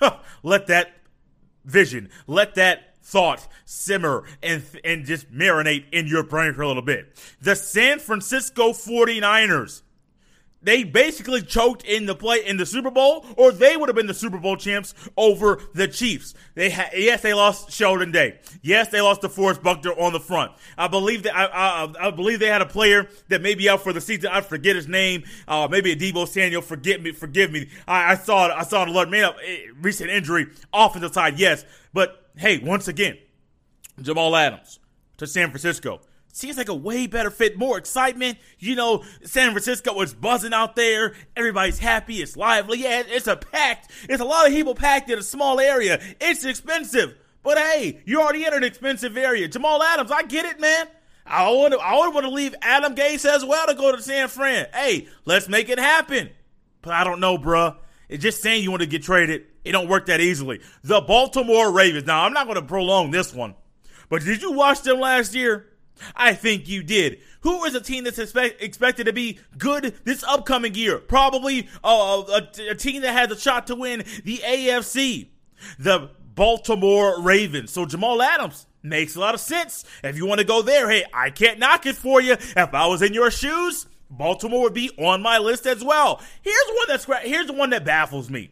let 0.42 0.66
that 0.66 0.92
vision, 1.64 2.10
let 2.26 2.54
that 2.56 2.96
thought 3.02 3.46
simmer 3.64 4.24
and 4.42 4.64
and 4.84 5.04
just 5.04 5.32
marinate 5.32 5.84
in 5.92 6.08
your 6.08 6.24
brain 6.24 6.52
for 6.54 6.62
a 6.62 6.68
little 6.68 6.82
bit. 6.82 7.16
The 7.40 7.54
San 7.54 8.00
Francisco 8.00 8.72
49ers 8.72 9.82
they 10.66 10.82
basically 10.82 11.42
choked 11.42 11.84
in 11.84 12.06
the 12.06 12.14
play 12.16 12.44
in 12.44 12.56
the 12.56 12.66
Super 12.66 12.90
Bowl, 12.90 13.24
or 13.36 13.52
they 13.52 13.76
would 13.76 13.88
have 13.88 13.94
been 13.94 14.08
the 14.08 14.12
Super 14.14 14.38
Bowl 14.38 14.56
champs 14.56 14.94
over 15.16 15.60
the 15.74 15.86
Chiefs. 15.86 16.34
They 16.56 16.70
ha- 16.70 16.90
yes, 16.92 17.22
they 17.22 17.32
lost 17.34 17.70
Sheldon 17.70 18.10
Day. 18.10 18.40
Yes, 18.62 18.88
they 18.88 19.00
lost 19.00 19.22
DeForest 19.22 19.62
Buckner 19.62 19.92
on 19.92 20.12
the 20.12 20.18
front. 20.18 20.50
I 20.76 20.88
believe 20.88 21.22
that 21.22 21.36
I, 21.36 21.44
I, 21.46 22.08
I, 22.08 22.10
believe 22.10 22.40
they 22.40 22.48
had 22.48 22.62
a 22.62 22.66
player 22.66 23.08
that 23.28 23.42
may 23.42 23.54
be 23.54 23.68
out 23.68 23.82
for 23.82 23.92
the 23.92 24.00
season. 24.00 24.28
I 24.32 24.40
forget 24.40 24.74
his 24.74 24.88
name. 24.88 25.22
Uh, 25.46 25.68
maybe 25.70 25.92
a 25.92 25.96
Deebo 25.96 26.26
Samuel. 26.26 26.62
Forget 26.62 27.00
me. 27.00 27.12
Forgive 27.12 27.52
me. 27.52 27.68
I, 27.86 28.12
I 28.12 28.14
saw 28.16 28.46
it. 28.46 28.50
I 28.50 28.64
saw 28.64 28.82
it 28.82 28.88
alert. 28.88 29.08
Man, 29.08 29.22
up 29.22 29.36
recent 29.80 30.10
injury. 30.10 30.48
Offensive 30.72 31.12
side, 31.12 31.38
yes, 31.38 31.64
but 31.94 32.28
hey, 32.34 32.58
once 32.58 32.88
again, 32.88 33.18
Jamal 34.02 34.34
Adams 34.34 34.80
to 35.18 35.28
San 35.28 35.50
Francisco 35.50 36.00
seems 36.36 36.56
like 36.56 36.68
a 36.68 36.74
way 36.74 37.06
better 37.06 37.30
fit, 37.30 37.58
more 37.58 37.78
excitement. 37.78 38.38
You 38.58 38.76
know, 38.76 39.04
San 39.24 39.50
Francisco 39.50 39.94
was 39.94 40.14
buzzing 40.14 40.52
out 40.52 40.76
there. 40.76 41.14
Everybody's 41.36 41.78
happy. 41.78 42.22
It's 42.22 42.36
lively. 42.36 42.78
Yeah, 42.78 43.02
it's 43.06 43.26
a 43.26 43.36
packed. 43.36 43.90
It's 44.08 44.20
a 44.20 44.24
lot 44.24 44.46
of 44.46 44.52
people 44.52 44.74
packed 44.74 45.10
in 45.10 45.18
a 45.18 45.22
small 45.22 45.58
area. 45.60 46.00
It's 46.20 46.44
expensive. 46.44 47.14
But 47.42 47.58
hey, 47.58 48.00
you're 48.04 48.22
already 48.22 48.44
in 48.44 48.52
an 48.52 48.64
expensive 48.64 49.16
area. 49.16 49.48
Jamal 49.48 49.82
Adams, 49.82 50.10
I 50.10 50.24
get 50.24 50.44
it, 50.44 50.60
man. 50.60 50.88
I 51.24 51.50
would 51.50 51.74
I 51.74 51.98
would 51.98 52.14
want 52.14 52.26
to 52.26 52.32
leave 52.32 52.54
Adam 52.62 52.94
Gase 52.94 53.24
as 53.24 53.44
well 53.44 53.66
to 53.66 53.74
go 53.74 53.94
to 53.94 54.02
San 54.02 54.28
Fran. 54.28 54.66
Hey, 54.74 55.08
let's 55.24 55.48
make 55.48 55.68
it 55.68 55.78
happen. 55.78 56.30
But 56.82 56.94
I 56.94 57.04
don't 57.04 57.20
know, 57.20 57.38
bruh. 57.38 57.76
It's 58.08 58.22
just 58.22 58.42
saying 58.42 58.62
you 58.62 58.70
want 58.70 58.82
to 58.82 58.88
get 58.88 59.02
traded. 59.02 59.46
It 59.64 59.72
don't 59.72 59.88
work 59.88 60.06
that 60.06 60.20
easily. 60.20 60.60
The 60.84 61.00
Baltimore 61.00 61.72
Ravens. 61.72 62.06
Now, 62.06 62.22
I'm 62.22 62.32
not 62.32 62.46
going 62.46 62.60
to 62.60 62.66
prolong 62.66 63.10
this 63.10 63.34
one. 63.34 63.56
But 64.08 64.22
did 64.22 64.40
you 64.42 64.52
watch 64.52 64.82
them 64.82 65.00
last 65.00 65.34
year? 65.34 65.66
I 66.14 66.34
think 66.34 66.68
you 66.68 66.82
did. 66.82 67.20
Who 67.40 67.64
is 67.64 67.74
a 67.74 67.80
team 67.80 68.04
that's 68.04 68.18
expect, 68.18 68.62
expected 68.62 69.04
to 69.04 69.12
be 69.12 69.38
good 69.56 69.94
this 70.04 70.22
upcoming 70.24 70.74
year? 70.74 70.98
Probably 70.98 71.68
uh, 71.82 72.22
a, 72.28 72.70
a 72.70 72.74
team 72.74 73.02
that 73.02 73.12
has 73.12 73.30
a 73.30 73.38
shot 73.40 73.66
to 73.68 73.74
win 73.74 74.04
the 74.24 74.38
AFC. 74.38 75.28
The 75.78 76.10
Baltimore 76.34 77.20
Ravens. 77.22 77.70
So 77.72 77.86
Jamal 77.86 78.22
Adams 78.22 78.66
makes 78.82 79.16
a 79.16 79.20
lot 79.20 79.34
of 79.34 79.40
sense. 79.40 79.84
If 80.04 80.16
you 80.16 80.26
want 80.26 80.40
to 80.40 80.46
go 80.46 80.62
there, 80.62 80.88
hey, 80.88 81.04
I 81.12 81.30
can't 81.30 81.58
knock 81.58 81.86
it 81.86 81.96
for 81.96 82.20
you. 82.20 82.32
If 82.32 82.74
I 82.74 82.86
was 82.86 83.02
in 83.02 83.14
your 83.14 83.30
shoes, 83.30 83.86
Baltimore 84.10 84.62
would 84.62 84.74
be 84.74 84.90
on 84.98 85.22
my 85.22 85.38
list 85.38 85.66
as 85.66 85.82
well. 85.82 86.20
Here's 86.42 86.68
one 86.68 86.86
that's 86.88 87.04
here's 87.26 87.46
the 87.46 87.52
one 87.54 87.70
that 87.70 87.84
baffles 87.84 88.30
me. 88.30 88.50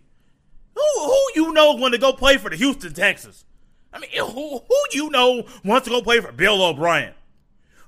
Who 0.74 0.82
who 1.04 1.24
you 1.36 1.52
know 1.52 1.76
going 1.76 1.92
to 1.92 1.98
go 1.98 2.12
play 2.12 2.38
for 2.38 2.50
the 2.50 2.56
Houston 2.56 2.92
Texans? 2.92 3.44
I 3.92 4.00
mean, 4.00 4.10
who 4.16 4.58
who 4.58 4.76
you 4.92 5.10
know 5.10 5.44
wants 5.64 5.86
to 5.86 5.90
go 5.90 6.02
play 6.02 6.20
for 6.20 6.32
Bill 6.32 6.64
O'Brien? 6.64 7.14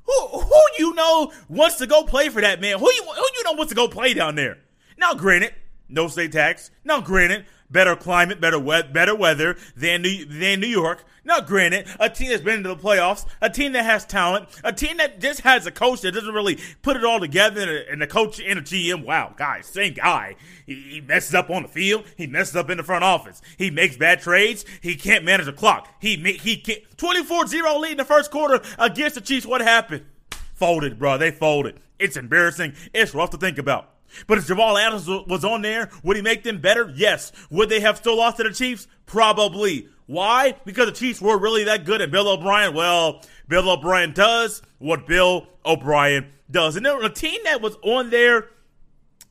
Who 0.07 0.40
who 0.40 0.61
you 0.79 0.95
know 0.95 1.33
wants 1.49 1.77
to 1.77 1.87
go 1.87 2.05
play 2.05 2.29
for 2.29 2.40
that 2.40 2.61
man? 2.61 2.79
Who 2.79 2.90
you 2.92 3.03
who 3.05 3.27
you 3.37 3.45
know 3.45 3.53
wants 3.53 3.71
to 3.71 3.77
go 3.77 3.88
play 3.88 4.14
down 4.14 4.35
there? 4.35 4.59
Now, 4.99 5.14
granted, 5.14 5.55
no 5.88 6.09
state 6.09 6.33
tax. 6.33 6.71
Now, 6.85 7.01
granted, 7.01 7.47
better 7.70 7.96
climate, 7.96 8.40
better 8.40 8.61
better 8.61 9.14
weather 9.14 9.57
than 9.76 10.02
New, 10.02 10.24
than 10.24 10.61
New 10.61 10.66
York. 10.66 11.05
Now, 11.24 11.40
granted, 11.40 11.88
a 11.98 12.09
team 12.09 12.29
that's 12.29 12.42
been 12.42 12.62
to 12.62 12.68
the 12.68 12.76
playoffs, 12.76 13.26
a 13.40 13.50
team 13.50 13.72
that 13.72 13.85
has 13.85 14.05
talent, 14.05 14.48
a 14.62 14.72
team 14.72 14.98
that 14.98 15.20
just 15.20 15.40
has 15.40 15.66
a 15.66 15.72
coach 15.72 16.02
that 16.02 16.12
doesn't 16.12 16.33
really 16.33 16.59
put 16.83 16.96
it 16.96 17.05
all 17.05 17.18
together, 17.18 17.79
and 17.90 18.00
the 18.00 18.07
coach 18.07 18.40
and 18.40 18.61
a 18.61 18.62
GM. 18.62 19.05
Wow, 19.05 19.35
guys, 19.37 19.66
same 19.66 19.94
guy. 19.94 20.37
He, 20.66 20.74
he 20.74 21.00
messes 21.00 21.35
up 21.35 21.50
on 21.50 21.62
the 21.62 21.68
field. 21.68 22.05
He 22.16 22.26
messes 22.26 22.55
up 22.55 22.70
in 22.70 22.76
the 22.76 22.85
front 22.85 23.02
office. 23.02 23.42
He 23.59 23.70
makes 23.70 23.96
bad 23.96 24.20
trades. 24.20 24.64
He 24.81 24.94
can't 24.94 25.24
manage 25.24 25.46
the 25.46 25.52
clock. 25.52 25.88
He 26.00 26.16
he 26.16 26.57
can't. 26.59 26.83
24-0 26.96 27.81
lead 27.81 27.90
in 27.92 27.96
the 27.98 28.05
first 28.05 28.31
quarter 28.31 28.62
against 28.79 29.16
the 29.16 29.20
Chiefs. 29.20 29.44
What 29.44 29.61
happened? 29.61 30.07
Folded, 30.55 30.98
bro. 30.98 31.18
They 31.18 31.31
folded. 31.31 31.81
It's 31.98 32.16
embarrassing. 32.16 32.74
It's 32.94 33.14
rough 33.14 33.31
to 33.31 33.37
think 33.37 33.59
about. 33.59 33.96
But 34.27 34.38
if 34.38 34.47
Jamal 34.47 34.79
Adams 34.79 35.09
was 35.09 35.45
on 35.45 35.62
there, 35.62 35.90
would 36.03 36.16
he 36.16 36.23
make 36.23 36.42
them 36.42 36.61
better? 36.61 36.92
Yes. 36.95 37.33
Would 37.51 37.69
they 37.69 37.81
have 37.81 37.97
still 37.97 38.16
lost 38.16 38.38
to 38.38 38.45
the 38.45 38.51
Chiefs? 38.51 38.87
Probably. 39.07 39.88
Why? 40.07 40.55
Because 40.64 40.87
the 40.87 40.92
Chiefs 40.92 41.21
were 41.21 41.38
really 41.38 41.64
that 41.64 41.85
good 41.85 42.01
and 42.01 42.12
Bill 42.12 42.29
O'Brien, 42.29 42.75
well, 42.75 43.23
Bill 43.49 43.71
O'Brien 43.71 44.12
does 44.12 44.62
what 44.79 45.07
Bill 45.07 45.49
O'Brien 45.64 46.33
does. 46.51 46.77
And 46.77 46.87
then 46.87 47.03
a 47.05 47.11
team 47.11 47.40
that 47.45 47.61
was 47.61 47.77
on 47.83 48.11
there, 48.11 48.49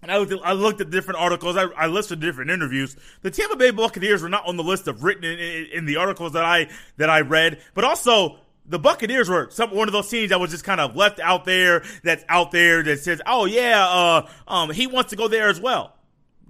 and 0.01 0.11
I 0.11 0.17
looked 0.17 0.33
at, 0.33 0.39
I 0.43 0.51
looked 0.51 0.81
at 0.81 0.89
different 0.89 1.19
articles, 1.19 1.55
I, 1.55 1.63
I 1.77 1.88
listened 1.88 2.21
to 2.21 2.27
different 2.27 2.51
interviews. 2.51 2.95
The 3.21 3.31
Tampa 3.31 3.55
Bay 3.55 3.71
Buccaneers 3.71 4.21
were 4.21 4.29
not 4.29 4.45
on 4.47 4.57
the 4.57 4.63
list 4.63 4.88
of 4.88 5.03
written 5.03 5.23
in, 5.23 5.39
in, 5.39 5.65
in 5.73 5.85
the 5.85 5.97
articles 5.97 6.33
that 6.33 6.45
I 6.45 6.69
that 6.97 7.09
I 7.09 7.21
read, 7.21 7.61
but 7.73 7.83
also 7.83 8.39
the 8.67 8.80
Buccaneers 8.80 9.30
were 9.30 9.49
some 9.51 9.71
one 9.71 9.88
of 9.88 9.93
those 9.93 10.10
teams 10.10 10.30
that 10.30 10.39
was 10.39 10.51
just 10.51 10.63
kind 10.63 10.82
of 10.82 10.95
left 10.95 11.19
out 11.19 11.45
there. 11.45 11.84
That's 12.04 12.23
out 12.30 12.51
there 12.51 12.84
that 12.84 12.99
says, 12.99 13.21
"Oh 13.25 13.45
yeah, 13.45 13.86
uh, 13.88 14.28
um, 14.47 14.71
he 14.71 14.88
wants 14.88 15.12
to 15.12 15.15
go 15.15 15.28
there 15.28 15.49
as 15.49 15.60
well." 15.60 15.95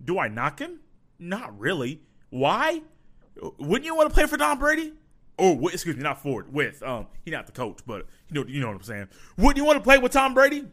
Do 0.03 0.19
I 0.19 0.27
knock 0.27 0.59
him? 0.59 0.79
Not 1.19 1.57
really. 1.59 2.01
Why? 2.29 2.81
Wouldn't 3.57 3.85
you 3.85 3.95
want 3.95 4.09
to 4.09 4.13
play 4.13 4.25
for 4.27 4.37
Tom 4.37 4.59
Brady? 4.59 4.93
Or 5.37 5.59
excuse 5.71 5.97
me, 5.97 6.03
not 6.03 6.21
Ford 6.21 6.53
with 6.53 6.81
um, 6.81 7.07
he's 7.23 7.33
not 7.33 7.45
the 7.45 7.51
coach, 7.51 7.79
but 7.85 8.07
you 8.29 8.41
know, 8.41 8.47
you 8.47 8.61
know 8.61 8.67
what 8.67 8.77
I'm 8.77 8.83
saying. 8.83 9.07
Wouldn't 9.37 9.57
you 9.57 9.65
want 9.65 9.77
to 9.77 9.83
play 9.83 9.97
with 9.97 10.13
Tom 10.13 10.33
Brady? 10.33 10.65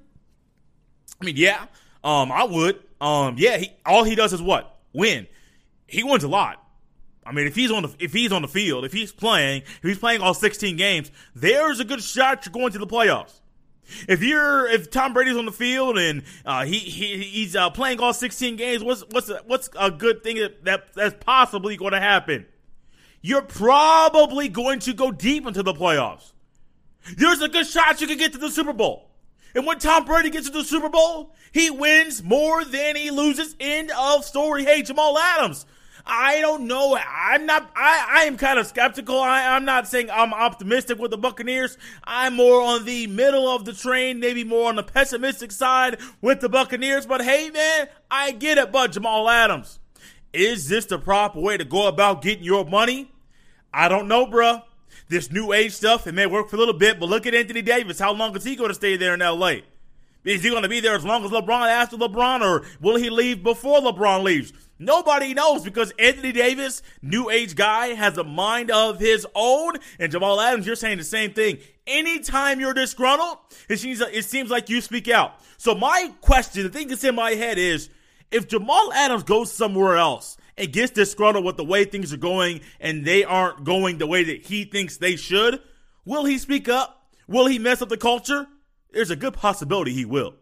I 1.21 1.25
mean, 1.25 1.37
yeah, 1.37 1.67
um, 2.05 2.31
I 2.31 2.45
would. 2.45 2.81
Um, 3.01 3.35
yeah, 3.39 3.57
he 3.57 3.73
all 3.85 4.05
he 4.05 4.15
does 4.15 4.33
is 4.33 4.41
what 4.41 4.79
win. 4.93 5.27
He 5.87 6.05
wins 6.05 6.23
a 6.25 6.29
lot. 6.29 6.65
I 7.25 7.33
mean, 7.33 7.47
if 7.47 7.55
he's 7.55 7.71
on 7.71 7.85
the 7.85 7.95
if 7.99 8.13
he's 8.13 8.33
on 8.33 8.43
the 8.43 8.49
field, 8.49 8.85
if 8.85 8.93
he's 8.93 9.13
playing, 9.13 9.63
if 9.63 9.83
he's 9.83 9.99
playing 9.99 10.21
all 10.21 10.35
16 10.35 10.77
games, 10.77 11.11
there's 11.35 11.81
a 11.81 11.85
good 11.85 12.03
shot 12.03 12.45
you're 12.45 12.53
going 12.53 12.73
to 12.73 12.79
the 12.79 12.87
playoffs. 12.87 13.41
If 14.09 14.23
you're 14.23 14.67
if 14.67 14.91
Tom 14.91 15.13
Brady's 15.13 15.37
on 15.37 15.47
the 15.47 15.53
field 15.53 15.99
and 15.99 16.23
uh, 16.45 16.65
he, 16.65 16.79
he 16.79 17.19
he's 17.19 17.55
uh, 17.55 17.71
playing 17.71 18.01
all 18.01 18.13
16 18.13 18.57
games, 18.57 18.83
what's 18.83 19.03
what's 19.11 19.29
a, 19.29 19.41
what's 19.47 19.71
a 19.79 19.91
good 19.91 20.23
thing 20.25 20.37
that, 20.37 20.65
that 20.65 20.95
that's 20.95 21.17
possibly 21.25 21.77
going 21.77 21.93
to 21.93 22.01
happen? 22.01 22.47
You're 23.21 23.43
probably 23.43 24.49
going 24.49 24.81
to 24.81 24.93
go 24.93 25.13
deep 25.13 25.47
into 25.47 25.63
the 25.63 25.75
playoffs. 25.75 26.33
There's 27.17 27.41
a 27.41 27.49
good 27.49 27.67
shot 27.67 28.01
you 28.01 28.07
could 28.07 28.19
get 28.19 28.33
to 28.33 28.39
the 28.39 28.51
Super 28.51 28.73
Bowl. 28.73 29.11
And 29.55 29.67
when 29.67 29.79
Tom 29.79 30.05
Brady 30.05 30.31
gets 30.31 30.49
to 30.49 30.53
the 30.53 30.65
Super 30.65 30.89
Bowl, 30.89 31.35
he 31.53 31.71
wins 31.71 32.23
more 32.23 32.65
than 32.65 32.97
he 32.97 33.11
loses. 33.11 33.55
End 33.61 33.93
of 33.97 34.25
story. 34.25 34.65
Hey, 34.65 34.83
Jamal 34.83 35.19
Adams. 35.19 35.67
I 36.05 36.41
don't 36.41 36.67
know. 36.67 36.97
I'm 36.97 37.47
not. 37.47 37.71
I, 37.77 38.23
I 38.23 38.25
am 38.25 38.37
kind 38.37 38.59
of 38.59 38.67
skeptical. 38.67 39.19
I, 39.21 39.55
I'm 39.55 39.65
not 39.65 39.87
saying 39.87 40.11
I'm 40.11 40.35
optimistic 40.35 40.99
with 40.99 41.11
the 41.11 41.19
Buccaneers. 41.19 41.79
I'm 42.05 42.35
more 42.37 42.61
on 42.61 42.85
the 42.85 43.07
middle 43.07 43.49
of 43.49 43.65
the 43.65 43.73
train, 43.73 44.19
maybe 44.19 44.45
more 44.45 44.69
on 44.69 44.77
the 44.77 44.83
pessimistic 44.83 45.53
side 45.53 45.99
with 46.21 46.41
the 46.41 46.49
Buccaneers. 46.49 47.07
But 47.07 47.23
hey, 47.23 47.51
man, 47.51 47.89
I 48.11 48.33
get 48.33 48.59
it. 48.59 48.73
But 48.73 48.93
Jamal 48.93 49.29
Adams, 49.29 49.79
is 50.33 50.69
this 50.69 50.87
the 50.87 50.99
proper 50.99 51.41
way 51.41 51.57
to 51.57 51.65
go 51.65 51.87
about 51.87 52.23
getting 52.23 52.45
your 52.45 52.65
money? 52.65 53.13
I 53.73 53.89
don't 53.89 54.09
know, 54.09 54.27
bruh. 54.27 54.63
This 55.09 55.31
new 55.31 55.53
age 55.53 55.73
stuff, 55.73 56.07
it 56.07 56.13
may 56.13 56.27
work 56.27 56.49
for 56.49 56.57
a 56.57 56.59
little 56.59 56.75
bit, 56.75 56.99
but 56.99 57.09
look 57.09 57.27
at 57.27 57.35
Anthony 57.35 57.63
Davis. 57.63 57.99
How 57.99 58.13
long 58.13 58.35
is 58.37 58.45
he 58.45 58.57
going 58.57 58.71
to 58.71 58.75
stay 58.75 58.97
there 58.97 59.15
in 59.15 59.21
LA? 59.21 59.57
Is 60.25 60.43
he 60.43 60.51
going 60.51 60.63
to 60.63 60.69
be 60.69 60.81
there 60.81 60.95
as 60.95 61.05
long 61.05 61.25
as 61.25 61.31
LeBron 61.31 61.69
after 61.69 61.97
LeBron, 61.97 62.43
or 62.43 62.65
will 62.81 62.97
he 62.97 63.11
leave 63.11 63.43
before 63.43 63.81
LeBron 63.81 64.23
leaves? 64.23 64.53
Nobody 64.85 65.33
knows 65.33 65.63
because 65.63 65.93
Anthony 65.99 66.33
Davis, 66.33 66.83
new 67.01 67.31
age 67.31 67.55
guy, 67.55 67.89
has 67.89 68.19
a 68.19 68.25
mind 68.25 68.71
of 68.71 68.99
his 68.99 69.27
own. 69.35 69.77
And 69.99 70.11
Jamal 70.11 70.41
Adams, 70.41 70.67
you're 70.67 70.77
saying 70.77 70.99
the 70.99 71.05
same 71.05 71.33
thing. 71.33 71.59
Anytime 71.87 72.59
you're 72.59 72.75
disgruntled, 72.75 73.39
it 73.69 73.79
seems, 73.79 74.01
it 74.01 74.25
seems 74.25 74.51
like 74.51 74.69
you 74.69 74.81
speak 74.81 75.09
out. 75.09 75.35
So 75.57 75.75
my 75.75 76.13
question, 76.21 76.65
the 76.65 76.69
thing 76.69 76.89
that's 76.89 77.05
in 77.05 77.15
my 77.15 77.33
head 77.33 77.59
is, 77.59 77.89
if 78.31 78.49
Jamal 78.49 78.93
Adams 78.93 79.23
goes 79.23 79.53
somewhere 79.53 79.97
else 79.97 80.37
and 80.57 80.73
gets 80.73 80.93
disgruntled 80.93 81.45
with 81.45 81.57
the 81.57 81.65
way 81.65 81.85
things 81.85 82.13
are 82.13 82.19
going 82.19 82.61
and 82.81 83.05
they 83.05 83.25
aren't 83.25 83.63
going 83.63 83.99
the 83.99 84.07
way 84.07 84.25
that 84.25 84.47
he 84.47 84.65
thinks 84.65 84.97
they 84.97 85.17
should, 85.17 85.61
will 86.05 86.25
he 86.25 86.39
speak 86.39 86.69
up? 86.69 87.07
Will 87.29 87.47
he 87.47 87.59
mess 87.59 87.83
up 87.83 87.89
the 87.89 87.97
culture? 87.97 88.47
There's 88.91 89.11
a 89.11 89.17
good 89.17 89.35
possibility 89.35 89.93
he 89.93 90.05
will. 90.05 90.35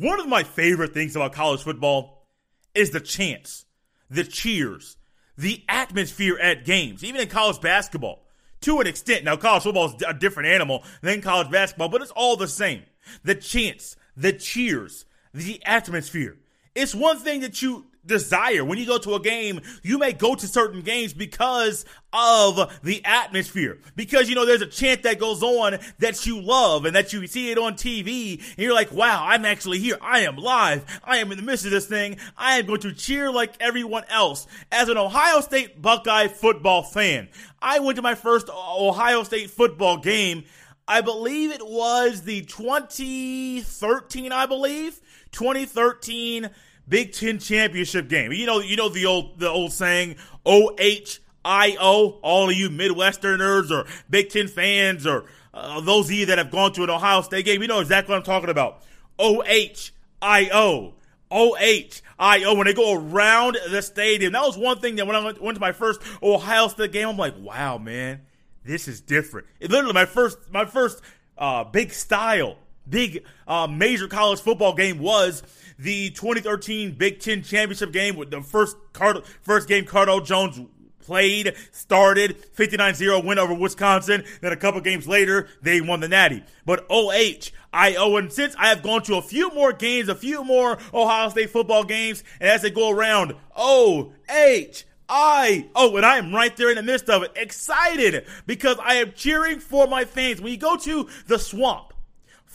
One 0.00 0.18
of 0.18 0.28
my 0.28 0.44
favorite 0.44 0.94
things 0.94 1.14
about 1.14 1.34
college 1.34 1.62
football 1.62 2.26
is 2.74 2.90
the 2.90 3.00
chants, 3.00 3.66
the 4.08 4.24
cheers, 4.24 4.96
the 5.36 5.62
atmosphere 5.68 6.38
at 6.38 6.64
games, 6.64 7.04
even 7.04 7.20
in 7.20 7.28
college 7.28 7.60
basketball. 7.60 8.24
To 8.62 8.80
an 8.80 8.86
extent, 8.86 9.24
now 9.24 9.36
college 9.36 9.64
football 9.64 9.94
is 9.94 10.02
a 10.08 10.14
different 10.14 10.48
animal 10.48 10.84
than 11.02 11.20
college 11.20 11.50
basketball, 11.50 11.90
but 11.90 12.00
it's 12.00 12.12
all 12.12 12.38
the 12.38 12.48
same. 12.48 12.84
The 13.24 13.34
chants, 13.34 13.96
the 14.16 14.32
cheers, 14.32 15.04
the 15.34 15.62
atmosphere. 15.66 16.38
It's 16.74 16.94
one 16.94 17.18
thing 17.18 17.42
that 17.42 17.60
you 17.60 17.84
desire. 18.04 18.64
When 18.64 18.78
you 18.78 18.86
go 18.86 18.98
to 18.98 19.14
a 19.14 19.20
game, 19.20 19.60
you 19.82 19.98
may 19.98 20.12
go 20.12 20.34
to 20.34 20.46
certain 20.46 20.82
games 20.82 21.12
because 21.12 21.84
of 22.12 22.80
the 22.82 23.04
atmosphere. 23.04 23.78
Because, 23.96 24.28
you 24.28 24.34
know, 24.34 24.46
there's 24.46 24.62
a 24.62 24.66
chant 24.66 25.02
that 25.04 25.18
goes 25.18 25.42
on 25.42 25.78
that 25.98 26.26
you 26.26 26.40
love 26.40 26.84
and 26.84 26.96
that 26.96 27.12
you 27.12 27.26
see 27.26 27.50
it 27.50 27.58
on 27.58 27.74
TV 27.74 28.38
and 28.38 28.58
you're 28.58 28.74
like, 28.74 28.92
wow, 28.92 29.24
I'm 29.26 29.44
actually 29.44 29.78
here. 29.78 29.96
I 30.00 30.20
am 30.20 30.36
live. 30.36 30.84
I 31.04 31.18
am 31.18 31.30
in 31.30 31.38
the 31.38 31.44
midst 31.44 31.64
of 31.64 31.70
this 31.70 31.86
thing. 31.86 32.16
I 32.36 32.58
am 32.58 32.66
going 32.66 32.80
to 32.80 32.92
cheer 32.92 33.30
like 33.30 33.54
everyone 33.60 34.04
else. 34.08 34.46
As 34.72 34.88
an 34.88 34.96
Ohio 34.96 35.40
State 35.40 35.80
Buckeye 35.80 36.28
football 36.28 36.82
fan, 36.82 37.28
I 37.62 37.78
went 37.80 37.96
to 37.96 38.02
my 38.02 38.14
first 38.14 38.48
Ohio 38.48 39.22
State 39.22 39.50
football 39.50 39.98
game. 39.98 40.44
I 40.88 41.02
believe 41.02 41.52
it 41.52 41.64
was 41.64 42.22
the 42.22 42.42
2013, 42.42 44.32
I 44.32 44.46
believe. 44.46 45.00
2013 45.30 46.50
Big 46.90 47.12
Ten 47.12 47.38
championship 47.38 48.08
game. 48.08 48.32
You 48.32 48.44
know, 48.44 48.58
you 48.58 48.76
know 48.76 48.90
the 48.90 49.06
old 49.06 49.38
the 49.38 49.48
old 49.48 49.72
saying 49.72 50.16
O 50.44 50.74
H 50.76 51.22
I 51.44 51.76
O. 51.80 52.18
All 52.22 52.50
of 52.50 52.56
you 52.56 52.68
Midwesterners 52.68 53.70
or 53.70 53.86
Big 54.10 54.28
Ten 54.28 54.48
fans 54.48 55.06
or 55.06 55.24
uh, 55.54 55.80
those 55.80 56.06
of 56.06 56.12
you 56.12 56.26
that 56.26 56.38
have 56.38 56.50
gone 56.50 56.72
to 56.72 56.82
an 56.84 56.90
Ohio 56.90 57.22
State 57.22 57.44
game, 57.44 57.62
you 57.62 57.68
know 57.68 57.80
exactly 57.80 58.12
what 58.12 58.18
I'm 58.18 58.24
talking 58.24 58.50
about. 58.50 58.82
O 59.18 59.42
H 59.46 59.94
I 60.20 60.50
O. 60.52 60.94
O 61.30 61.56
H 61.58 62.02
I 62.18 62.42
O 62.42 62.54
when 62.54 62.66
they 62.66 62.74
go 62.74 62.92
around 62.92 63.56
the 63.70 63.82
stadium. 63.82 64.32
That 64.32 64.42
was 64.42 64.58
one 64.58 64.80
thing 64.80 64.96
that 64.96 65.06
when 65.06 65.14
I 65.14 65.24
went, 65.24 65.38
to 65.38 65.60
my 65.60 65.72
first 65.72 66.02
Ohio 66.22 66.68
State 66.68 66.92
game, 66.92 67.08
I'm 67.08 67.16
like, 67.16 67.34
wow, 67.38 67.78
man, 67.78 68.22
this 68.64 68.88
is 68.88 69.00
different. 69.00 69.46
It 69.60 69.70
literally 69.70 69.94
my 69.94 70.06
first 70.06 70.38
my 70.50 70.64
first 70.64 71.02
uh, 71.38 71.62
big 71.62 71.92
style, 71.92 72.56
big 72.88 73.24
uh, 73.46 73.68
major 73.68 74.08
college 74.08 74.40
football 74.40 74.74
game 74.74 74.98
was 74.98 75.44
the 75.80 76.10
2013 76.10 76.92
Big 76.92 77.20
Ten 77.20 77.42
championship 77.42 77.92
game 77.92 78.16
with 78.16 78.30
the 78.30 78.42
first 78.42 78.76
Card- 78.92 79.24
first 79.42 79.68
game 79.68 79.84
Cardale 79.84 80.24
Jones 80.24 80.60
played, 81.00 81.54
started, 81.72 82.36
59-0 82.54 83.24
win 83.24 83.38
over 83.38 83.54
Wisconsin. 83.54 84.24
Then 84.40 84.52
a 84.52 84.56
couple 84.56 84.80
games 84.80 85.08
later, 85.08 85.48
they 85.62 85.80
won 85.80 86.00
the 86.00 86.08
Natty. 86.08 86.44
But 86.64 86.86
OH, 86.88 87.50
I 87.72 87.94
owe, 87.96 88.16
and 88.16 88.32
since 88.32 88.54
I 88.58 88.68
have 88.68 88.82
gone 88.82 89.02
to 89.04 89.16
a 89.16 89.22
few 89.22 89.50
more 89.50 89.72
games, 89.72 90.08
a 90.08 90.14
few 90.14 90.44
more 90.44 90.78
Ohio 90.92 91.28
State 91.30 91.50
football 91.50 91.84
games, 91.84 92.22
and 92.40 92.48
as 92.48 92.62
they 92.62 92.70
go 92.70 92.90
around, 92.90 93.34
O 93.56 94.12
H 94.28 94.84
I 95.08 95.68
oh, 95.74 95.96
and 95.96 96.06
I 96.06 96.18
am 96.18 96.32
right 96.32 96.56
there 96.56 96.70
in 96.70 96.76
the 96.76 96.82
midst 96.84 97.10
of 97.10 97.24
it, 97.24 97.32
excited 97.34 98.26
because 98.46 98.76
I 98.80 98.94
am 98.94 99.12
cheering 99.12 99.58
for 99.58 99.88
my 99.88 100.04
fans. 100.04 100.40
When 100.40 100.52
you 100.52 100.58
go 100.58 100.76
to 100.76 101.08
the 101.26 101.38
swamp, 101.38 101.92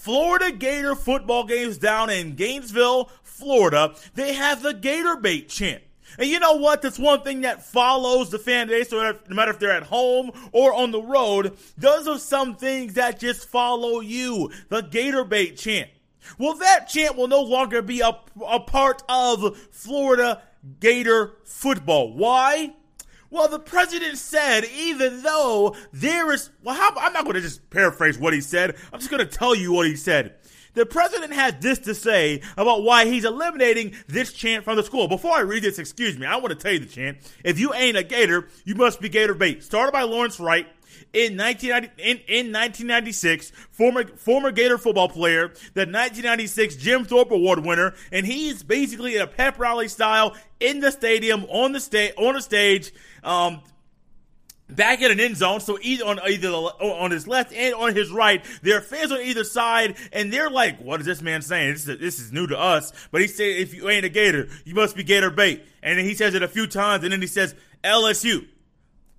Florida 0.05 0.51
Gator 0.51 0.93
football 0.93 1.45
games 1.45 1.79
down 1.79 2.11
in 2.11 2.35
Gainesville, 2.35 3.09
Florida, 3.23 3.95
they 4.13 4.35
have 4.35 4.61
the 4.61 4.75
Gator 4.75 5.15
Bait 5.15 5.49
chant. 5.49 5.81
And 6.19 6.29
you 6.29 6.39
know 6.39 6.57
what? 6.57 6.83
That's 6.83 6.99
one 6.99 7.23
thing 7.23 7.41
that 7.41 7.65
follows 7.65 8.29
the 8.29 8.37
fan 8.37 8.67
base, 8.67 8.89
so 8.89 9.01
no 9.01 9.35
matter 9.35 9.49
if 9.49 9.57
they're 9.57 9.71
at 9.71 9.81
home 9.81 10.29
or 10.51 10.75
on 10.75 10.91
the 10.91 11.01
road, 11.01 11.57
those 11.75 12.07
are 12.07 12.19
some 12.19 12.55
things 12.55 12.93
that 12.93 13.19
just 13.19 13.49
follow 13.49 13.99
you. 13.99 14.51
The 14.69 14.81
Gator 14.81 15.23
Bait 15.23 15.57
chant. 15.57 15.89
Well, 16.37 16.53
that 16.53 16.87
chant 16.87 17.15
will 17.15 17.27
no 17.27 17.41
longer 17.41 17.81
be 17.81 18.01
a, 18.01 18.15
a 18.47 18.59
part 18.59 19.01
of 19.09 19.57
Florida 19.71 20.43
Gator 20.79 21.33
football. 21.45 22.13
Why? 22.13 22.75
Well, 23.35 23.49
the 23.49 23.59
president 23.59 24.17
said, 24.17 24.63
even 24.63 25.21
though 25.21 25.75
there 25.91 26.31
is, 26.31 26.51
well, 26.63 26.73
how, 26.73 26.93
I'm 26.95 27.11
not 27.11 27.25
going 27.25 27.35
to 27.35 27.41
just 27.41 27.69
paraphrase 27.69 28.17
what 28.17 28.31
he 28.33 28.39
said. 28.39 28.77
I'm 28.93 28.99
just 28.99 29.11
going 29.11 29.27
to 29.27 29.29
tell 29.29 29.53
you 29.53 29.73
what 29.73 29.87
he 29.87 29.97
said. 29.97 30.35
The 30.73 30.85
president 30.85 31.33
had 31.33 31.61
this 31.61 31.79
to 31.79 31.93
say 31.93 32.41
about 32.55 32.83
why 32.83 33.07
he's 33.07 33.25
eliminating 33.25 33.93
this 34.07 34.31
chant 34.31 34.63
from 34.63 34.77
the 34.77 34.83
school. 34.83 35.09
Before 35.09 35.35
I 35.35 35.41
read 35.41 35.63
this, 35.63 35.79
excuse 35.79 36.17
me, 36.17 36.25
I 36.25 36.37
want 36.37 36.51
to 36.51 36.55
tell 36.55 36.71
you 36.71 36.79
the 36.79 36.85
chant. 36.85 37.17
If 37.43 37.59
you 37.59 37.73
ain't 37.73 37.97
a 37.97 38.03
Gator, 38.03 38.47
you 38.63 38.73
must 38.73 39.01
be 39.01 39.09
Gator 39.09 39.33
bait. 39.33 39.63
Started 39.63 39.91
by 39.91 40.03
Lawrence 40.03 40.39
Wright 40.39 40.67
in 41.13 41.37
1990, 41.37 42.01
in, 42.01 42.17
in 42.27 42.53
1996, 42.53 43.51
former 43.71 44.05
former 44.17 44.51
Gator 44.51 44.77
football 44.77 45.09
player, 45.09 45.47
the 45.73 45.81
1996 45.85 46.75
Jim 46.75 47.05
Thorpe 47.05 47.31
Award 47.31 47.65
winner, 47.65 47.93
and 48.11 48.25
he's 48.25 48.63
basically 48.63 49.15
in 49.15 49.21
a 49.21 49.27
pep 49.27 49.59
rally 49.59 49.87
style 49.87 50.35
in 50.59 50.79
the 50.79 50.91
stadium 50.91 51.45
on 51.45 51.71
the 51.71 51.79
stage 51.79 52.13
on 52.17 52.35
the 52.35 52.41
stage 52.41 52.93
um, 53.23 53.61
back 54.69 55.01
in 55.01 55.11
an 55.11 55.19
end 55.19 55.37
zone. 55.37 55.59
So 55.59 55.77
either 55.81 56.05
on 56.05 56.19
either 56.27 56.49
on 56.49 57.11
his 57.11 57.27
left 57.27 57.53
and 57.53 57.73
on 57.73 57.95
his 57.95 58.11
right, 58.11 58.43
there 58.61 58.77
are 58.77 58.81
fans 58.81 59.11
on 59.11 59.21
either 59.21 59.43
side, 59.43 59.95
and 60.11 60.31
they're 60.31 60.49
like, 60.49 60.79
"What 60.79 60.99
is 60.99 61.05
this 61.05 61.21
man 61.21 61.41
saying? 61.41 61.73
This 61.73 61.87
is 61.87 61.99
this 61.99 62.19
is 62.19 62.31
new 62.31 62.47
to 62.47 62.59
us." 62.59 62.91
But 63.11 63.21
he 63.21 63.27
said, 63.27 63.47
"If 63.47 63.73
you 63.73 63.89
ain't 63.89 64.05
a 64.05 64.09
Gator, 64.09 64.47
you 64.65 64.75
must 64.75 64.95
be 64.95 65.03
Gator 65.03 65.29
bait." 65.29 65.65
And 65.83 65.97
then 65.97 66.05
he 66.05 66.15
says 66.15 66.33
it 66.33 66.43
a 66.43 66.47
few 66.47 66.67
times, 66.67 67.03
and 67.03 67.13
then 67.13 67.21
he 67.21 67.27
says 67.27 67.55
LSU. 67.83 68.47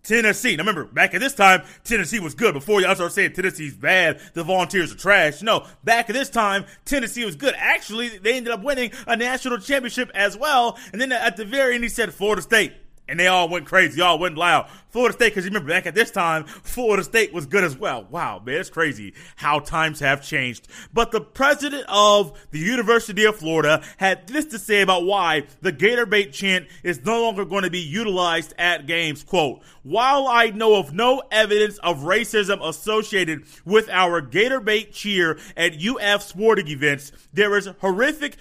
Tennessee. 0.06 0.54
Now 0.54 0.62
remember, 0.62 0.84
back 0.84 1.14
at 1.14 1.20
this 1.20 1.34
time, 1.34 1.62
Tennessee 1.84 2.20
was 2.20 2.34
good. 2.34 2.54
Before 2.54 2.80
y'all 2.80 2.94
start 2.94 3.12
saying 3.12 3.32
Tennessee's 3.32 3.74
bad, 3.74 4.20
the 4.34 4.44
Volunteers 4.44 4.92
are 4.92 4.96
trash. 4.96 5.42
No, 5.42 5.66
back 5.82 6.08
at 6.08 6.14
this 6.14 6.30
time, 6.30 6.64
Tennessee 6.84 7.24
was 7.24 7.34
good. 7.34 7.54
Actually, 7.58 8.18
they 8.18 8.34
ended 8.34 8.52
up 8.52 8.62
winning 8.62 8.92
a 9.08 9.16
national 9.16 9.58
championship 9.58 10.10
as 10.14 10.36
well. 10.36 10.78
And 10.92 11.00
then 11.00 11.10
at 11.10 11.36
the 11.36 11.44
very 11.44 11.74
end, 11.74 11.82
he 11.82 11.90
said 11.90 12.14
Florida 12.14 12.40
State. 12.40 12.72
And 13.08 13.18
they 13.18 13.26
all 13.26 13.48
went 13.48 13.66
crazy. 13.66 13.98
Y'all 13.98 14.18
went 14.18 14.36
loud. 14.36 14.68
Florida 14.90 15.14
State, 15.14 15.30
because 15.30 15.44
you 15.44 15.50
remember 15.50 15.68
back 15.68 15.86
at 15.86 15.94
this 15.94 16.10
time, 16.10 16.44
Florida 16.44 17.04
State 17.04 17.32
was 17.32 17.46
good 17.46 17.64
as 17.64 17.76
well. 17.76 18.06
Wow, 18.10 18.40
man, 18.44 18.60
it's 18.60 18.70
crazy 18.70 19.14
how 19.36 19.58
times 19.58 20.00
have 20.00 20.22
changed. 20.22 20.68
But 20.92 21.12
the 21.12 21.20
president 21.20 21.84
of 21.88 22.38
the 22.50 22.58
University 22.58 23.24
of 23.24 23.36
Florida 23.36 23.82
had 23.98 24.26
this 24.26 24.46
to 24.46 24.58
say 24.58 24.80
about 24.80 25.04
why 25.04 25.44
the 25.60 25.72
Gator 25.72 26.06
Bait 26.06 26.32
chant 26.32 26.66
is 26.82 27.04
no 27.04 27.22
longer 27.22 27.44
going 27.44 27.64
to 27.64 27.70
be 27.70 27.80
utilized 27.80 28.54
at 28.58 28.86
games. 28.86 29.22
Quote, 29.22 29.62
while 29.82 30.26
I 30.26 30.46
know 30.46 30.76
of 30.76 30.94
no 30.94 31.22
evidence 31.30 31.78
of 31.78 31.98
racism 31.98 32.66
associated 32.66 33.44
with 33.64 33.90
our 33.90 34.20
Gator 34.20 34.60
Bait 34.60 34.92
cheer 34.92 35.38
at 35.56 35.74
UF 35.84 36.22
sporting 36.22 36.68
events, 36.68 37.12
there 37.32 37.56
is 37.56 37.68
horrific 37.80 38.36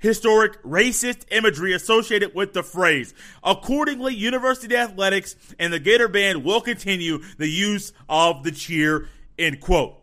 historic 0.00 0.60
racist 0.62 1.24
imagery 1.30 1.72
associated 1.72 2.34
with 2.34 2.52
the 2.52 2.62
phrase. 2.62 3.14
Accordingly, 3.44 4.14
University 4.14 4.76
Athletics 4.76 5.36
and 5.58 5.72
the 5.72 5.78
Gator 5.78 6.08
Band 6.08 6.42
will 6.42 6.60
continue 6.60 7.18
the 7.38 7.48
use 7.48 7.92
of 8.08 8.42
the 8.42 8.50
cheer, 8.50 9.08
end 9.38 9.60
quote. 9.60 9.96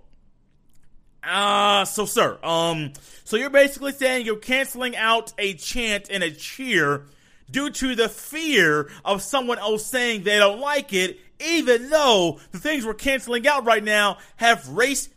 Uh, 1.24 1.84
so 1.84 2.06
sir, 2.06 2.40
um, 2.42 2.94
so 3.26 3.36
you're 3.36 3.50
basically 3.50 3.92
saying 3.92 4.26
you're 4.26 4.38
canceling 4.38 4.96
out 4.96 5.34
a 5.38 5.56
chant 5.56 6.08
and 6.10 6.24
a 6.24 6.32
cheer 6.32 7.06
due 7.52 7.70
to 7.70 7.96
the 7.96 8.08
fear 8.08 8.90
of 9.04 9.22
someone 9.22 9.60
else 9.60 9.86
saying 9.86 10.24
they 10.24 10.38
don't 10.38 10.62
like 10.62 10.94
it, 10.94 11.20
even 11.46 11.90
though 11.90 12.40
the 12.52 12.60
things 12.60 12.86
we're 12.86 12.94
canceling 12.94 13.46
out 13.46 13.66
right 13.66 13.84
now 13.84 14.18
have 14.38 14.70
race 14.70 15.10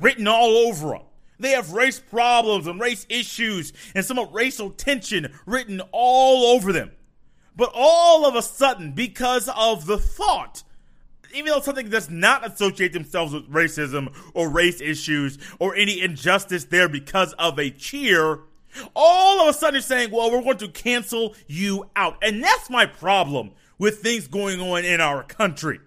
written 0.00 0.26
all 0.26 0.50
over 0.66 0.88
them. 0.88 1.02
They 1.42 1.50
have 1.50 1.72
race 1.72 1.98
problems 2.00 2.66
and 2.66 2.80
race 2.80 3.04
issues 3.08 3.72
and 3.94 4.04
some 4.04 4.18
racial 4.32 4.70
tension 4.70 5.32
written 5.44 5.82
all 5.90 6.54
over 6.54 6.72
them. 6.72 6.92
But 7.56 7.72
all 7.74 8.24
of 8.24 8.36
a 8.36 8.42
sudden, 8.42 8.92
because 8.92 9.48
of 9.54 9.86
the 9.86 9.98
thought, 9.98 10.62
even 11.34 11.50
though 11.50 11.60
something 11.60 11.90
does 11.90 12.08
not 12.08 12.46
associate 12.46 12.92
themselves 12.92 13.34
with 13.34 13.50
racism 13.50 14.14
or 14.34 14.48
race 14.48 14.80
issues 14.80 15.36
or 15.58 15.74
any 15.74 16.00
injustice 16.00 16.64
there 16.64 16.88
because 16.88 17.32
of 17.34 17.58
a 17.58 17.70
cheer, 17.70 18.40
all 18.94 19.40
of 19.40 19.48
a 19.48 19.58
sudden 19.58 19.74
you're 19.74 19.82
saying, 19.82 20.10
well, 20.12 20.30
we're 20.30 20.42
going 20.42 20.58
to 20.58 20.68
cancel 20.68 21.34
you 21.48 21.90
out. 21.96 22.18
And 22.22 22.42
that's 22.42 22.70
my 22.70 22.86
problem 22.86 23.50
with 23.78 23.98
things 23.98 24.28
going 24.28 24.60
on 24.60 24.84
in 24.84 25.00
our 25.00 25.24
country. 25.24 25.80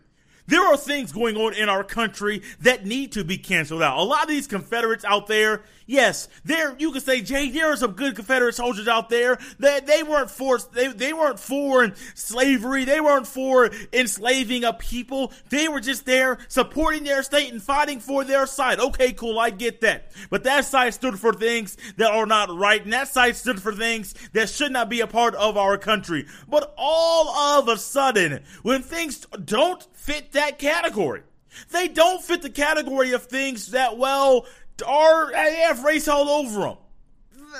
There 0.47 0.63
are 0.63 0.77
things 0.77 1.11
going 1.11 1.37
on 1.37 1.53
in 1.53 1.69
our 1.69 1.83
country 1.83 2.41
that 2.61 2.85
need 2.85 3.11
to 3.13 3.23
be 3.23 3.37
canceled 3.37 3.81
out. 3.81 3.97
A 3.97 4.03
lot 4.03 4.23
of 4.23 4.29
these 4.29 4.47
Confederates 4.47 5.03
out 5.03 5.27
there, 5.27 5.63
yes, 5.85 6.27
there 6.43 6.75
you 6.77 6.91
can 6.91 7.01
say, 7.01 7.21
Jay, 7.21 7.49
there 7.49 7.71
are 7.71 7.75
some 7.75 7.91
good 7.91 8.15
Confederate 8.15 8.55
soldiers 8.55 8.87
out 8.87 9.09
there 9.09 9.37
that 9.59 9.87
they, 9.87 10.03
weren't 10.03 10.31
for 10.31 10.57
they, 10.73 10.87
they 10.87 11.13
weren't 11.13 11.39
for 11.39 11.91
slavery, 12.13 12.85
they 12.85 13.01
weren't 13.01 13.27
for 13.27 13.71
enslaving 13.93 14.63
a 14.63 14.73
people. 14.73 15.31
They 15.49 15.67
were 15.67 15.79
just 15.79 16.05
there 16.05 16.37
supporting 16.47 17.03
their 17.03 17.23
state 17.23 17.51
and 17.51 17.61
fighting 17.61 17.99
for 17.99 18.23
their 18.23 18.45
side. 18.45 18.79
Okay, 18.79 19.13
cool, 19.13 19.39
I 19.39 19.49
get 19.49 19.81
that. 19.81 20.11
But 20.29 20.43
that 20.43 20.65
side 20.65 20.93
stood 20.93 21.19
for 21.19 21.33
things 21.33 21.77
that 21.97 22.11
are 22.11 22.25
not 22.25 22.55
right, 22.55 22.83
and 22.83 22.93
that 22.93 23.07
side 23.07 23.35
stood 23.35 23.61
for 23.61 23.73
things 23.73 24.13
that 24.33 24.49
should 24.49 24.71
not 24.71 24.89
be 24.89 25.01
a 25.01 25.07
part 25.07 25.35
of 25.35 25.57
our 25.57 25.77
country. 25.77 26.25
But 26.47 26.73
all 26.77 27.59
of 27.59 27.67
a 27.67 27.77
sudden, 27.77 28.43
when 28.63 28.81
things 28.81 29.25
don't 29.43 29.85
fit 30.05 30.33
that 30.33 30.59
category. 30.59 31.23
They 31.71 31.87
don't 31.87 32.21
fit 32.21 32.41
the 32.41 32.49
category 32.49 33.13
of 33.13 33.25
things 33.25 33.71
that, 33.71 33.97
well, 33.97 34.45
have 34.81 35.83
race 35.83 36.07
all 36.07 36.29
over 36.29 36.61
them. 36.61 36.77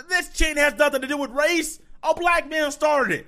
This 0.09 0.29
chant 0.29 0.57
has 0.57 0.75
nothing 0.75 1.01
to 1.01 1.07
do 1.07 1.17
with 1.17 1.31
race. 1.31 1.79
A 2.03 2.13
black 2.13 2.49
man 2.49 2.71
started 2.71 3.21
it. 3.21 3.27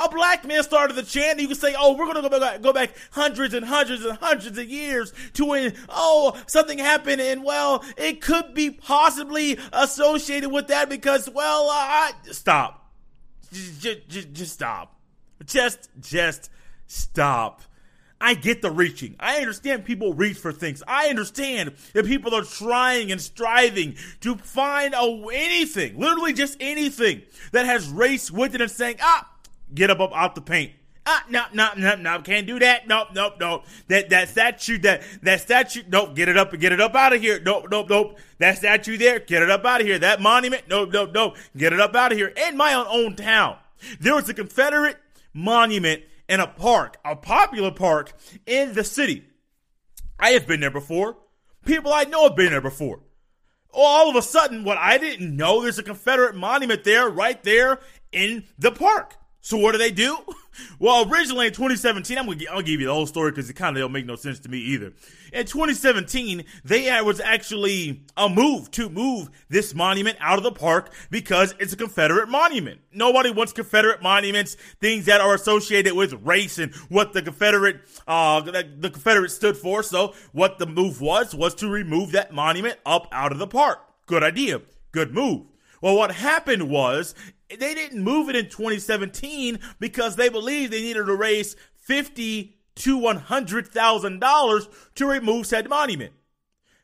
A 0.00 0.08
black 0.08 0.46
man 0.46 0.62
started 0.62 0.94
the 0.94 1.02
chant. 1.02 1.40
You 1.40 1.48
can 1.48 1.56
say, 1.56 1.74
"Oh, 1.76 1.96
we're 1.96 2.04
going 2.04 2.22
to 2.22 2.28
go 2.28 2.38
back, 2.38 2.62
go 2.62 2.72
back 2.72 2.90
hundreds 3.10 3.52
and 3.52 3.66
hundreds 3.66 4.04
and 4.04 4.16
hundreds 4.18 4.56
of 4.56 4.68
years 4.68 5.12
to 5.34 5.44
when 5.44 5.74
oh 5.88 6.40
something 6.46 6.78
happened, 6.78 7.20
and 7.20 7.42
well, 7.42 7.84
it 7.96 8.20
could 8.20 8.54
be 8.54 8.70
possibly 8.70 9.58
associated 9.72 10.50
with 10.50 10.68
that 10.68 10.88
because 10.88 11.28
well, 11.28 11.68
uh, 11.68 11.72
I 11.72 12.12
stop, 12.30 12.92
just, 13.52 14.08
just, 14.08 14.32
just 14.32 14.52
stop, 14.52 14.94
just, 15.44 15.88
just 16.00 16.48
stop. 16.86 17.62
I 18.20 18.34
get 18.34 18.62
the 18.62 18.70
reaching. 18.70 19.14
I 19.20 19.38
understand 19.38 19.84
people 19.84 20.12
reach 20.12 20.38
for 20.38 20.52
things. 20.52 20.82
I 20.88 21.08
understand 21.08 21.74
that 21.92 22.04
people 22.04 22.34
are 22.34 22.42
trying 22.42 23.12
and 23.12 23.20
striving 23.20 23.96
to 24.20 24.36
find 24.36 24.94
a, 24.94 25.26
anything, 25.32 25.98
literally 25.98 26.32
just 26.32 26.56
anything 26.60 27.22
that 27.52 27.66
has 27.66 27.88
race 27.88 28.30
with 28.30 28.54
it 28.54 28.60
and 28.60 28.70
saying, 28.70 28.96
ah, 29.00 29.28
get 29.72 29.90
up, 29.90 30.00
up 30.00 30.12
out 30.14 30.34
the 30.34 30.40
paint. 30.40 30.72
Ah, 31.10 31.24
no, 31.30 31.44
no, 31.54 31.70
no, 31.74 31.94
no, 31.94 32.20
can't 32.20 32.46
do 32.46 32.58
that. 32.58 32.86
Nope, 32.86 33.08
nope, 33.14 33.34
nope. 33.40 33.64
That 33.86 34.10
that 34.10 34.28
statue, 34.28 34.76
that 34.80 35.02
that 35.22 35.40
statue, 35.40 35.82
nope, 35.88 36.14
get 36.14 36.28
it 36.28 36.36
up, 36.36 36.52
and 36.52 36.60
get 36.60 36.70
it 36.70 36.82
up 36.82 36.94
out 36.94 37.14
of 37.14 37.22
here. 37.22 37.40
Nope, 37.40 37.68
nope, 37.70 37.88
nope. 37.88 38.18
That 38.36 38.58
statue 38.58 38.98
there, 38.98 39.18
get 39.18 39.42
it 39.42 39.50
up 39.50 39.64
out 39.64 39.80
of 39.80 39.86
here. 39.86 39.98
That 39.98 40.20
monument, 40.20 40.64
nope, 40.68 40.90
nope, 40.92 41.12
nope. 41.14 41.36
Get 41.56 41.72
it 41.72 41.80
up 41.80 41.94
out 41.94 42.12
of 42.12 42.18
here. 42.18 42.26
In 42.48 42.58
my 42.58 42.74
own, 42.74 42.86
own 42.90 43.16
town, 43.16 43.56
there 43.98 44.14
was 44.14 44.28
a 44.28 44.34
Confederate 44.34 44.98
monument 45.32 46.02
in 46.28 46.40
a 46.40 46.46
park, 46.46 46.98
a 47.04 47.16
popular 47.16 47.70
park 47.70 48.12
in 48.46 48.74
the 48.74 48.84
city. 48.84 49.24
I 50.18 50.30
have 50.30 50.46
been 50.46 50.60
there 50.60 50.70
before. 50.70 51.16
People 51.64 51.92
I 51.92 52.04
know 52.04 52.24
have 52.24 52.36
been 52.36 52.50
there 52.50 52.60
before. 52.60 53.00
All 53.70 54.08
of 54.08 54.16
a 54.16 54.22
sudden, 54.22 54.64
what 54.64 54.78
I 54.78 54.98
didn't 54.98 55.36
know, 55.36 55.62
there's 55.62 55.78
a 55.78 55.82
Confederate 55.82 56.34
monument 56.34 56.84
there, 56.84 57.08
right 57.08 57.42
there 57.42 57.80
in 58.12 58.44
the 58.58 58.72
park. 58.72 59.14
So 59.40 59.56
what 59.56 59.72
do 59.72 59.78
they 59.78 59.90
do? 59.90 60.18
Well, 60.78 61.10
originally 61.10 61.46
in 61.46 61.52
2017, 61.52 62.18
I'm 62.18 62.26
gonna 62.26 62.38
I'll 62.50 62.62
give 62.62 62.80
you 62.80 62.86
the 62.86 62.92
whole 62.92 63.06
story 63.06 63.30
because 63.30 63.48
it 63.50 63.54
kind 63.54 63.76
of 63.76 63.80
don't 63.80 63.92
make 63.92 64.06
no 64.06 64.16
sense 64.16 64.38
to 64.40 64.48
me 64.48 64.58
either. 64.58 64.92
In 65.32 65.46
2017, 65.46 66.44
they 66.64 67.00
was 67.02 67.20
actually 67.20 68.02
a 68.16 68.28
move 68.28 68.70
to 68.72 68.88
move 68.88 69.30
this 69.48 69.74
monument 69.74 70.16
out 70.20 70.38
of 70.38 70.44
the 70.44 70.52
park 70.52 70.92
because 71.10 71.54
it's 71.58 71.72
a 71.72 71.76
Confederate 71.76 72.28
monument. 72.28 72.80
Nobody 72.92 73.30
wants 73.30 73.52
Confederate 73.52 74.02
monuments, 74.02 74.56
things 74.80 75.06
that 75.06 75.20
are 75.20 75.34
associated 75.34 75.94
with 75.94 76.14
race 76.24 76.58
and 76.58 76.74
what 76.88 77.12
the 77.12 77.22
Confederate 77.22 77.80
uh 78.06 78.40
the 78.40 78.90
Confederate 78.90 79.30
stood 79.30 79.56
for. 79.56 79.82
So 79.82 80.14
what 80.32 80.58
the 80.58 80.66
move 80.66 81.00
was 81.00 81.34
was 81.34 81.54
to 81.56 81.68
remove 81.68 82.12
that 82.12 82.32
monument 82.32 82.78
up 82.86 83.08
out 83.12 83.32
of 83.32 83.38
the 83.38 83.46
park. 83.46 83.80
Good 84.06 84.22
idea. 84.22 84.62
Good 84.92 85.12
move. 85.12 85.46
Well, 85.80 85.96
what 85.96 86.12
happened 86.12 86.68
was 86.68 87.14
they 87.48 87.74
didn't 87.74 88.02
move 88.02 88.28
it 88.28 88.36
in 88.36 88.48
2017 88.48 89.58
because 89.78 90.16
they 90.16 90.28
believed 90.28 90.72
they 90.72 90.82
needed 90.82 91.06
to 91.06 91.14
raise 91.14 91.56
50 91.76 92.54
to 92.76 92.98
$100,000 92.98 94.68
to 94.94 95.06
remove 95.06 95.46
said 95.46 95.68
monument. 95.68 96.12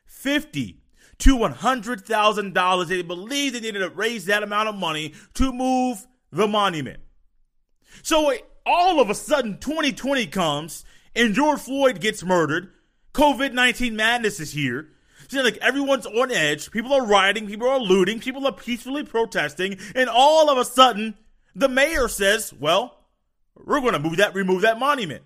50 0.05 0.81
to 1.19 1.37
$100,000. 1.37 2.87
They 2.87 3.01
believed 3.01 3.55
they 3.55 3.59
needed 3.59 3.79
to 3.79 3.89
raise 3.89 4.25
that 4.25 4.43
amount 4.43 4.69
of 4.69 4.75
money 4.75 5.13
to 5.35 5.51
move 5.53 6.05
the 6.31 6.47
monument. 6.47 6.99
So 8.01 8.33
all 8.65 8.99
of 8.99 9.09
a 9.09 9.15
sudden 9.15 9.59
2020 9.59 10.27
comes 10.27 10.83
and 11.15 11.33
George 11.33 11.61
Floyd 11.61 12.01
gets 12.01 12.23
murdered. 12.23 12.71
COVID-19 13.13 13.93
madness 13.93 14.39
is 14.39 14.51
here. 14.51 14.89
Like 15.43 15.57
everyone's 15.57 16.05
on 16.05 16.31
edge. 16.31 16.71
People 16.71 16.93
are 16.93 17.05
rioting. 17.05 17.47
People 17.47 17.67
are 17.67 17.79
looting. 17.79 18.19
People 18.19 18.45
are 18.47 18.53
peacefully 18.53 19.03
protesting. 19.03 19.77
And 19.93 20.09
all 20.09 20.49
of 20.49 20.57
a 20.57 20.65
sudden, 20.65 21.15
the 21.55 21.69
mayor 21.69 22.07
says, 22.07 22.53
well, 22.53 22.99
we're 23.55 23.79
going 23.79 23.93
to 23.93 23.99
move 23.99 24.17
that, 24.17 24.35
remove 24.35 24.61
that 24.61 24.79
monument. 24.79 25.23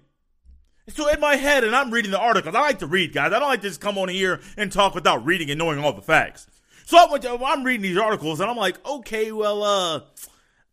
So 0.90 1.08
in 1.08 1.20
my 1.20 1.36
head, 1.36 1.64
and 1.64 1.76
I'm 1.76 1.92
reading 1.92 2.12
the 2.12 2.20
articles. 2.20 2.56
I 2.56 2.62
like 2.62 2.80
to 2.80 2.88
read, 2.88 3.14
guys. 3.14 3.32
I 3.32 3.40
don't 3.40 3.50
like 3.50 3.62
to 3.62 3.68
just 3.68 3.82
come 3.82 3.98
on 3.98 4.10
here 4.10 4.40
and 4.58 4.72
talk 4.72 4.96
without 4.96 5.26
reading 5.26 5.52
and 5.52 5.60
knowing 5.60 5.80
all 5.80 5.94
the 5.94 6.02
facts. 6.02 6.48
So 6.86 6.98
I'm 6.98 7.64
reading 7.64 7.84
these 7.84 7.98
articles, 7.98 8.40
and 8.40 8.50
I'm 8.50 8.58
like, 8.58 8.84
okay, 8.84 9.32
well, 9.32 9.62
uh, 9.64 10.00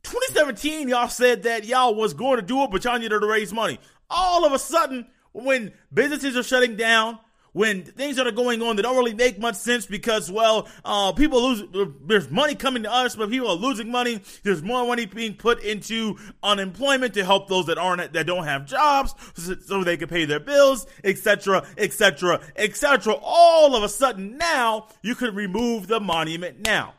2017, 0.03 0.89
y'all 0.89 1.09
said 1.09 1.43
that 1.43 1.67
y'all 1.67 1.95
was 1.95 2.15
going 2.15 2.37
to 2.37 2.43
do 2.43 2.63
it, 2.63 2.71
but 2.71 2.85
y'all 2.85 2.99
needed 2.99 3.21
to 3.21 3.27
raise 3.27 3.53
money. 3.53 3.79
All 4.09 4.47
of 4.47 4.53
a 4.53 4.59
sudden, 4.59 5.07
when 5.33 5.73
businesses 5.93 6.35
are 6.37 6.43
shutting 6.43 6.77
down, 6.77 7.19
when 7.57 7.85
things 7.85 8.17
that 8.17 8.27
are 8.27 8.33
going 8.33 8.61
on 8.61 8.77
that 8.77 8.83
don't 8.83 8.99
really 8.99 9.15
make 9.15 9.39
much 9.39 9.55
sense 9.55 9.87
because, 9.87 10.31
well, 10.31 10.69
uh, 10.85 11.11
people 11.13 11.43
lose, 11.43 11.65
there's 12.05 12.31
money 12.31 12.55
coming 12.55 12.83
to 12.83 12.93
us, 12.93 13.17
but 13.17 13.31
people 13.31 13.49
are 13.49 13.57
losing 13.57 13.91
money. 13.91 14.21
There's 14.43 14.63
more 14.63 14.87
money 14.87 15.07
being 15.07 15.37
put 15.37 15.63
into 15.63 16.19
unemployment 16.43 17.15
to 17.15 17.25
help 17.25 17.49
those 17.49 17.65
that 17.67 17.79
aren't, 17.79 18.13
that 18.13 18.27
don't 18.27 18.45
have 18.45 18.67
jobs 18.67 19.15
so 19.65 19.83
they 19.83 19.97
can 19.97 20.07
pay 20.07 20.27
their 20.27 20.39
bills, 20.39 20.87
etc., 21.03 21.67
etc., 21.79 22.43
etc. 22.57 23.15
All 23.23 23.75
of 23.75 23.83
a 23.83 23.89
sudden 23.89 24.37
now 24.37 24.89
you 25.01 25.15
can 25.15 25.35
remove 25.35 25.87
the 25.87 25.99
monument 25.99 26.61
now. 26.63 26.93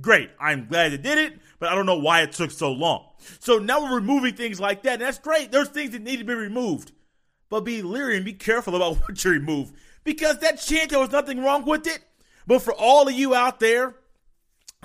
Great. 0.00 0.30
I'm 0.38 0.68
glad 0.68 0.92
they 0.92 0.98
did 0.98 1.18
it, 1.18 1.40
but 1.58 1.68
I 1.70 1.74
don't 1.74 1.86
know 1.86 1.98
why 1.98 2.22
it 2.22 2.30
took 2.30 2.52
so 2.52 2.70
long. 2.70 3.08
So 3.40 3.58
now 3.58 3.82
we're 3.82 3.96
removing 3.96 4.36
things 4.36 4.60
like 4.60 4.84
that. 4.84 4.92
And 4.92 5.02
that's 5.02 5.18
great. 5.18 5.50
There's 5.50 5.70
things 5.70 5.90
that 5.90 6.02
need 6.02 6.18
to 6.18 6.24
be 6.24 6.34
removed. 6.34 6.92
But 7.48 7.60
be 7.60 7.82
leery 7.82 8.16
and 8.16 8.24
be 8.24 8.34
careful 8.34 8.76
about 8.76 8.96
what 9.00 9.24
you 9.24 9.32
remove 9.32 9.72
because 10.06 10.38
that 10.38 10.58
chant, 10.58 10.90
there 10.90 11.00
was 11.00 11.10
nothing 11.10 11.42
wrong 11.42 11.66
with 11.66 11.86
it. 11.86 11.98
But 12.46 12.62
for 12.62 12.72
all 12.72 13.08
of 13.08 13.12
you 13.12 13.34
out 13.34 13.60
there 13.60 13.96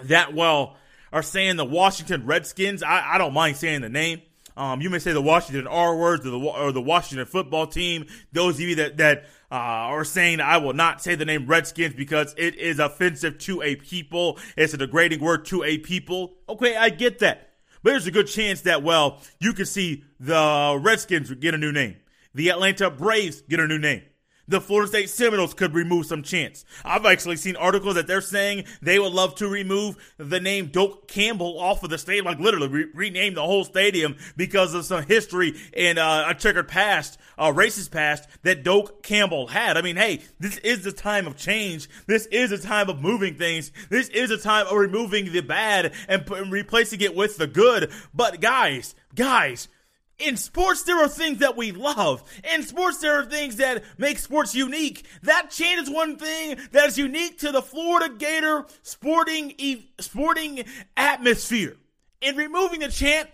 that, 0.04 0.34
well, 0.34 0.76
are 1.14 1.22
saying 1.22 1.56
the 1.56 1.66
Washington 1.66 2.26
Redskins, 2.26 2.84
I, 2.84 3.14
I 3.14 3.18
don't 3.18 3.34
mind 3.34 3.56
saying 3.56 3.82
the 3.82 3.90
name. 3.90 4.24
Um, 4.58 4.82
you 4.82 4.90
may 4.90 5.00
say 5.00 5.14
the 5.14 5.22
Washington 5.22 5.68
R 5.68 5.96
words 5.96 6.26
or 6.26 6.32
the, 6.32 6.40
or 6.40 6.72
the 6.74 6.82
Washington 6.82 7.26
football 7.26 7.68
team. 7.68 8.08
Those 8.34 8.56
of 8.56 8.62
you 8.62 8.76
that, 8.76 8.98
that 8.98 9.26
uh, 9.50 9.56
are 9.56 10.04
saying 10.04 10.42
I 10.42 10.58
will 10.58 10.74
not 10.74 11.02
say 11.02 11.16
the 11.16 11.24
name 11.24 11.48
Redskins 11.48 11.94
because 11.94 12.34
it 12.38 12.56
is 12.56 12.80
offensive 12.80 13.38
to 13.40 13.62
a 13.62 13.76
people. 13.76 14.40
It's 14.58 14.74
a 14.74 14.78
degrading 14.78 15.22
word 15.22 15.46
to 15.46 15.64
a 15.64 15.78
people. 15.78 16.34
Okay, 16.50 16.76
I 16.76 16.90
get 16.90 17.20
that. 17.20 17.52
But 17.84 17.92
there's 17.92 18.08
a 18.08 18.12
good 18.12 18.28
chance 18.28 18.62
that, 18.62 18.84
well, 18.84 19.20
you 19.40 19.54
could 19.54 19.68
see 19.68 20.04
the 20.20 20.78
Redskins 20.82 21.32
get 21.36 21.54
a 21.54 21.58
new 21.58 21.72
name. 21.72 21.98
The 22.34 22.50
Atlanta 22.50 22.90
Braves 22.90 23.42
get 23.42 23.60
a 23.60 23.68
new 23.68 23.80
name 23.80 24.04
the 24.52 24.62
Florida 24.62 24.90
State 24.90 25.10
Seminoles 25.10 25.54
could 25.54 25.74
remove 25.74 26.06
some 26.06 26.24
chance. 26.24 26.66
I've 26.84 27.06
actually 27.06 27.38
seen 27.38 27.56
articles 27.56 27.96
that 27.96 28.06
they're 28.06 28.22
saying 28.22 28.66
they 28.82 29.00
would 29.00 29.14
love 29.14 29.36
to 29.36 29.48
remove 29.48 30.14
the 30.18 30.40
name 30.40 30.68
Doak 30.68 31.08
Campbell 31.08 31.58
off 31.58 31.84
of 31.84 31.90
the 31.90 31.98
stadium, 31.98 32.26
like 32.26 32.40
literally 32.40 32.68
re- 32.68 32.92
rename 32.94 33.34
the 33.34 33.42
whole 33.42 33.64
stadium 33.64 34.18
because 34.36 34.74
of 34.74 34.86
some 34.86 35.04
history 35.04 35.56
and 35.76 35.98
uh, 35.98 36.26
a 36.28 36.36
checkered 36.36 36.68
past, 36.68 37.18
a 37.38 37.46
racist 37.46 37.92
past 37.92 38.28
that 38.44 38.64
Doak 38.64 39.02
Campbell 39.04 39.48
had. 39.48 39.78
I 39.78 39.82
mean, 39.82 39.96
hey, 39.96 40.20
this 40.40 40.58
is 40.58 40.84
the 40.84 40.92
time 40.92 41.28
of 41.28 41.38
change. 41.38 41.90
This 42.06 42.26
is 42.28 42.52
a 42.52 42.58
time 42.58 42.90
of 42.90 43.02
moving 43.02 43.36
things. 43.36 43.72
This 43.90 44.10
is 44.10 44.32
a 44.32 44.38
time 44.38 44.68
of 44.68 44.74
removing 44.74 45.32
the 45.32 45.42
bad 45.42 45.94
and, 46.10 46.30
and 46.30 46.52
replacing 46.52 47.00
it 47.02 47.16
with 47.16 47.38
the 47.38 47.48
good. 47.48 47.90
But 48.14 48.42
guys, 48.42 48.96
guys, 49.16 49.70
in 50.22 50.38
sports, 50.38 50.84
there 50.84 51.04
are 51.04 51.08
things 51.08 51.40
that 51.40 51.58
we 51.58 51.72
love. 51.72 52.24
In 52.54 52.64
sports, 52.64 53.00
there 53.00 53.20
are 53.20 53.26
things 53.26 53.58
that 53.58 53.84
make 53.98 54.20
sports 54.20 54.56
unique. 54.56 55.06
That 55.24 55.50
chant 55.50 55.82
is 55.82 55.90
one 55.90 56.18
thing 56.18 56.58
that 56.72 56.88
is 56.88 56.98
unique 56.98 57.40
to 57.40 57.52
the 57.52 57.62
Florida 57.62 58.14
Gator 58.14 58.66
sporting 58.84 59.54
sporting 60.00 60.64
atmosphere. 60.96 61.78
In 62.22 62.36
removing 62.36 62.82
the 62.82 62.90
chant, 62.90 63.30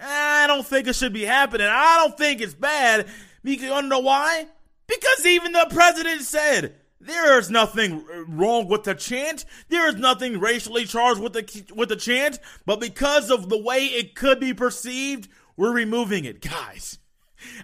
I 0.00 0.46
don't 0.46 0.66
think 0.66 0.86
it 0.86 0.94
should 0.94 1.12
be 1.12 1.24
happening. 1.24 1.66
I 1.68 1.98
don't 1.98 2.16
think 2.16 2.40
it's 2.40 2.54
bad. 2.54 3.08
Because 3.42 3.64
you 3.64 3.88
know 3.88 4.00
why? 4.00 4.46
Because 4.86 5.26
even 5.26 5.52
the 5.52 5.66
president 5.70 6.22
said 6.22 6.74
there 7.00 7.38
is 7.38 7.50
nothing 7.50 8.04
wrong 8.28 8.68
with 8.68 8.84
the 8.84 8.94
chant. 8.94 9.44
There 9.68 9.88
is 9.88 9.96
nothing 9.96 10.38
racially 10.38 10.84
charged 10.84 11.20
with 11.20 11.32
the 11.32 11.64
with 11.74 11.88
the 11.88 11.96
chant, 11.96 12.38
but 12.66 12.80
because 12.80 13.30
of 13.30 13.48
the 13.48 13.58
way 13.58 13.86
it 13.86 14.14
could 14.14 14.38
be 14.38 14.52
perceived 14.52 15.28
we're 15.56 15.72
removing 15.72 16.24
it, 16.24 16.40
guys. 16.40 16.98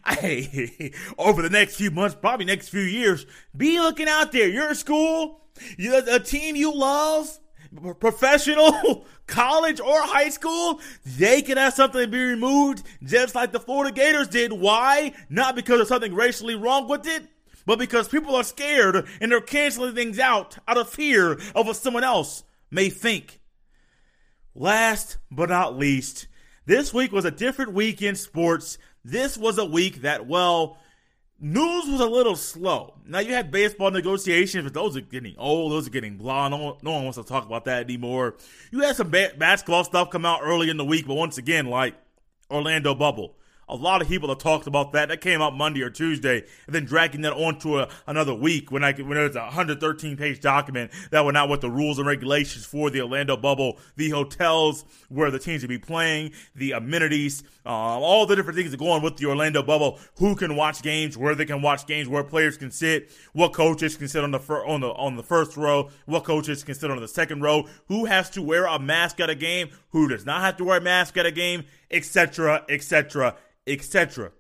Hey, 0.06 0.94
over 1.18 1.42
the 1.42 1.50
next 1.50 1.76
few 1.76 1.90
months, 1.90 2.16
probably 2.18 2.46
next 2.46 2.70
few 2.70 2.80
years, 2.80 3.26
be 3.54 3.78
looking 3.78 4.08
out 4.08 4.32
there. 4.32 4.48
You're 4.48 4.72
school, 4.72 5.42
a 5.78 6.18
team 6.18 6.56
you 6.56 6.74
love, 6.74 7.38
professional, 8.00 9.04
college, 9.26 9.80
or 9.80 10.02
high 10.02 10.28
school, 10.28 10.80
they 11.04 11.42
can 11.42 11.56
have 11.56 11.74
something 11.74 12.10
be 12.10 12.18
removed 12.18 12.84
just 13.02 13.34
like 13.34 13.52
the 13.52 13.60
Florida 13.60 13.94
Gators 13.94 14.28
did. 14.28 14.52
Why? 14.52 15.12
Not 15.28 15.56
because 15.56 15.80
of 15.80 15.88
something 15.88 16.14
racially 16.14 16.54
wrong 16.54 16.88
with 16.88 17.06
it, 17.06 17.24
but 17.64 17.78
because 17.78 18.08
people 18.08 18.34
are 18.34 18.44
scared 18.44 19.06
and 19.20 19.30
they're 19.30 19.40
canceling 19.40 19.94
things 19.94 20.18
out 20.18 20.58
out 20.66 20.78
of 20.78 20.88
fear 20.88 21.32
of 21.54 21.66
what 21.66 21.76
someone 21.76 22.04
else 22.04 22.44
may 22.70 22.88
think. 22.88 23.40
Last 24.54 25.18
but 25.30 25.50
not 25.50 25.76
least, 25.76 26.28
this 26.66 26.92
week 26.92 27.12
was 27.12 27.24
a 27.24 27.30
different 27.30 27.72
week 27.72 28.02
in 28.02 28.14
sports. 28.16 28.78
This 29.04 29.38
was 29.38 29.58
a 29.58 29.64
week 29.64 30.02
that, 30.02 30.26
well, 30.26 30.78
news 31.40 31.86
was 31.88 32.00
a 32.00 32.06
little 32.06 32.36
slow. 32.36 32.94
Now 33.06 33.20
you 33.20 33.32
had 33.32 33.50
baseball 33.50 33.90
negotiations, 33.90 34.64
but 34.64 34.74
those 34.74 34.96
are 34.96 35.00
getting 35.00 35.36
old. 35.38 35.72
Those 35.72 35.86
are 35.86 35.90
getting 35.90 36.16
blah. 36.16 36.48
No, 36.48 36.78
no 36.82 36.92
one 36.92 37.04
wants 37.04 37.18
to 37.18 37.24
talk 37.24 37.46
about 37.46 37.64
that 37.66 37.84
anymore. 37.84 38.36
You 38.70 38.80
had 38.80 38.96
some 38.96 39.10
ba- 39.10 39.32
basketball 39.38 39.84
stuff 39.84 40.10
come 40.10 40.26
out 40.26 40.40
early 40.42 40.68
in 40.68 40.76
the 40.76 40.84
week, 40.84 41.06
but 41.06 41.14
once 41.14 41.38
again, 41.38 41.66
like 41.66 41.94
Orlando 42.50 42.94
bubble. 42.94 43.36
A 43.68 43.74
lot 43.74 44.00
of 44.00 44.06
people 44.06 44.28
have 44.28 44.38
talked 44.38 44.68
about 44.68 44.92
that. 44.92 45.08
That 45.08 45.20
came 45.20 45.42
out 45.42 45.56
Monday 45.56 45.82
or 45.82 45.90
Tuesday, 45.90 46.44
and 46.66 46.74
then 46.74 46.84
dragging 46.84 47.22
that 47.22 47.32
onto 47.32 47.80
a, 47.80 47.88
another 48.06 48.32
week 48.32 48.70
when 48.70 48.84
I 48.84 48.92
when 48.92 49.14
there's 49.14 49.34
a 49.34 49.40
113 49.40 50.16
page 50.16 50.40
document 50.40 50.92
that 51.10 51.24
went 51.24 51.36
out 51.36 51.48
with 51.48 51.62
the 51.62 51.70
rules 51.70 51.98
and 51.98 52.06
regulations 52.06 52.64
for 52.64 52.90
the 52.90 53.00
Orlando 53.00 53.36
bubble, 53.36 53.78
the 53.96 54.10
hotels 54.10 54.84
where 55.08 55.32
the 55.32 55.40
teams 55.40 55.62
will 55.62 55.68
be 55.68 55.78
playing, 55.78 56.32
the 56.54 56.72
amenities, 56.72 57.42
uh, 57.64 57.70
all 57.70 58.24
the 58.24 58.36
different 58.36 58.56
things 58.56 58.70
that 58.70 58.76
go 58.76 58.90
on 58.90 59.02
with 59.02 59.16
the 59.16 59.26
Orlando 59.26 59.64
bubble. 59.64 59.98
Who 60.18 60.36
can 60.36 60.54
watch 60.54 60.82
games? 60.82 61.18
Where 61.18 61.34
they 61.34 61.44
can 61.44 61.60
watch 61.60 61.88
games? 61.88 62.08
Where 62.08 62.22
players 62.22 62.56
can 62.56 62.70
sit? 62.70 63.10
What 63.32 63.52
coaches 63.52 63.96
can 63.96 64.06
sit 64.06 64.22
on 64.22 64.30
the 64.30 64.38
fir- 64.38 64.64
on 64.64 64.80
the 64.80 64.90
on 64.90 65.16
the 65.16 65.24
first 65.24 65.56
row? 65.56 65.90
What 66.04 66.22
coaches 66.22 66.62
can 66.62 66.76
sit 66.76 66.88
on 66.88 67.00
the 67.00 67.08
second 67.08 67.40
row? 67.40 67.66
Who 67.88 68.04
has 68.04 68.30
to 68.30 68.42
wear 68.42 68.66
a 68.66 68.78
mask 68.78 69.18
at 69.18 69.28
a 69.28 69.34
game? 69.34 69.70
Who 69.90 70.06
does 70.06 70.24
not 70.24 70.42
have 70.42 70.56
to 70.58 70.64
wear 70.64 70.78
a 70.78 70.80
mask 70.80 71.16
at 71.16 71.26
a 71.26 71.32
game? 71.32 71.64
Etc. 71.90 72.64
Etc 72.68 73.36
etc. 73.66 74.32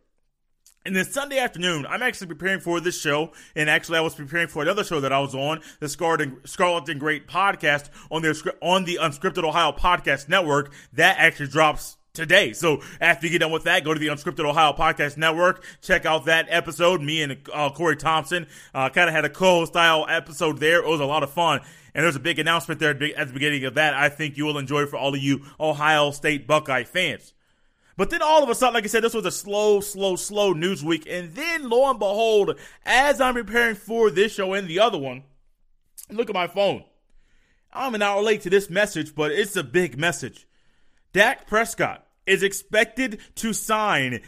And 0.84 0.94
then 0.94 1.04
Sunday 1.04 1.38
afternoon, 1.38 1.84
I'm 1.84 2.02
actually 2.02 2.28
preparing 2.28 2.60
for 2.60 2.78
this 2.78 3.00
show, 3.00 3.32
and 3.56 3.68
actually 3.68 3.98
I 3.98 4.02
was 4.02 4.14
preparing 4.14 4.46
for 4.46 4.62
another 4.62 4.84
show 4.84 5.00
that 5.00 5.12
I 5.12 5.18
was 5.18 5.34
on, 5.34 5.60
the 5.80 5.88
Scarlet 5.88 6.20
and, 6.20 6.36
Scarlet 6.44 6.88
and 6.88 7.00
Gray 7.00 7.18
podcast 7.20 7.90
on 8.10 8.22
the 8.22 8.54
on 8.62 8.84
the 8.84 9.00
Unscripted 9.02 9.42
Ohio 9.42 9.72
Podcast 9.72 10.28
Network. 10.28 10.72
That 10.92 11.16
actually 11.18 11.48
drops 11.48 11.96
today. 12.12 12.52
So 12.52 12.82
after 13.00 13.26
you 13.26 13.32
get 13.32 13.40
done 13.40 13.50
with 13.50 13.64
that, 13.64 13.82
go 13.82 13.94
to 13.94 13.98
the 13.98 14.06
Unscripted 14.06 14.48
Ohio 14.48 14.72
Podcast 14.72 15.16
Network, 15.16 15.64
check 15.82 16.06
out 16.06 16.26
that 16.26 16.46
episode. 16.50 17.02
Me 17.02 17.20
and 17.22 17.36
uh, 17.52 17.70
Corey 17.70 17.96
Thompson 17.96 18.46
uh, 18.72 18.88
kind 18.88 19.08
of 19.08 19.14
had 19.14 19.24
a 19.24 19.28
co-style 19.28 20.06
episode 20.08 20.58
there. 20.58 20.78
It 20.78 20.88
was 20.88 21.00
a 21.00 21.04
lot 21.04 21.24
of 21.24 21.30
fun. 21.30 21.62
And 21.96 22.04
there's 22.04 22.14
a 22.14 22.20
big 22.20 22.38
announcement 22.38 22.78
there 22.78 22.90
at 22.90 23.26
the 23.26 23.32
beginning 23.32 23.64
of 23.64 23.72
that. 23.76 23.94
I 23.94 24.10
think 24.10 24.36
you 24.36 24.44
will 24.44 24.58
enjoy 24.58 24.84
for 24.84 24.98
all 24.98 25.14
of 25.14 25.20
you 25.22 25.46
Ohio 25.58 26.10
State 26.10 26.46
Buckeye 26.46 26.84
fans. 26.84 27.32
But 27.96 28.10
then 28.10 28.20
all 28.20 28.42
of 28.42 28.50
a 28.50 28.54
sudden, 28.54 28.74
like 28.74 28.84
I 28.84 28.88
said, 28.88 29.02
this 29.02 29.14
was 29.14 29.24
a 29.24 29.30
slow, 29.30 29.80
slow, 29.80 30.14
slow 30.16 30.52
news 30.52 30.84
week. 30.84 31.06
And 31.08 31.34
then 31.34 31.70
lo 31.70 31.88
and 31.88 31.98
behold, 31.98 32.60
as 32.84 33.18
I'm 33.18 33.32
preparing 33.32 33.76
for 33.76 34.10
this 34.10 34.34
show 34.34 34.52
and 34.52 34.68
the 34.68 34.78
other 34.78 34.98
one, 34.98 35.22
look 36.10 36.28
at 36.28 36.34
my 36.34 36.46
phone. 36.46 36.84
I'm 37.72 37.94
an 37.94 38.02
hour 38.02 38.20
late 38.20 38.42
to 38.42 38.50
this 38.50 38.68
message, 38.68 39.14
but 39.14 39.32
it's 39.32 39.56
a 39.56 39.64
big 39.64 39.96
message. 39.98 40.46
Dak 41.14 41.46
Prescott 41.46 42.05
is 42.26 42.42
expected 42.42 43.20
to 43.36 43.52
sign 43.52 44.20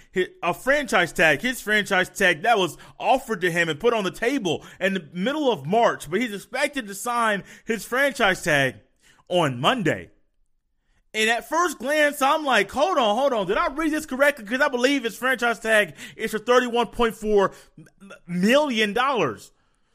a 0.43 0.55
franchise 0.55 1.13
tag, 1.13 1.41
his 1.41 1.61
franchise 1.61 2.09
tag 2.09 2.43
that 2.43 2.59
was 2.59 2.77
offered 2.99 3.41
to 3.41 3.51
him 3.51 3.69
and 3.69 3.81
put 3.81 3.95
on 3.95 4.05
the 4.05 4.11
table 4.11 4.65
in 4.81 4.95
the 4.95 5.09
middle 5.13 5.51
of 5.51 5.67
March, 5.67 6.11
but 6.11 6.21
he's 6.21 6.35
expected 6.35 6.87
to 6.87 6.95
sign 6.95 7.43
his 7.65 7.85
franchise 7.85 8.43
tag 8.43 8.77
on 9.29 9.61
Monday. 9.61 10.11
And 11.15 11.31
at 11.31 11.49
first 11.49 11.79
glance, 11.79 12.21
I'm 12.21 12.45
like, 12.45 12.71
hold 12.71 12.99
on, 12.99 13.17
hold 13.17 13.33
on. 13.33 13.47
Did 13.47 13.57
I 13.57 13.73
read 13.73 13.93
this 13.93 14.07
correctly? 14.07 14.45
Because 14.45 14.61
I 14.61 14.69
believe 14.69 15.05
his 15.05 15.17
franchise 15.17 15.59
tag 15.59 15.95
is 16.17 16.31
for 16.31 16.39
$31.4 16.39 17.55
million. 18.27 18.95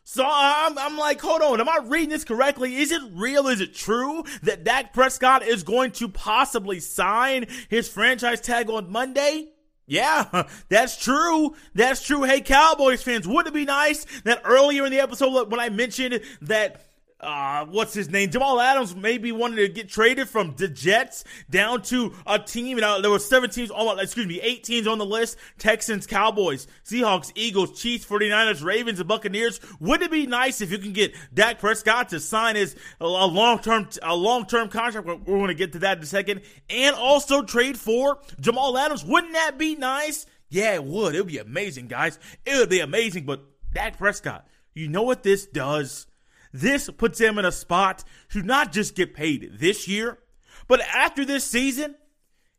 So 0.05 0.23
uh, 0.23 0.29
I'm, 0.29 0.77
I'm 0.77 0.97
like, 0.97 1.21
hold 1.21 1.41
on, 1.41 1.61
am 1.61 1.69
I 1.69 1.79
reading 1.85 2.09
this 2.09 2.25
correctly? 2.25 2.75
Is 2.75 2.91
it 2.91 3.01
real? 3.13 3.47
Is 3.47 3.61
it 3.61 3.73
true 3.73 4.23
that 4.43 4.63
Dak 4.63 4.93
Prescott 4.93 5.43
is 5.43 5.63
going 5.63 5.91
to 5.93 6.09
possibly 6.09 6.79
sign 6.79 7.47
his 7.69 7.87
franchise 7.87 8.41
tag 8.41 8.69
on 8.69 8.91
Monday? 8.91 9.49
Yeah, 9.85 10.47
that's 10.69 10.97
true. 10.97 11.55
That's 11.73 12.05
true. 12.05 12.23
Hey, 12.23 12.41
Cowboys 12.41 13.01
fans, 13.01 13.27
wouldn't 13.27 13.47
it 13.47 13.57
be 13.57 13.65
nice 13.65 14.05
that 14.23 14.41
earlier 14.43 14.85
in 14.85 14.91
the 14.91 14.99
episode 14.99 15.49
when 15.49 15.59
I 15.59 15.69
mentioned 15.69 16.19
that 16.41 16.81
uh, 17.23 17.65
what's 17.65 17.93
his 17.93 18.09
name? 18.09 18.29
Jamal 18.29 18.59
Adams 18.59 18.95
maybe 18.95 19.31
wanted 19.31 19.55
to 19.57 19.67
get 19.69 19.89
traded 19.89 20.29
from 20.29 20.55
the 20.57 20.67
Jets 20.67 21.23
down 21.49 21.81
to 21.83 22.13
a 22.27 22.37
team. 22.37 22.77
And 22.77 22.85
uh, 22.85 23.01
there 23.01 23.11
were 23.11 23.19
seven 23.19 23.49
teams, 23.49 23.71
excuse 23.99 24.27
me, 24.27 24.39
eight 24.41 24.63
teams 24.63 24.87
on 24.87 24.97
the 24.97 25.05
list. 25.05 25.37
Texans, 25.57 26.05
Cowboys, 26.05 26.67
Seahawks, 26.85 27.31
Eagles, 27.35 27.79
Chiefs, 27.79 28.05
49ers, 28.05 28.63
Ravens, 28.63 28.99
and 28.99 29.07
Buccaneers. 29.07 29.59
Wouldn't 29.79 30.03
it 30.03 30.11
be 30.11 30.27
nice 30.27 30.61
if 30.61 30.71
you 30.71 30.77
can 30.77 30.93
get 30.93 31.13
Dak 31.33 31.59
Prescott 31.59 32.09
to 32.09 32.19
sign 32.19 32.55
his 32.55 32.75
a 32.99 33.07
long-term, 33.07 33.89
a 34.01 34.15
long-term 34.15 34.69
contract? 34.69 35.07
We're, 35.07 35.15
we're 35.15 35.37
going 35.37 35.47
to 35.47 35.53
get 35.53 35.73
to 35.73 35.79
that 35.79 35.97
in 35.97 36.03
a 36.03 36.07
second. 36.07 36.41
And 36.69 36.95
also 36.95 37.41
trade 37.43 37.77
for 37.77 38.19
Jamal 38.39 38.77
Adams. 38.77 39.05
Wouldn't 39.05 39.33
that 39.33 39.57
be 39.57 39.75
nice? 39.75 40.25
Yeah, 40.49 40.75
it 40.75 40.83
would. 40.83 41.15
It 41.15 41.19
would 41.19 41.27
be 41.27 41.39
amazing, 41.39 41.87
guys. 41.87 42.19
It 42.45 42.57
would 42.57 42.69
be 42.69 42.79
amazing. 42.81 43.25
But 43.25 43.41
Dak 43.73 43.97
Prescott, 43.97 44.47
you 44.73 44.87
know 44.87 45.01
what 45.01 45.23
this 45.23 45.47
does? 45.47 46.05
This 46.53 46.89
puts 46.91 47.19
him 47.19 47.39
in 47.39 47.45
a 47.45 47.51
spot 47.51 48.03
to 48.29 48.43
not 48.43 48.71
just 48.71 48.95
get 48.95 49.15
paid 49.15 49.53
this 49.53 49.87
year, 49.87 50.19
but 50.67 50.81
after 50.81 51.25
this 51.25 51.43
season, 51.43 51.95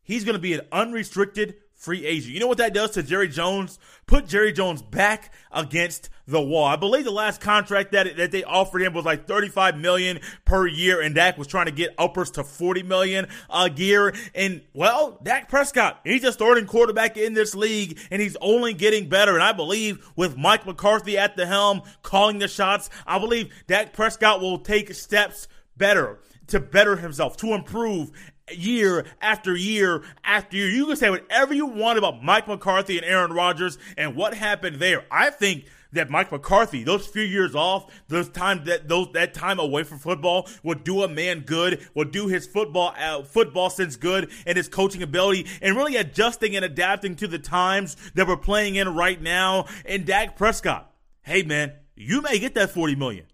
he's 0.03 0.25
going 0.25 0.35
to 0.35 0.41
be 0.41 0.53
an 0.53 0.67
unrestricted 0.73 1.55
free 1.85 2.07
agent. 2.07 2.33
You 2.33 2.41
know 2.41 2.47
what 2.47 2.59
that 2.59 2.73
does 2.73 2.93
to 2.93 3.03
Jerry 3.03 3.29
Jones? 3.29 3.79
Put 4.07 4.27
Jerry 4.27 4.53
Jones 4.53 4.83
back 4.83 5.33
against 5.53 6.09
the 6.27 6.41
wall. 6.41 6.65
I 6.65 6.77
believe 6.77 7.05
the 7.05 7.11
last 7.11 7.41
contract 7.41 7.93
that 7.93 8.17
that 8.17 8.31
they 8.31 8.43
offered 8.45 8.83
him 8.83 8.95
was 8.95 9.05
like 9.05 9.27
35 9.27 9.77
million 9.77 10.21
per 10.45 10.67
year, 10.67 11.01
and 11.01 11.15
Dak 11.15 11.37
was 11.37 11.47
trying 11.47 11.67
to 11.67 11.73
get 11.73 11.95
uppers 11.99 12.31
to 12.33 12.45
40 12.45 12.83
million 12.83 13.29
a 13.51 13.71
year. 13.71 14.15
And 14.35 14.63
well, 14.73 15.21
Dak 15.23 15.49
Prescott, 15.49 16.01
he's 16.05 16.25
a 16.25 16.33
starting 16.33 16.67
quarterback 16.67 17.17
in 17.17 17.35
this 17.35 17.55
league, 17.55 17.99
and 18.11 18.21
he's 18.21 18.37
only 18.41 18.73
getting 18.73 19.09
better. 19.09 19.35
And 19.35 19.43
I 19.43 19.53
believe 19.53 20.07
with 20.17 20.37
Mike 20.37 20.67
McCarthy 20.67 21.19
at 21.19 21.37
the 21.37 21.47
helm, 21.47 21.83
calling 22.03 22.39
the 22.39 22.49
shots, 22.49 22.89
I 23.07 23.19
believe 23.19 23.53
Dak 23.67 23.93
Prescott 23.93 24.41
will 24.41 24.59
take 24.59 24.95
steps 24.95 25.49
better 25.77 26.19
to 26.49 26.61
better 26.61 26.97
himself, 26.97 27.37
to 27.39 27.55
improve 27.55 28.11
year 28.53 29.07
after 29.21 29.57
year 29.57 30.03
after 30.23 30.57
year. 30.57 30.69
You 30.69 30.87
can 30.87 30.97
say 30.97 31.11
whatever 31.11 31.55
you 31.55 31.67
want 31.67 31.99
about 31.99 32.23
Mike 32.23 32.47
McCarthy 32.47 32.99
and 32.99 33.07
Aaron 33.07 33.33
Rodgers 33.33 33.79
and 33.97 34.17
what 34.17 34.35
happened 34.35 34.77
there. 34.77 35.05
I 35.11 35.31
think 35.31 35.65
that 35.93 36.11
Mike 36.11 36.31
McCarthy, 36.33 36.83
those 36.83 37.07
few 37.07 37.23
years 37.23 37.55
off, 37.55 37.91
those 38.09 38.29
time 38.29 38.65
that 38.65 38.89
those 38.89 39.09
that 39.13 39.33
time 39.33 39.59
away 39.59 39.85
from 39.85 39.99
football 39.99 40.49
will 40.63 40.75
do 40.75 41.03
a 41.03 41.09
man 41.09 41.41
good, 41.41 41.87
will 41.95 42.05
do 42.05 42.27
his 42.27 42.47
football 42.47 42.95
uh, 42.99 43.23
football 43.23 43.71
sense 43.71 43.97
good 43.97 44.31
and 44.47 44.57
his 44.57 44.69
coaching 44.69 45.03
ability, 45.03 45.47
and 45.63 45.77
really 45.77 45.97
adjusting 45.97 46.57
and 46.57 46.65
adapting 46.65 47.17
to 47.17 47.29
the 47.29 47.39
times 47.39 47.97
that 48.15 48.27
we're 48.27 48.37
playing 48.37 48.75
in 48.75 48.95
right 48.95 49.21
now. 49.23 49.67
And 49.87 50.05
Dak 50.05 50.37
Prescott, 50.37 50.93
hey 51.23 51.43
man, 51.43 51.73
you 51.95 52.21
may 52.21 52.39
get 52.39 52.55
that 52.55 52.71
forty 52.71 52.97
million. 52.97 53.27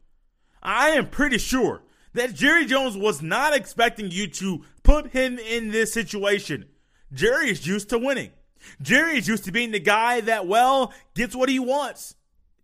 I 0.63 0.91
am 0.91 1.09
pretty 1.09 1.39
sure 1.39 1.83
that 2.15 2.35
Jerry 2.35 2.67
Jones 2.67 2.97
was 2.97 3.23
not 3.23 3.55
expecting 3.55 4.11
you 4.11 4.27
to 4.29 4.65
put 4.83 5.09
him 5.09 5.39
in 5.39 5.71
this 5.71 5.93
situation. 5.93 6.67
Jerry 7.13 7.51
is 7.51 7.67
used 7.67 7.91
to 7.91 7.99
winning. 7.99 8.31
Jerry 8.83 9.19
is 9.19 9.29
used 9.29 9.45
to 9.45 9.53
being 9.53 9.71
the 9.71 9.81
guy 9.81 10.21
that, 10.23 10.47
well, 10.47 10.93
gets 11.15 11.35
what 11.35 11.49
he 11.49 11.59
wants. 11.59 12.15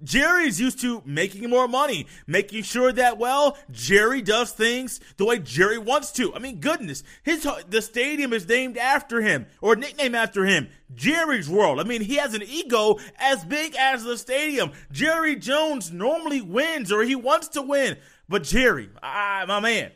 Jerry 0.03 0.47
is 0.47 0.61
used 0.61 0.81
to 0.83 1.03
making 1.07 1.49
more 1.49 1.67
money, 1.67 2.07
making 2.27 2.65
sure 2.65 2.93
that 2.93 3.17
well, 3.17 3.57
Jerry 3.71 4.21
does 4.21 4.53
things 4.53 5.01
the 5.17 5.25
way 5.25 5.39
Jerry 5.39 5.79
wants 5.79 6.13
to. 6.13 6.35
I 6.35 6.39
mean, 6.39 6.61
goodness, 6.61 7.03
his 7.23 7.49
the 7.71 7.81
stadium 7.81 8.35
is 8.35 8.47
named 8.47 8.77
after 8.77 9.23
him 9.23 9.47
or 9.63 9.75
nicknamed 9.75 10.15
after 10.15 10.45
him. 10.45 10.69
Jerry's 10.95 11.49
World. 11.49 11.81
I 11.81 11.85
mean, 11.85 12.03
he 12.03 12.17
has 12.17 12.35
an 12.35 12.43
ego 12.43 12.99
as 13.19 13.45
big 13.47 13.75
as 13.75 14.05
the 14.05 14.19
stadium. 14.19 14.73
Jerry 14.93 15.35
Jones 15.35 15.91
normally 15.91 16.43
wins 16.43 16.93
or 16.93 17.03
he 17.03 17.17
wants 17.17 17.49
to 17.49 17.63
win, 17.63 17.97
but 18.29 18.43
Jerry, 18.43 18.91
ah, 19.03 19.45
my 19.47 19.61
man, 19.61 19.93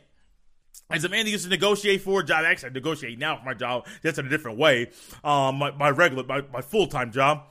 as 0.89 1.03
a 1.03 1.09
man 1.09 1.25
that 1.25 1.31
used 1.31 1.45
to 1.45 1.49
negotiate 1.49 2.01
for 2.01 2.21
a 2.21 2.23
job, 2.23 2.45
actually 2.45 2.69
I 2.69 2.73
negotiate 2.73 3.19
now 3.19 3.37
for 3.37 3.45
my 3.45 3.53
job, 3.53 3.87
just 4.03 4.19
in 4.19 4.25
a 4.25 4.29
different 4.29 4.57
way. 4.57 4.89
Um, 5.23 5.55
my, 5.57 5.71
my 5.71 5.89
regular, 5.89 6.23
my, 6.23 6.41
my 6.51 6.61
full 6.61 6.87
time 6.87 7.11
job. 7.11 7.43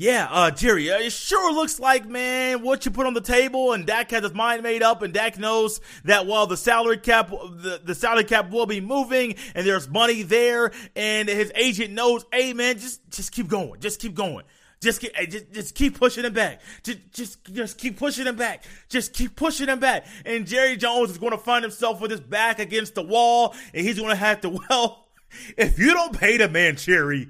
Yeah, 0.00 0.28
uh, 0.30 0.52
Jerry, 0.52 0.92
uh, 0.92 0.98
it 0.98 1.10
sure 1.10 1.52
looks 1.52 1.80
like, 1.80 2.06
man, 2.06 2.62
what 2.62 2.84
you 2.84 2.92
put 2.92 3.06
on 3.06 3.14
the 3.14 3.20
table, 3.20 3.72
and 3.72 3.84
Dak 3.84 4.12
has 4.12 4.22
his 4.22 4.32
mind 4.32 4.62
made 4.62 4.80
up, 4.80 5.02
and 5.02 5.12
Dak 5.12 5.40
knows 5.40 5.80
that 6.04 6.24
while 6.24 6.46
the 6.46 6.56
salary 6.56 6.98
cap, 6.98 7.30
the, 7.30 7.80
the 7.82 7.96
salary 7.96 8.22
cap 8.22 8.52
will 8.52 8.66
be 8.66 8.80
moving, 8.80 9.34
and 9.56 9.66
there's 9.66 9.88
money 9.88 10.22
there, 10.22 10.70
and 10.94 11.28
his 11.28 11.50
agent 11.56 11.94
knows, 11.94 12.24
hey, 12.32 12.52
man, 12.52 12.78
just, 12.78 13.10
just 13.10 13.32
keep 13.32 13.48
going, 13.48 13.80
just 13.80 14.00
keep 14.00 14.14
going. 14.14 14.44
Just, 14.80 15.00
keep, 15.00 15.10
eh, 15.14 15.26
just, 15.26 15.52
just 15.52 15.74
keep 15.74 15.98
pushing 15.98 16.24
him 16.24 16.32
back. 16.32 16.60
Just, 16.82 16.98
just, 17.12 17.52
just 17.52 17.78
keep 17.78 17.98
pushing 17.98 18.26
him 18.26 18.36
back. 18.36 18.64
Just 18.88 19.12
keep 19.12 19.34
pushing 19.34 19.68
him 19.68 19.80
back. 19.80 20.06
And 20.24 20.46
Jerry 20.46 20.76
Jones 20.76 21.10
is 21.10 21.18
going 21.18 21.32
to 21.32 21.38
find 21.38 21.64
himself 21.64 22.00
with 22.00 22.10
his 22.10 22.20
back 22.20 22.58
against 22.58 22.94
the 22.94 23.02
wall, 23.02 23.54
and 23.74 23.84
he's 23.84 23.98
going 23.98 24.10
to 24.10 24.16
have 24.16 24.40
to, 24.42 24.50
well, 24.70 25.08
if 25.56 25.78
you 25.78 25.92
don't 25.92 26.18
pay 26.18 26.36
the 26.36 26.48
man, 26.48 26.76
Jerry, 26.76 27.28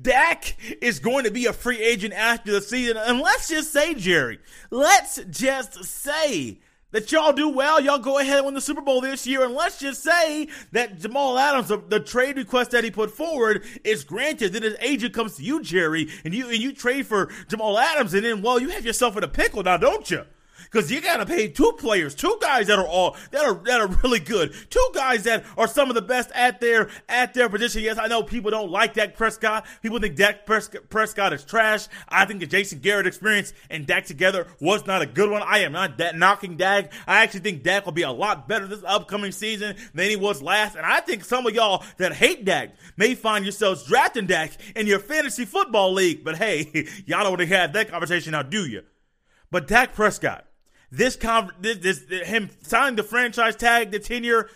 Dak 0.00 0.56
is 0.80 0.98
going 0.98 1.24
to 1.24 1.30
be 1.30 1.46
a 1.46 1.52
free 1.52 1.82
agent 1.82 2.14
after 2.14 2.52
the 2.52 2.60
season. 2.60 2.96
And 2.96 3.20
let's 3.20 3.48
just 3.48 3.72
say, 3.72 3.94
Jerry, 3.94 4.38
let's 4.70 5.20
just 5.30 5.84
say 5.84 6.60
that 6.92 7.10
y'all 7.12 7.32
do 7.32 7.48
well. 7.48 7.80
Y'all 7.80 7.98
go 7.98 8.18
ahead 8.18 8.38
and 8.38 8.46
win 8.46 8.54
the 8.54 8.60
Super 8.60 8.80
Bowl 8.80 9.00
this 9.00 9.26
year. 9.26 9.44
And 9.44 9.54
let's 9.54 9.78
just 9.78 10.02
say 10.02 10.48
that 10.72 10.98
Jamal 10.98 11.38
Adams, 11.38 11.68
the, 11.68 12.00
trade 12.00 12.36
request 12.36 12.70
that 12.70 12.84
he 12.84 12.90
put 12.90 13.10
forward, 13.10 13.64
is 13.84 14.04
granted. 14.04 14.52
Then 14.52 14.62
his 14.62 14.76
agent 14.80 15.12
comes 15.12 15.36
to 15.36 15.42
you, 15.42 15.62
Jerry, 15.62 16.08
and 16.24 16.32
you 16.32 16.48
and 16.48 16.58
you 16.58 16.72
trade 16.72 17.06
for 17.06 17.30
Jamal 17.48 17.78
Adams, 17.78 18.14
and 18.14 18.24
then 18.24 18.42
well, 18.42 18.60
you 18.60 18.70
have 18.70 18.86
yourself 18.86 19.16
in 19.16 19.24
a 19.24 19.28
pickle 19.28 19.62
now, 19.62 19.76
don't 19.76 20.10
you? 20.10 20.24
Because 20.64 20.90
you 20.90 21.00
got 21.00 21.18
to 21.18 21.26
pay 21.26 21.48
two 21.48 21.72
players, 21.78 22.14
two 22.14 22.36
guys 22.40 22.66
that 22.66 22.78
are 22.78 22.86
all 22.86 23.16
that 23.30 23.44
are 23.44 23.54
that 23.64 23.80
are 23.80 23.88
really 24.02 24.20
good, 24.20 24.54
two 24.70 24.88
guys 24.94 25.24
that 25.24 25.44
are 25.56 25.66
some 25.66 25.88
of 25.88 25.94
the 25.94 26.02
best 26.02 26.30
at 26.34 26.60
their 26.60 26.90
at 27.08 27.34
their 27.34 27.48
position. 27.48 27.82
Yes, 27.82 27.98
I 27.98 28.06
know 28.06 28.22
people 28.22 28.50
don't 28.50 28.70
like 28.70 28.94
Dak 28.94 29.16
Prescott. 29.16 29.66
People 29.82 29.98
think 29.98 30.16
Dak 30.16 30.46
Prescott 30.46 31.32
is 31.32 31.44
trash. 31.44 31.86
I 32.08 32.24
think 32.24 32.40
the 32.40 32.46
Jason 32.46 32.80
Garrett 32.80 33.06
experience 33.06 33.52
and 33.70 33.86
Dak 33.86 34.06
together 34.06 34.46
was 34.60 34.86
not 34.86 35.02
a 35.02 35.06
good 35.06 35.30
one. 35.30 35.42
I 35.42 35.60
am 35.60 35.72
not 35.72 35.98
that 35.98 36.16
knocking 36.16 36.56
Dak. 36.56 36.92
I 37.06 37.22
actually 37.22 37.40
think 37.40 37.62
Dak 37.62 37.84
will 37.84 37.92
be 37.92 38.02
a 38.02 38.10
lot 38.10 38.48
better 38.48 38.66
this 38.66 38.82
upcoming 38.86 39.32
season 39.32 39.76
than 39.94 40.10
he 40.10 40.16
was 40.16 40.42
last. 40.42 40.76
And 40.76 40.86
I 40.86 41.00
think 41.00 41.24
some 41.24 41.46
of 41.46 41.54
y'all 41.54 41.84
that 41.98 42.12
hate 42.12 42.44
Dak 42.44 42.74
may 42.96 43.14
find 43.14 43.44
yourselves 43.44 43.84
drafting 43.84 44.26
Dak 44.26 44.52
in 44.74 44.86
your 44.86 44.98
fantasy 44.98 45.44
football 45.44 45.92
league. 45.92 46.24
But 46.24 46.36
hey, 46.36 46.86
y'all 47.06 47.26
already 47.26 47.46
have 47.46 47.72
that 47.74 47.88
conversation 47.88 48.32
now, 48.32 48.42
do 48.42 48.66
you? 48.66 48.82
But 49.50 49.66
Dak 49.66 49.94
Prescott, 49.94 50.46
this, 50.90 51.16
con- 51.16 51.52
this, 51.60 51.78
this 51.78 52.28
him 52.28 52.50
signing 52.62 52.96
the 52.96 53.02
franchise 53.02 53.56
tag, 53.56 53.90
the 53.90 53.98
tenure 53.98 54.48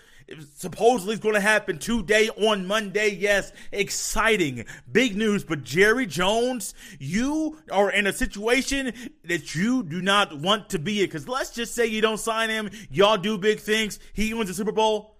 supposedly 0.54 1.14
is 1.14 1.20
going 1.20 1.34
to 1.34 1.40
happen 1.40 1.78
today 1.78 2.28
on 2.30 2.66
Monday. 2.66 3.08
Yes, 3.08 3.52
exciting, 3.72 4.64
big 4.90 5.16
news. 5.16 5.44
But 5.44 5.64
Jerry 5.64 6.06
Jones, 6.06 6.74
you 6.98 7.58
are 7.70 7.90
in 7.90 8.06
a 8.06 8.12
situation 8.12 8.92
that 9.24 9.54
you 9.54 9.82
do 9.82 10.00
not 10.00 10.38
want 10.38 10.70
to 10.70 10.78
be 10.78 11.00
in. 11.00 11.06
Because 11.06 11.28
let's 11.28 11.50
just 11.50 11.74
say 11.74 11.86
you 11.86 12.00
don't 12.00 12.20
sign 12.20 12.50
him, 12.50 12.70
y'all 12.90 13.18
do 13.18 13.38
big 13.38 13.60
things. 13.60 13.98
He 14.12 14.32
wins 14.34 14.48
the 14.48 14.54
Super 14.54 14.72
Bowl. 14.72 15.16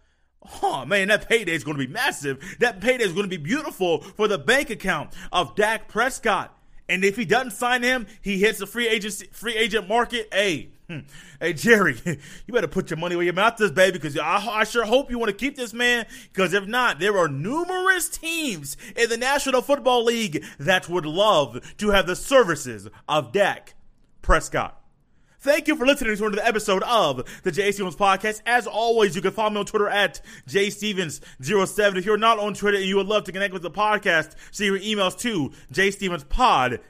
Oh 0.63 0.87
man, 0.87 1.09
that 1.09 1.29
payday 1.29 1.53
is 1.53 1.65
going 1.65 1.77
to 1.77 1.87
be 1.87 1.93
massive. 1.93 2.57
That 2.61 2.81
payday 2.81 3.05
is 3.05 3.13
going 3.13 3.25
to 3.25 3.29
be 3.29 3.37
beautiful 3.37 4.01
for 4.01 4.27
the 4.27 4.39
bank 4.39 4.71
account 4.71 5.13
of 5.33 5.55
Dak 5.55 5.89
Prescott. 5.89 6.57
And 6.91 7.05
if 7.05 7.17
he 7.17 7.25
doesn't 7.25 7.53
sign 7.53 7.85
him, 7.85 8.09
he 8.21 8.41
hits 8.41 8.59
the 8.59 8.67
free 8.67 8.89
agent 8.89 9.29
free 9.33 9.55
agent 9.55 9.89
market. 9.89 10.29
Hey, 10.33 10.71
hmm. 10.89 10.99
hey 11.39 11.53
Jerry, 11.53 11.97
you 12.05 12.53
better 12.53 12.67
put 12.67 12.91
your 12.91 12.97
money 12.97 13.15
where 13.15 13.25
your 13.25 13.33
mouth 13.33 13.61
is, 13.61 13.71
baby, 13.71 13.93
because 13.93 14.19
I, 14.19 14.45
I 14.45 14.65
sure 14.65 14.85
hope 14.85 15.09
you 15.09 15.17
want 15.17 15.31
to 15.31 15.37
keep 15.37 15.55
this 15.55 15.73
man. 15.73 16.07
Because 16.33 16.53
if 16.53 16.67
not, 16.67 16.99
there 16.99 17.17
are 17.17 17.29
numerous 17.29 18.09
teams 18.09 18.77
in 18.97 19.09
the 19.09 19.17
National 19.17 19.63
Football 19.63 20.05
League 20.05 20.45
that 20.59 20.89
would 20.89 21.07
love 21.07 21.77
to 21.77 21.91
have 21.91 22.09
the 22.09 22.17
services 22.17 22.89
of 23.09 23.31
Dak 23.31 23.75
Prescott. 24.21 24.80
Thank 25.43 25.69
you 25.69 25.77
for 25.77 25.87
listening 25.87 26.15
to 26.15 26.27
another 26.27 26.43
episode 26.43 26.83
of 26.83 27.25
the 27.45 27.51
Jay 27.51 27.73
Stevens 27.73 27.97
Podcast. 27.97 28.43
As 28.45 28.67
always, 28.67 29.17
you 29.17 29.23
can 29.23 29.31
follow 29.31 29.49
me 29.49 29.61
on 29.61 29.65
Twitter 29.65 29.89
at 29.89 30.21
jstevens07. 30.47 31.97
If 31.97 32.05
you're 32.05 32.19
not 32.19 32.39
on 32.39 32.53
Twitter 32.53 32.77
and 32.77 32.85
you 32.85 32.97
would 32.97 33.07
love 33.07 33.25
to 33.25 33.33
connect 33.33 33.55
with 33.55 33.63
the 33.63 33.71
podcast, 33.71 34.35
send 34.51 34.67
your 34.67 34.79
emails 34.79 35.19
to 35.21 35.51
jstevenspod 35.73 36.81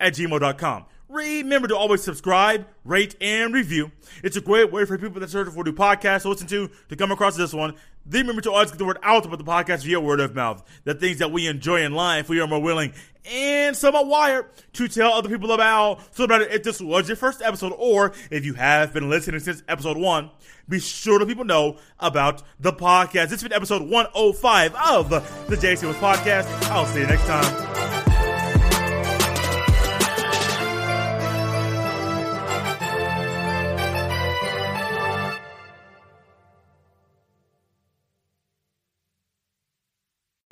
at 0.00 0.14
gmail.com. 0.14 0.86
Remember 1.08 1.68
to 1.68 1.76
always 1.76 2.02
subscribe, 2.02 2.66
rate, 2.84 3.14
and 3.20 3.54
review. 3.54 3.92
It's 4.24 4.36
a 4.36 4.40
great 4.40 4.72
way 4.72 4.84
for 4.84 4.98
people 4.98 5.20
that 5.20 5.30
search 5.30 5.50
for 5.50 5.62
new 5.62 5.72
podcasts 5.72 6.22
to 6.22 6.30
listen 6.30 6.48
to 6.48 6.70
to 6.88 6.96
come 6.96 7.12
across 7.12 7.36
this 7.36 7.54
one. 7.54 7.76
Remember 8.04 8.42
to 8.42 8.50
always 8.50 8.70
get 8.70 8.78
the 8.78 8.84
word 8.84 8.98
out 9.02 9.24
about 9.24 9.38
the 9.38 9.44
podcast 9.44 9.84
via 9.84 10.00
word 10.00 10.20
of 10.20 10.34
mouth. 10.34 10.62
The 10.84 10.94
things 10.94 11.18
that 11.18 11.30
we 11.30 11.46
enjoy 11.46 11.82
in 11.82 11.92
life, 11.92 12.28
we 12.28 12.40
are 12.40 12.46
more 12.46 12.60
willing 12.60 12.92
and 13.24 13.76
somewhat 13.76 14.06
wired 14.06 14.46
to 14.72 14.88
tell 14.88 15.12
other 15.12 15.28
people 15.28 15.52
about. 15.52 16.00
So 16.14 16.24
no 16.24 16.38
matter 16.38 16.50
if 16.50 16.62
this 16.64 16.80
was 16.80 17.08
your 17.08 17.16
first 17.16 17.40
episode 17.42 17.72
or 17.76 18.12
if 18.30 18.44
you 18.44 18.54
have 18.54 18.92
been 18.92 19.08
listening 19.08 19.40
since 19.40 19.62
episode 19.68 19.96
one, 19.96 20.30
be 20.68 20.80
sure 20.80 21.18
to 21.18 21.26
people 21.26 21.44
know 21.44 21.78
about 22.00 22.42
the 22.58 22.72
podcast. 22.72 23.28
This 23.28 23.30
has 23.30 23.42
been 23.44 23.52
episode 23.52 23.82
105 23.82 24.74
of 24.74 25.10
the 25.10 25.20
JC 25.56 25.92
Podcast. 25.94 26.46
I'll 26.70 26.86
see 26.86 27.00
you 27.00 27.06
next 27.06 27.26
time. 27.26 28.11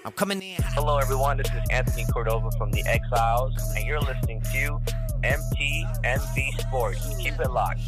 I'm 0.05 0.12
coming 0.12 0.40
in. 0.40 0.57
Hello, 0.74 0.96
everyone. 0.96 1.36
This 1.36 1.48
is 1.48 1.62
Anthony 1.70 2.07
Cordova 2.11 2.51
from 2.53 2.70
the 2.70 2.82
Exiles, 2.86 3.53
and 3.76 3.84
you're 3.84 4.01
listening 4.01 4.40
to 4.53 4.80
MTMV 5.22 6.61
Sports. 6.61 7.14
Keep 7.18 7.38
it 7.38 7.51
locked. 7.51 7.80